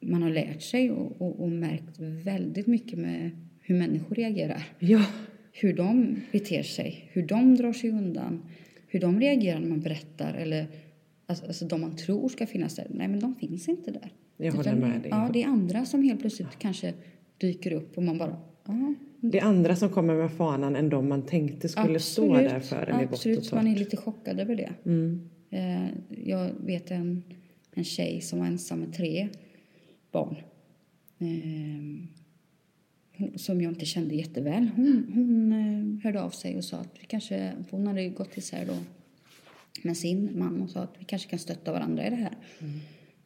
man 0.00 0.22
har 0.22 0.30
lärt 0.30 0.62
sig 0.62 0.90
och, 0.90 1.22
och, 1.22 1.40
och 1.42 1.48
märkt 1.50 1.98
väldigt 2.24 2.66
mycket 2.66 2.98
med 2.98 3.30
hur 3.60 3.78
människor 3.78 4.14
reagerar 4.14 4.62
Ja. 4.78 5.04
hur 5.52 5.72
de 5.76 6.16
beter 6.32 6.62
sig, 6.62 7.08
hur 7.12 7.22
de 7.26 7.56
drar 7.56 7.72
sig 7.72 7.90
undan, 7.90 8.42
hur 8.88 9.00
de 9.00 9.20
reagerar 9.20 9.60
när 9.60 9.68
man 9.68 9.80
berättar 9.80 10.34
eller 10.34 10.66
alltså, 11.26 11.46
alltså 11.46 11.64
de 11.66 11.80
man 11.80 11.96
tror 11.96 12.28
ska 12.28 12.46
finnas 12.46 12.74
där. 12.76 12.86
Nej, 12.90 13.08
men 13.08 13.20
de 13.20 13.34
finns 13.34 13.68
inte 13.68 13.90
där. 13.90 14.12
Jag 14.36 14.52
håller 14.52 14.70
Utan 14.70 14.80
med 14.80 14.90
det- 14.90 14.98
dig. 15.02 15.08
Ja, 15.10 15.30
det 15.32 15.42
är 15.42 15.46
andra 15.46 15.84
som 15.84 16.02
helt 16.02 16.20
plötsligt 16.20 16.58
kanske 16.58 16.94
dyker 17.38 17.72
upp 17.72 17.96
och 17.96 18.02
man 18.02 18.18
bara, 18.18 18.36
ja. 18.66 18.94
Det 19.20 19.38
är 19.38 19.44
andra 19.44 19.76
som 19.76 19.88
kommer 19.88 20.14
med 20.14 20.32
fanan 20.32 20.76
än 20.76 20.88
de 20.88 21.08
man 21.08 21.22
tänkte 21.22 21.68
skulle 21.68 22.00
stå 22.00 22.34
absolut. 22.34 22.50
där 22.50 22.60
för 22.60 22.86
en 22.86 23.00
i 23.00 23.04
Absolut, 23.04 23.44
så 23.44 23.54
man 23.54 23.66
är 23.66 23.76
lite 23.76 23.96
chockad 23.96 24.40
över 24.40 24.56
det. 24.56 24.72
Mm. 24.84 25.30
Eh, 25.50 25.88
jag 26.24 26.50
vet 26.66 26.90
en, 26.90 27.22
en 27.72 27.84
tjej 27.84 28.20
som 28.20 28.38
var 28.38 28.46
ensam 28.46 28.80
med 28.80 28.94
tre 28.94 29.28
barn. 30.12 30.36
Eh, 31.18 32.08
som 33.36 33.60
jag 33.60 33.72
inte 33.72 33.86
kände 33.86 34.14
jätteväl. 34.14 34.70
Hon, 34.76 35.10
hon 35.14 35.52
eh, 35.52 36.04
hörde 36.04 36.22
av 36.22 36.30
sig 36.30 36.56
och 36.56 36.64
sa 36.64 36.76
att 36.76 36.96
vi 37.00 37.06
kanske, 37.06 37.52
hon 37.70 37.86
hade 37.86 38.08
gått 38.08 38.36
isär 38.36 38.66
då 38.66 38.76
med 39.82 39.96
sin 39.96 40.38
man 40.38 40.62
och 40.62 40.70
sa 40.70 40.80
att 40.80 40.94
vi 40.98 41.04
kanske 41.04 41.30
kan 41.30 41.38
stötta 41.38 41.72
varandra 41.72 42.06
i 42.06 42.10
det 42.10 42.16
här. 42.16 42.36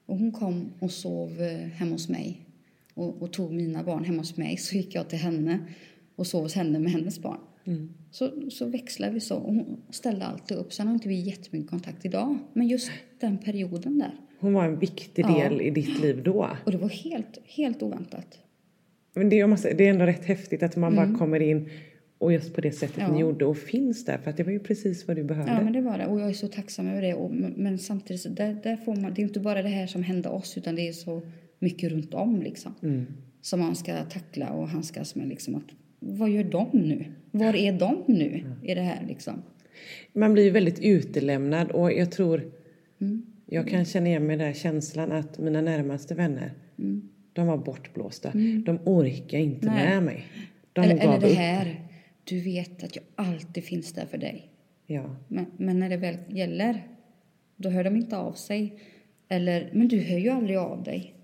Och 0.07 0.19
hon 0.19 0.33
kom 0.33 0.71
och 0.79 0.91
sov 0.91 1.41
hemma 1.75 1.93
hos 1.93 2.09
mig 2.09 2.41
och, 2.95 3.23
och 3.23 3.33
tog 3.33 3.53
mina 3.53 3.83
barn 3.83 4.05
hemma 4.05 4.19
hos 4.19 4.37
mig. 4.37 4.57
Så 4.57 4.77
gick 4.77 4.95
jag 4.95 5.09
till 5.09 5.19
henne 5.19 5.59
och 6.17 6.27
sov 6.27 6.43
hos 6.43 6.55
henne 6.55 6.79
med 6.79 6.93
hennes 6.93 7.19
barn. 7.23 7.39
Så, 8.11 8.51
så 8.51 8.67
växlade 8.67 9.13
vi 9.15 9.21
så 9.21 9.37
och 9.37 9.55
hon 9.55 9.83
ställde 9.91 10.25
alltid 10.25 10.57
upp. 10.57 10.73
Sen 10.73 10.87
har 10.87 10.95
inte 10.95 11.09
vi 11.09 11.15
jättemycket 11.21 11.71
kontakt 11.71 12.05
idag. 12.05 12.39
Men 12.53 12.69
just 12.69 12.91
den 13.21 13.39
perioden 13.39 13.99
där. 13.99 14.15
Hon 14.41 14.53
var 14.53 14.65
en 14.65 14.79
viktig 14.79 15.25
Ja. 15.29 15.49
del 15.49 15.61
i 15.61 15.71
ditt 15.71 16.01
liv 16.03 16.23
då. 16.23 16.51
Och 16.65 16.73
det 16.73 16.79
var 16.79 16.89
helt, 16.89 17.39
helt 17.45 17.83
oväntat. 17.83 18.39
Men 19.15 19.29
det, 19.29 19.37
jag 19.37 19.51
måste, 19.51 19.75
det 19.75 19.87
är 19.87 19.91
ändå 19.91 20.05
rätt 20.07 20.25
häftigt 20.25 20.63
att 20.63 20.77
man 20.77 20.97
bara 20.97 21.15
kommer 21.19 21.41
in 21.41 21.69
och 22.19 22.33
just 22.33 22.55
på 22.55 22.61
det 22.61 22.73
sättet 22.73 22.97
Mm. 22.99 23.09
Ja. 23.11 23.15
ni 23.15 23.21
gjorde 23.21 23.45
och 23.45 23.57
finns 23.57 24.05
där 24.05 24.19
för 24.19 24.31
att 24.31 24.37
det 24.37 24.43
var 24.45 24.53
ju 24.53 24.59
precis 24.61 25.09
vad 25.09 25.17
du 25.17 25.25
behövde. 25.25 25.53
Ja, 25.53 25.61
men 25.61 25.73
det 25.73 25.81
var 25.81 25.99
det. 25.99 26.07
Och 26.07 26.21
jag 26.21 26.29
är 26.29 26.33
så 26.33 26.49
tacksam 26.49 26.89
över 26.89 27.03
det. 27.03 27.15
Och, 27.15 27.31
men, 27.57 27.79
samtidigt, 27.79 28.23
så 28.23 28.29
där, 28.29 28.57
där 28.63 28.77
får 28.77 28.97
man, 28.97 29.15
det 29.15 29.23
är 29.23 29.25
inte 29.25 29.41
bara 29.41 29.63
det 29.63 29.69
här 29.69 29.87
som 29.87 30.03
hände 30.03 30.29
oss, 30.29 30.59
utan 30.59 30.75
det 30.75 30.89
är 30.89 30.93
så 30.93 31.23
mycket 31.63 31.91
runt 31.93 32.15
om 32.15 32.43
liksom. 32.43 32.75
Mm. 32.83 33.07
Som 33.41 33.61
man 33.61 33.77
ska 33.77 34.05
tackla 34.05 34.51
och 34.51 34.69
handskas 34.69 35.15
med 35.15 35.29
liksom. 35.29 35.55
Att, 35.55 35.65
vad 36.01 36.31
gör 36.31 36.45
de 36.45 36.69
nu? 36.73 37.05
Var 37.31 37.57
är 37.57 37.73
de 37.73 38.03
nu 38.07 38.45
i 38.63 38.75
det 38.75 38.81
här 38.83 39.05
liksom? 39.09 39.43
Man 40.13 40.33
blir 40.33 40.45
ju 40.45 40.51
väldigt 40.51 40.79
utelämnad 40.81 41.71
och 41.71 41.93
jag 41.93 42.11
tror 42.13 42.53
Mm. 43.01 43.27
jag 43.47 43.69
kan 43.69 43.85
känna 43.85 44.07
igen 44.07 44.27
mig 44.27 44.39
här 44.39 44.53
känslan 44.53 45.13
att 45.13 45.39
mina 45.39 45.61
närmaste 45.61 46.15
vänner 46.15 46.53
de 47.33 47.47
var 47.47 47.57
bortblåsta. 47.57 48.31
De 48.65 48.79
orkar 48.85 49.39
inte 49.39 49.67
Mm. 49.69 49.79
Nej. 49.79 49.89
med 49.95 50.03
mig. 50.03 50.25
De 50.73 50.81
eller, 50.81 50.97
eller 50.97 51.21
det 51.21 51.27
upp. 51.27 51.37
här, 51.37 51.81
du 52.25 52.41
vet 52.41 52.85
att 52.85 52.97
jag 52.97 53.05
alltid 53.15 53.65
finns 53.65 53.93
där 53.93 54.07
för 54.07 54.19
dig. 54.19 54.49
Ja. 54.87 55.17
Men, 55.29 55.47
men 55.57 55.79
när 55.79 55.89
det 55.89 55.97
väl 55.97 56.17
gäller, 56.29 56.87
då 57.57 57.69
hör 57.69 57.85
de 57.85 57.97
inte 57.97 58.17
av 58.17 58.33
sig. 58.33 58.79
Eller, 59.29 59.71
men 59.73 59.89
du 59.89 60.01
hör 60.01 60.19
ju 60.19 60.29
aldrig 60.29 60.57
av 60.59 60.83
dig. 60.83 61.15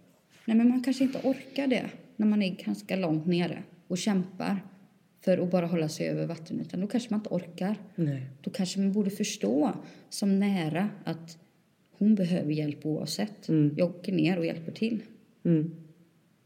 Nej, 0.48 0.56
men 0.56 0.68
man 0.68 0.82
kanske 0.82 1.04
inte 1.04 1.18
orkar 1.24 1.66
det 1.66 1.90
när 2.16 2.26
man 2.26 2.42
är 2.42 2.54
ganska 2.64 2.96
långt 2.96 3.26
nere 3.26 3.62
och 3.88 3.98
kämpar 3.98 4.56
för 5.20 5.38
att 5.38 5.50
bara 5.50 5.66
hålla 5.66 5.88
sig 5.88 6.08
över 6.08 6.26
vattenytan. 6.26 6.80
Då 6.80 6.86
kanske 6.86 7.10
man 7.10 7.20
inte 7.20 7.34
orkar. 7.34 7.76
Nej. 7.94 8.22
Då 8.40 8.50
kanske 8.50 8.80
man 8.80 8.92
borde 8.92 9.10
förstå 9.10 9.72
som 10.08 10.38
nära 10.38 10.88
att 11.04 11.38
hon 11.98 12.14
behöver 12.14 12.52
hjälp 12.52 12.86
oavsett. 12.86 13.48
Jag 13.76 13.88
åker 13.88 14.12
ner 14.12 14.38
och 14.38 14.46
hjälper 14.46 14.72
till. 14.72 15.02
Mm. 15.44 15.70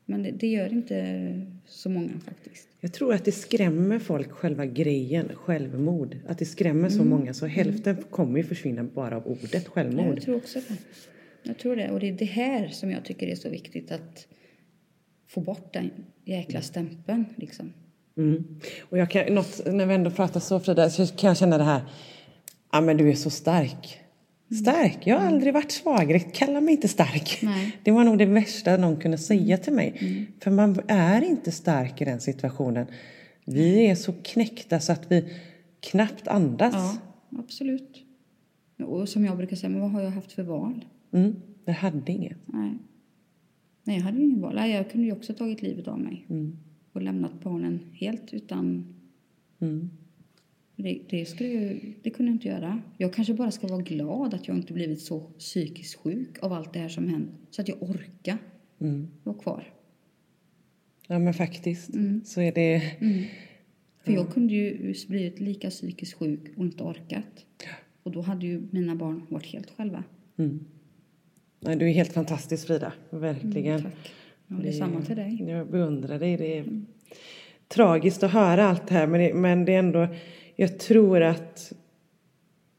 Men 0.04 0.22
det, 0.22 0.30
det 0.30 0.46
gör 0.46 0.72
inte 0.72 1.46
så 1.66 1.90
många 1.90 2.20
faktiskt. 2.24 2.68
Jag 2.80 2.92
tror 2.92 3.14
att 3.14 3.24
det 3.24 3.32
skrämmer 3.32 3.98
folk, 3.98 4.30
själva 4.30 4.66
grejen, 4.66 5.28
självmord. 5.34 6.16
Att 6.26 6.38
det 6.38 6.44
skrämmer 6.44 6.88
så 6.88 7.04
många 7.04 7.34
så 7.34 7.46
hälften 7.46 7.96
kommer 8.10 8.38
ju 8.38 8.44
försvinna 8.44 8.84
bara 8.84 9.16
av 9.16 9.26
ordet 9.26 9.68
självmord. 9.68 10.14
jag 10.16 10.22
tror 10.22 10.36
också 10.36 10.60
det. 10.68 10.76
Jag 11.42 11.58
tror 11.58 11.76
det. 11.76 11.90
Och 11.90 12.00
det 12.00 12.08
är 12.08 12.12
det 12.12 12.24
här 12.24 12.68
som 12.68 12.90
jag 12.90 13.04
tycker 13.04 13.26
är 13.26 13.34
så 13.34 13.48
viktigt 13.48 13.92
att 13.92 14.26
få 15.28 15.40
bort 15.40 15.72
den 15.72 15.90
jäkla 16.24 16.60
stämpeln 16.60 17.24
liksom. 17.36 17.72
Mm. 18.16 18.60
Och 18.80 18.98
jag 18.98 19.10
kan, 19.10 19.34
något, 19.34 19.60
när 19.66 19.86
vi 19.86 19.94
ändå 19.94 20.10
pratar 20.10 20.40
så 20.40 20.60
Frida, 20.60 20.90
så 20.90 21.06
kan 21.06 21.28
jag 21.28 21.36
känna 21.36 21.58
det 21.58 21.64
här. 21.64 21.82
Ja 22.72 22.80
men 22.80 22.96
du 22.96 23.10
är 23.10 23.14
så 23.14 23.30
stark. 23.30 23.98
Stark? 24.60 24.98
Jag 25.04 25.18
har 25.18 25.26
aldrig 25.26 25.54
varit 25.54 25.72
svagare. 25.72 26.20
Kalla 26.20 26.60
mig 26.60 26.74
inte 26.74 26.88
stark. 26.88 27.38
Nej. 27.42 27.76
Det 27.82 27.90
var 27.90 28.04
nog 28.04 28.18
det 28.18 28.26
värsta 28.26 28.76
någon 28.76 28.96
kunde 28.96 29.18
säga 29.18 29.58
till 29.58 29.72
mig. 29.72 30.26
För 30.40 30.50
man 30.50 30.80
är 30.88 31.22
inte 31.22 31.52
stark 31.52 32.00
i 32.00 32.04
den 32.04 32.20
situationen. 32.20 32.86
Vi 33.44 33.86
är 33.86 33.94
så 33.94 34.12
knäckta 34.22 34.80
så 34.80 34.92
att 34.92 35.12
vi 35.12 35.32
knappt 35.80 36.28
andas. 36.28 36.74
Ja, 36.74 36.96
absolut. 37.38 38.02
Och 38.86 39.08
som 39.08 39.24
jag 39.24 39.36
brukar 39.36 39.56
säga, 39.56 39.70
men 39.70 39.80
vad 39.80 39.90
har 39.90 40.02
jag 40.02 40.10
haft 40.10 40.32
för 40.32 40.42
val? 40.42 40.84
Mm. 41.12 41.34
Det 41.64 41.72
hade 41.72 42.12
inget. 42.12 42.38
Nej. 42.46 42.78
Nej, 43.84 43.96
jag 43.96 44.04
hade 44.04 44.18
ju 44.18 44.24
ingen 44.24 44.40
val. 44.40 44.70
Jag 44.70 44.90
kunde 44.90 45.06
ju 45.06 45.12
också 45.12 45.34
tagit 45.34 45.62
livet 45.62 45.88
av 45.88 46.00
mig. 46.00 46.26
Och 46.92 47.02
lämnat 47.02 47.40
barnen 47.42 47.80
helt 47.92 48.34
utan... 48.34 48.94
Mm. 49.60 49.90
Det, 50.76 51.00
det, 51.10 51.26
skulle 51.26 51.48
jag, 51.48 51.94
det 52.02 52.10
kunde 52.10 52.30
jag 52.32 52.36
inte 52.36 52.48
göra. 52.48 52.82
Jag 52.98 53.14
kanske 53.14 53.34
bara 53.34 53.50
ska 53.50 53.66
vara 53.68 53.82
glad 53.82 54.34
att 54.34 54.48
jag 54.48 54.56
inte 54.56 54.72
blivit 54.72 55.00
så 55.00 55.20
psykiskt 55.20 55.94
sjuk 55.94 56.38
av 56.42 56.52
allt 56.52 56.72
det 56.72 56.78
här 56.78 56.88
som 56.88 57.08
hänt. 57.08 57.30
Så 57.50 57.62
att 57.62 57.68
jag 57.68 57.82
orkar 57.82 58.38
Mm. 58.80 59.08
vara 59.24 59.38
kvar. 59.38 59.72
Ja 61.08 61.18
men 61.18 61.34
faktiskt 61.34 61.90
så 62.24 62.40
är 62.40 62.52
det. 62.52 62.82
För 64.04 64.12
jag 64.12 64.32
kunde 64.32 64.54
ju 64.54 64.94
blivit 65.08 65.40
lika 65.40 65.70
psykiskt 65.70 66.14
sjuk 66.14 66.40
och 66.56 66.64
inte 66.64 66.82
orkat. 66.84 67.46
Och 68.02 68.10
då 68.12 68.20
hade 68.20 68.46
ju 68.46 68.62
mina 68.70 68.96
barn 68.96 69.26
varit 69.28 69.46
helt 69.46 69.70
själva. 69.70 70.04
Nej, 71.64 71.76
du 71.76 71.88
är 71.88 71.92
helt 71.92 72.12
fantastisk 72.12 72.66
Frida. 72.66 72.92
Verkligen. 73.10 73.82
Tack. 73.82 74.12
Ja, 74.46 74.56
det 74.62 74.68
är 74.68 74.72
samma 74.72 75.02
till 75.02 75.16
dig. 75.16 75.44
Jag 75.48 75.70
beundrar 75.70 76.18
dig. 76.18 76.36
Det 76.36 76.58
är 76.58 76.64
tragiskt 77.68 78.22
att 78.22 78.30
höra 78.30 78.64
allt 78.64 78.86
det 78.86 78.94
här 78.94 79.06
men 79.06 79.20
det, 79.20 79.34
men 79.34 79.64
det 79.64 79.74
är 79.74 79.78
ändå, 79.78 80.08
jag 80.56 80.78
tror 80.78 81.22
att 81.22 81.72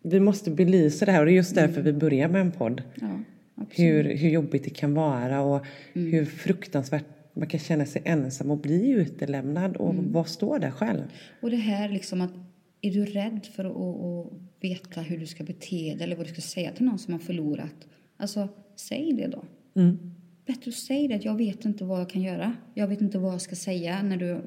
vi 0.04 0.20
måste 0.20 0.52
belysa 0.52 1.06
det 1.06 1.12
här 1.12 1.20
och 1.20 1.26
det 1.26 1.32
är 1.32 1.36
just 1.36 1.56
därför 1.56 1.82
vi 1.82 1.94
börjar 1.94 2.28
med 2.28 2.42
en 2.42 2.52
podd. 2.52 2.84
Ja. 3.02 3.20
Hur, 3.70 4.18
hur 4.18 4.30
jobbigt 4.30 4.64
det 4.64 4.70
kan 4.70 4.94
vara 4.94 5.42
och 5.42 5.66
hur 5.94 6.26
fruktansvärt 6.26 7.06
man 7.34 7.48
kan 7.48 7.60
känna 7.60 7.86
sig 7.86 8.02
ensam 8.06 8.52
och 8.52 8.58
bli 8.58 8.90
utelämnad 8.90 9.78
och 9.78 9.96
vad 9.96 10.28
står 10.28 10.60
där 10.60 10.72
själv? 10.72 11.04
Och 11.42 11.50
det 11.50 11.58
här 11.58 11.90
liksom 11.90 12.22
att 12.22 12.34
är 12.82 12.92
du 12.92 13.06
rädd 13.06 13.46
för 13.56 13.66
att, 13.66 13.72
att, 13.72 14.34
att 14.34 14.40
veta 14.64 15.02
hur 15.02 15.18
du 15.18 15.26
ska 15.26 15.44
bete 15.44 15.94
dig 15.96 16.04
eller 16.04 16.16
vad 16.16 16.26
du 16.26 16.32
ska 16.32 16.42
säga 16.42 16.72
till 16.72 16.86
någon 16.86 17.00
som 17.00 17.14
har 17.14 17.20
förlorat? 17.20 17.88
Alltså, 18.18 18.50
säg 18.76 19.14
det 19.14 19.28
då. 19.28 19.44
Bättre 20.46 20.70
att 20.70 20.76
säga 20.76 21.08
det 21.08 21.16
att 21.16 21.26
jag 21.26 21.38
vet 21.38 21.66
inte 21.66 21.84
vad 21.84 22.00
jag 22.00 22.10
kan 22.10 22.22
göra. 22.22 22.56
Jag 22.74 22.88
vet 22.88 23.02
inte 23.02 23.20
vad 23.20 23.34
jag 23.34 23.42
ska 23.42 23.56
säga 23.56 24.04
när 24.04 24.18
du, 24.18 24.42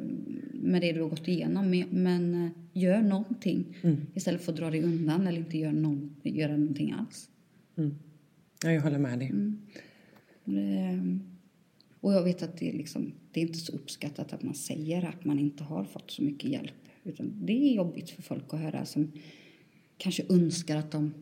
med 0.52 0.80
det 0.80 0.92
du 0.92 1.02
har 1.02 1.08
gått 1.08 1.28
igenom. 1.28 1.84
Men, 1.90 2.44
eh, 2.44 2.50
gör 2.72 3.02
någonting 3.02 3.76
istället 4.14 4.42
för 4.42 4.52
att 4.52 4.58
dra 4.58 4.70
dig 4.70 4.82
undan 4.82 5.26
eller 5.26 5.38
inte 5.38 5.58
göra, 5.58 5.72
någon, 5.72 6.16
göra 6.22 6.56
någonting 6.56 6.92
alls. 6.92 7.30
Ja, 8.64 8.70
jag 8.72 8.82
håller 8.82 8.98
med 8.98 9.18
dig. 9.18 9.32
Det, 10.44 11.18
och 12.00 12.12
jag 12.12 12.22
vet 12.24 12.42
att 12.42 12.58
det 12.58 12.68
är, 12.68 12.72
liksom, 12.72 13.12
det 13.32 13.40
är 13.40 13.42
inte 13.42 13.58
så 13.58 13.72
uppskattat 13.72 14.32
att 14.32 14.42
man 14.42 14.54
säger 14.54 15.04
att 15.04 15.24
man 15.24 15.38
inte 15.38 15.64
har 15.64 15.84
fått 15.84 16.10
så 16.10 16.22
mycket 16.22 16.50
hjälp. 16.50 16.74
Utan 17.04 17.46
det 17.46 17.52
är 17.52 17.74
jobbigt 17.74 18.10
för 18.10 18.22
folk 18.22 18.54
att 18.54 18.60
höra 18.60 18.84
som 18.84 19.12
kanske 19.96 20.24
önskar 20.28 20.76
att 20.76 20.90
de 20.90 21.14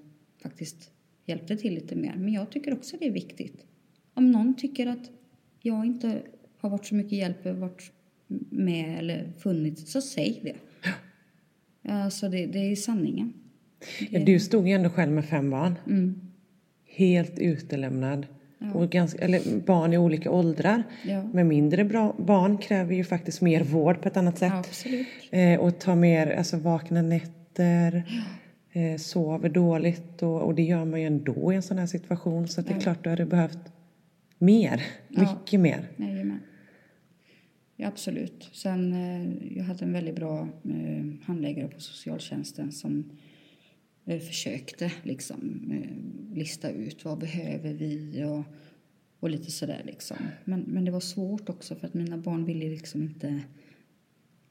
faktiskt 0.42 0.90
hjälpte 1.26 1.56
till 1.56 1.74
lite 1.74 1.96
mer. 1.96 2.14
Men 2.16 2.32
jag 2.32 2.50
tycker 2.50 2.72
också 2.72 2.96
det 3.00 3.06
är 3.06 3.12
viktigt. 3.12 3.66
Om 4.14 4.30
någon 4.30 4.56
tycker 4.56 4.86
att 4.86 5.10
jag 5.60 5.86
inte 5.86 6.22
har 6.58 6.70
varit 6.70 6.86
så 6.86 6.94
mycket 6.94 7.12
hjälp, 7.12 7.46
varit 7.46 7.92
med 8.50 8.98
eller 8.98 9.32
funnits, 9.38 9.92
så 9.92 10.00
säg 10.00 10.40
det. 10.42 10.56
Alltså 11.92 12.28
det, 12.28 12.46
det 12.46 12.58
är 12.58 12.76
sanningen. 12.76 13.32
Ja, 14.10 14.20
du 14.20 14.40
stod 14.40 14.68
ju 14.68 14.74
ändå 14.74 14.90
själv 14.90 15.12
med 15.12 15.24
fem 15.24 15.50
barn. 15.50 15.74
Helt 16.86 17.38
utelämnad. 17.38 18.26
Och 18.74 18.90
ganska, 18.90 19.24
eller 19.24 19.60
barn 19.60 19.92
i 19.92 19.98
olika 19.98 20.30
åldrar. 20.30 20.82
Ja. 21.04 21.30
Men 21.32 21.48
mindre 21.48 21.84
bra, 21.84 22.16
barn 22.18 22.58
kräver 22.58 22.94
ju 22.94 23.04
faktiskt 23.04 23.40
mer 23.40 23.64
vård 23.64 24.02
på 24.02 24.08
ett 24.08 24.16
annat 24.16 24.38
sätt. 24.38 24.52
Ja, 24.52 24.58
absolut. 24.58 25.06
Eh, 25.30 25.60
och 25.60 25.78
ta 25.78 25.94
mer, 25.94 26.26
alltså 26.26 26.56
vakna 26.56 27.02
nätter, 27.02 28.02
eh, 28.74 28.96
sover 28.96 29.48
dåligt 29.48 30.22
och, 30.22 30.42
och 30.42 30.54
det 30.54 30.62
gör 30.62 30.84
man 30.84 31.00
ju 31.00 31.06
ändå 31.06 31.52
i 31.52 31.56
en 31.56 31.62
sån 31.62 31.78
här 31.78 31.86
situation. 31.86 32.48
Så 32.48 32.60
det 32.60 32.72
är 32.72 32.80
klart 32.80 33.04
du 33.04 33.10
hade 33.10 33.26
behövt 33.26 33.72
mer, 34.38 34.82
mycket 35.08 35.60
mer. 35.60 35.88
Jajamän. 35.96 36.40
Ja, 37.76 37.88
absolut. 37.88 38.50
Sen, 38.52 38.92
eh, 38.92 39.56
jag 39.56 39.64
hade 39.64 39.84
en 39.84 39.92
väldigt 39.92 40.14
bra 40.14 40.48
eh, 40.64 41.04
handläggare 41.24 41.68
på 41.68 41.80
socialtjänsten 41.80 42.72
som 42.72 43.10
eh, 44.04 44.20
försökte 44.20 44.92
liksom 45.02 45.70
eh, 45.70 46.36
lista 46.36 46.70
ut 46.70 47.04
vad 47.04 47.18
behöver 47.18 47.72
vi 47.72 48.24
och, 48.24 48.44
och 49.20 49.30
lite 49.30 49.50
sådär 49.50 49.82
liksom. 49.84 50.16
Men, 50.44 50.60
men 50.60 50.84
det 50.84 50.90
var 50.90 51.00
svårt 51.00 51.48
också 51.48 51.74
för 51.74 51.86
att 51.86 51.94
mina 51.94 52.18
barn 52.18 52.44
ville 52.44 52.68
liksom 52.68 53.02
inte 53.02 53.42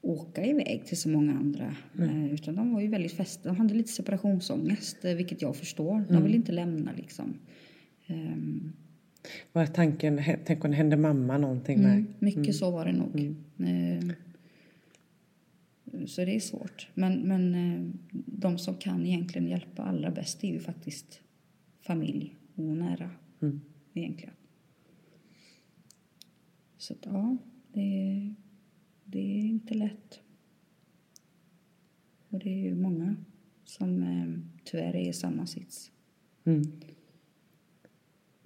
åka 0.04 0.46
iväg 0.46 0.86
till 0.86 0.96
så 1.00 1.08
många 1.08 1.32
andra. 1.32 1.76
Eh, 1.98 2.34
utan 2.34 2.54
de 2.54 2.72
var 2.72 2.80
ju 2.80 2.88
väldigt 2.88 3.12
fästa. 3.12 3.48
De 3.48 3.56
hade 3.56 3.74
lite 3.74 3.92
separationsångest, 3.92 5.04
eh, 5.04 5.14
vilket 5.14 5.42
jag 5.42 5.56
förstår. 5.56 6.04
De 6.10 6.22
ville 6.22 6.36
inte 6.36 6.52
lämna 6.52 6.92
liksom. 6.96 7.34
Ehm, 8.06 8.72
Vad 9.52 9.62
är 9.62 9.66
tanken? 9.66 10.20
Tänk 10.44 10.64
om 10.64 10.70
det 10.70 10.76
hände 10.76 10.96
mamma 10.96 11.38
någonting 11.38 11.82
med? 11.82 11.92
Mm, 11.92 12.06
mycket 12.18 12.54
så 12.56 12.70
var 12.70 12.84
det 12.86 12.92
nog. 12.92 13.16
Eh, 13.58 14.14
så 16.06 16.24
det 16.24 16.36
är 16.36 16.40
svårt. 16.40 16.88
Men, 16.94 17.20
men 17.20 17.54
eh, 17.54 17.90
de 18.26 18.58
som 18.58 18.74
kan 18.74 19.06
egentligen 19.06 19.48
hjälpa 19.48 19.82
allra 19.82 20.10
bäst 20.10 20.44
är 20.44 20.48
ju 20.48 20.58
faktiskt 20.60 21.20
familj 21.80 22.36
och 22.54 22.62
nära. 22.64 23.10
Egentligen. 23.94 24.34
Så 26.78 26.92
att, 26.92 26.98
ja, 27.04 27.36
det, 27.72 27.80
är- 27.80 28.34
det 29.14 29.38
är 29.38 29.44
inte 29.44 29.74
lätt. 29.74 30.20
Och 32.28 32.38
det 32.38 32.48
är 32.48 32.58
ju 32.58 32.74
många 32.74 33.16
som 33.64 34.02
eh, 34.02 34.60
tyvärr 34.64 34.96
är 34.96 35.08
i 35.08 35.12
samma 35.12 35.46
sits. 35.46 35.90
Mm. 36.44 36.62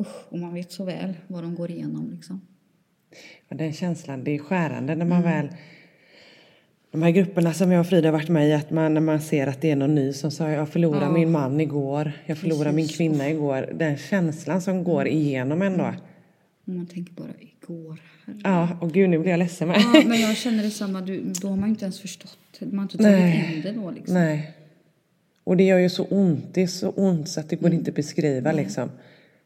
Usch, 0.01 0.33
och 0.33 0.39
man 0.39 0.55
vet 0.55 0.73
så 0.73 0.85
väl 0.85 1.15
vad 1.27 1.43
de 1.45 1.55
går 1.55 1.71
igenom 1.71 2.11
liksom. 2.11 2.41
Ja, 3.49 3.57
den 3.57 3.73
känslan, 3.73 4.25
det 4.25 4.31
är 4.35 4.39
skärande 4.39 4.95
när 4.95 5.05
man 5.07 5.23
väl... 5.23 5.49
De 6.91 7.03
här 7.03 7.11
grupperna 7.11 7.53
som 7.53 7.73
jag 7.73 7.81
och 7.81 7.87
Frida 7.87 8.11
varit 8.11 8.29
med 8.29 8.49
i, 8.49 8.53
att 8.53 8.71
man, 8.71 8.95
när 8.95 9.01
man 9.01 9.21
ser 9.21 9.47
att 9.47 9.61
det 9.61 9.71
är 9.71 9.77
någon 9.77 9.95
ny 9.95 10.13
som 10.13 10.31
sa 10.31 10.51
jag 10.51 10.69
förlorade 10.69 11.05
Ja. 11.05 11.13
min 11.13 11.31
man 11.31 11.61
igår, 11.61 12.13
jag 12.27 12.39
förlorade 12.39 12.73
min 12.73 12.85
Precis. 12.85 12.97
kvinna 12.97 13.31
igår. 13.31 13.71
Den 13.75 13.97
känslan 13.97 14.63
som 14.63 14.85
går 14.85 15.07
igenom 15.09 15.63
ändå. 15.63 15.85
Och 15.85 15.95
man 16.77 16.87
tänker 16.87 17.13
bara 17.13 17.33
igår. 17.41 18.01
Ja, 18.45 18.79
och 18.81 18.93
gud 18.93 19.11
nu 19.11 19.19
blir 19.19 19.31
jag 19.31 19.39
ledsen 19.39 19.69
med. 19.69 19.81
Ja, 19.81 20.03
men 20.07 20.21
jag 20.21 20.37
känner 20.37 20.63
detsamma. 20.63 21.01
Du, 21.01 21.33
då 21.41 21.49
har 21.49 21.57
man 21.57 21.69
inte 21.69 21.85
ens 21.85 22.01
förstått. 22.01 22.39
Man 22.61 22.79
har 22.79 22.83
inte 22.83 22.99
tagit 22.99 23.13
Nej. 23.13 23.55
in 23.57 23.63
det 23.63 23.73
då 23.73 23.91
liksom. 23.91 24.15
Nej. 24.15 24.55
Och 25.45 25.57
det 25.57 25.65
gör 25.65 25.79
ju 25.79 25.89
så 25.89 26.05
ont, 26.05 26.45
det 26.55 26.63
är 26.63 26.67
så 26.67 26.91
ont 26.91 27.29
så 27.29 27.41
att 27.41 27.49
det 27.49 27.57
går 27.57 27.73
inte 27.73 27.91
att 27.91 27.95
beskriva 27.97 28.53
liksom. 28.53 28.91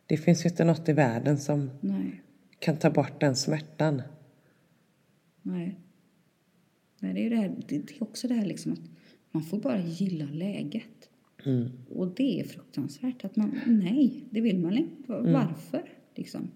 Det 0.06 0.16
finns 0.16 0.44
ju 0.44 0.48
inte 0.48 0.64
något 0.64 0.88
i 0.88 0.92
världen 0.92 1.38
som 1.38 1.70
Nej, 1.80 2.22
kan 2.58 2.76
ta 2.76 2.90
bort 2.90 3.20
den 3.20 3.36
smärtan. 3.36 4.02
nej. 5.42 5.78
Nej, 6.98 7.14
det 7.14 7.20
är 7.20 7.22
ju 7.22 7.30
det 7.30 7.36
här. 7.36 7.54
Det, 7.68 7.76
är 7.76 7.82
också 7.98 8.28
det 8.28 8.34
här 8.34 8.46
liksom 8.46 8.72
att 8.72 8.80
man 9.30 9.42
får 9.42 9.58
bara 9.58 9.80
gilla 9.80 10.24
läget. 10.24 11.10
Och 11.88 12.14
det 12.16 12.40
är 12.40 12.44
fruktansvärt 12.44 13.24
att 13.24 13.36
man, 13.36 13.60
nej, 13.66 14.24
det 14.30 14.40
vill 14.40 14.58
man 14.58 14.78
inte. 14.78 15.02
Varför? 15.08 15.82
Liksom. 16.14 16.50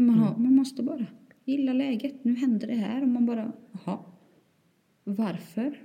Man, 0.00 0.18
har, 0.18 0.36
man 0.36 0.54
måste 0.54 0.82
bara 0.82 1.06
gilla 1.44 1.72
läget. 1.72 2.24
Nu 2.24 2.34
händer 2.34 2.66
det 2.66 2.74
här 2.74 3.02
och 3.02 3.08
man 3.08 3.26
bara, 3.26 3.52
jaha. 3.72 3.98
Varför? 5.04 5.78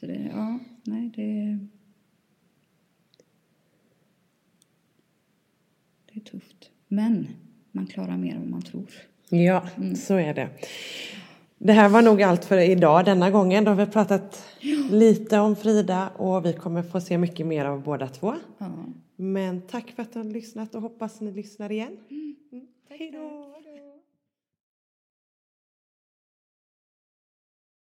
Så 0.00 0.06
det, 0.06 0.30
ja, 0.34 0.58
nej, 0.82 1.12
det... 1.16 1.58
Det 6.06 6.20
är 6.20 6.24
tufft. 6.24 6.70
Men 6.88 7.26
man 7.72 7.86
klarar 7.86 8.16
mer 8.16 8.34
än 8.34 8.50
man 8.50 8.62
tror. 8.62 8.90
Ja, 9.28 9.68
så 9.96 10.14
är 10.14 10.34
det. 10.34 10.48
Det 11.58 11.72
här 11.72 11.88
var 11.88 12.02
nog 12.02 12.22
allt 12.22 12.44
för 12.44 12.58
idag 12.58 13.04
denna 13.04 13.30
gången. 13.30 13.64
Då 13.64 13.70
har 13.70 13.76
vi 13.76 13.92
pratat 13.92 14.44
lite 14.90 15.38
om 15.38 15.56
Frida 15.56 16.08
och 16.08 16.46
vi 16.46 16.52
kommer 16.52 16.82
få 16.82 17.00
se 17.00 17.18
mycket 17.18 17.46
mer 17.46 17.64
av 17.64 17.82
båda 17.82 18.08
två. 18.08 18.34
Ja. 18.58 18.84
Men 19.20 19.62
tack 19.62 19.90
för 19.90 20.02
att 20.02 20.12
du 20.12 20.18
har 20.18 20.24
lyssnat 20.24 20.74
och 20.74 20.82
hoppas 20.82 21.20
ni 21.20 21.32
lyssnar 21.32 21.72
igen. 21.72 21.98
Mm. 22.10 22.66
Hej 22.88 23.10
då! 23.10 23.54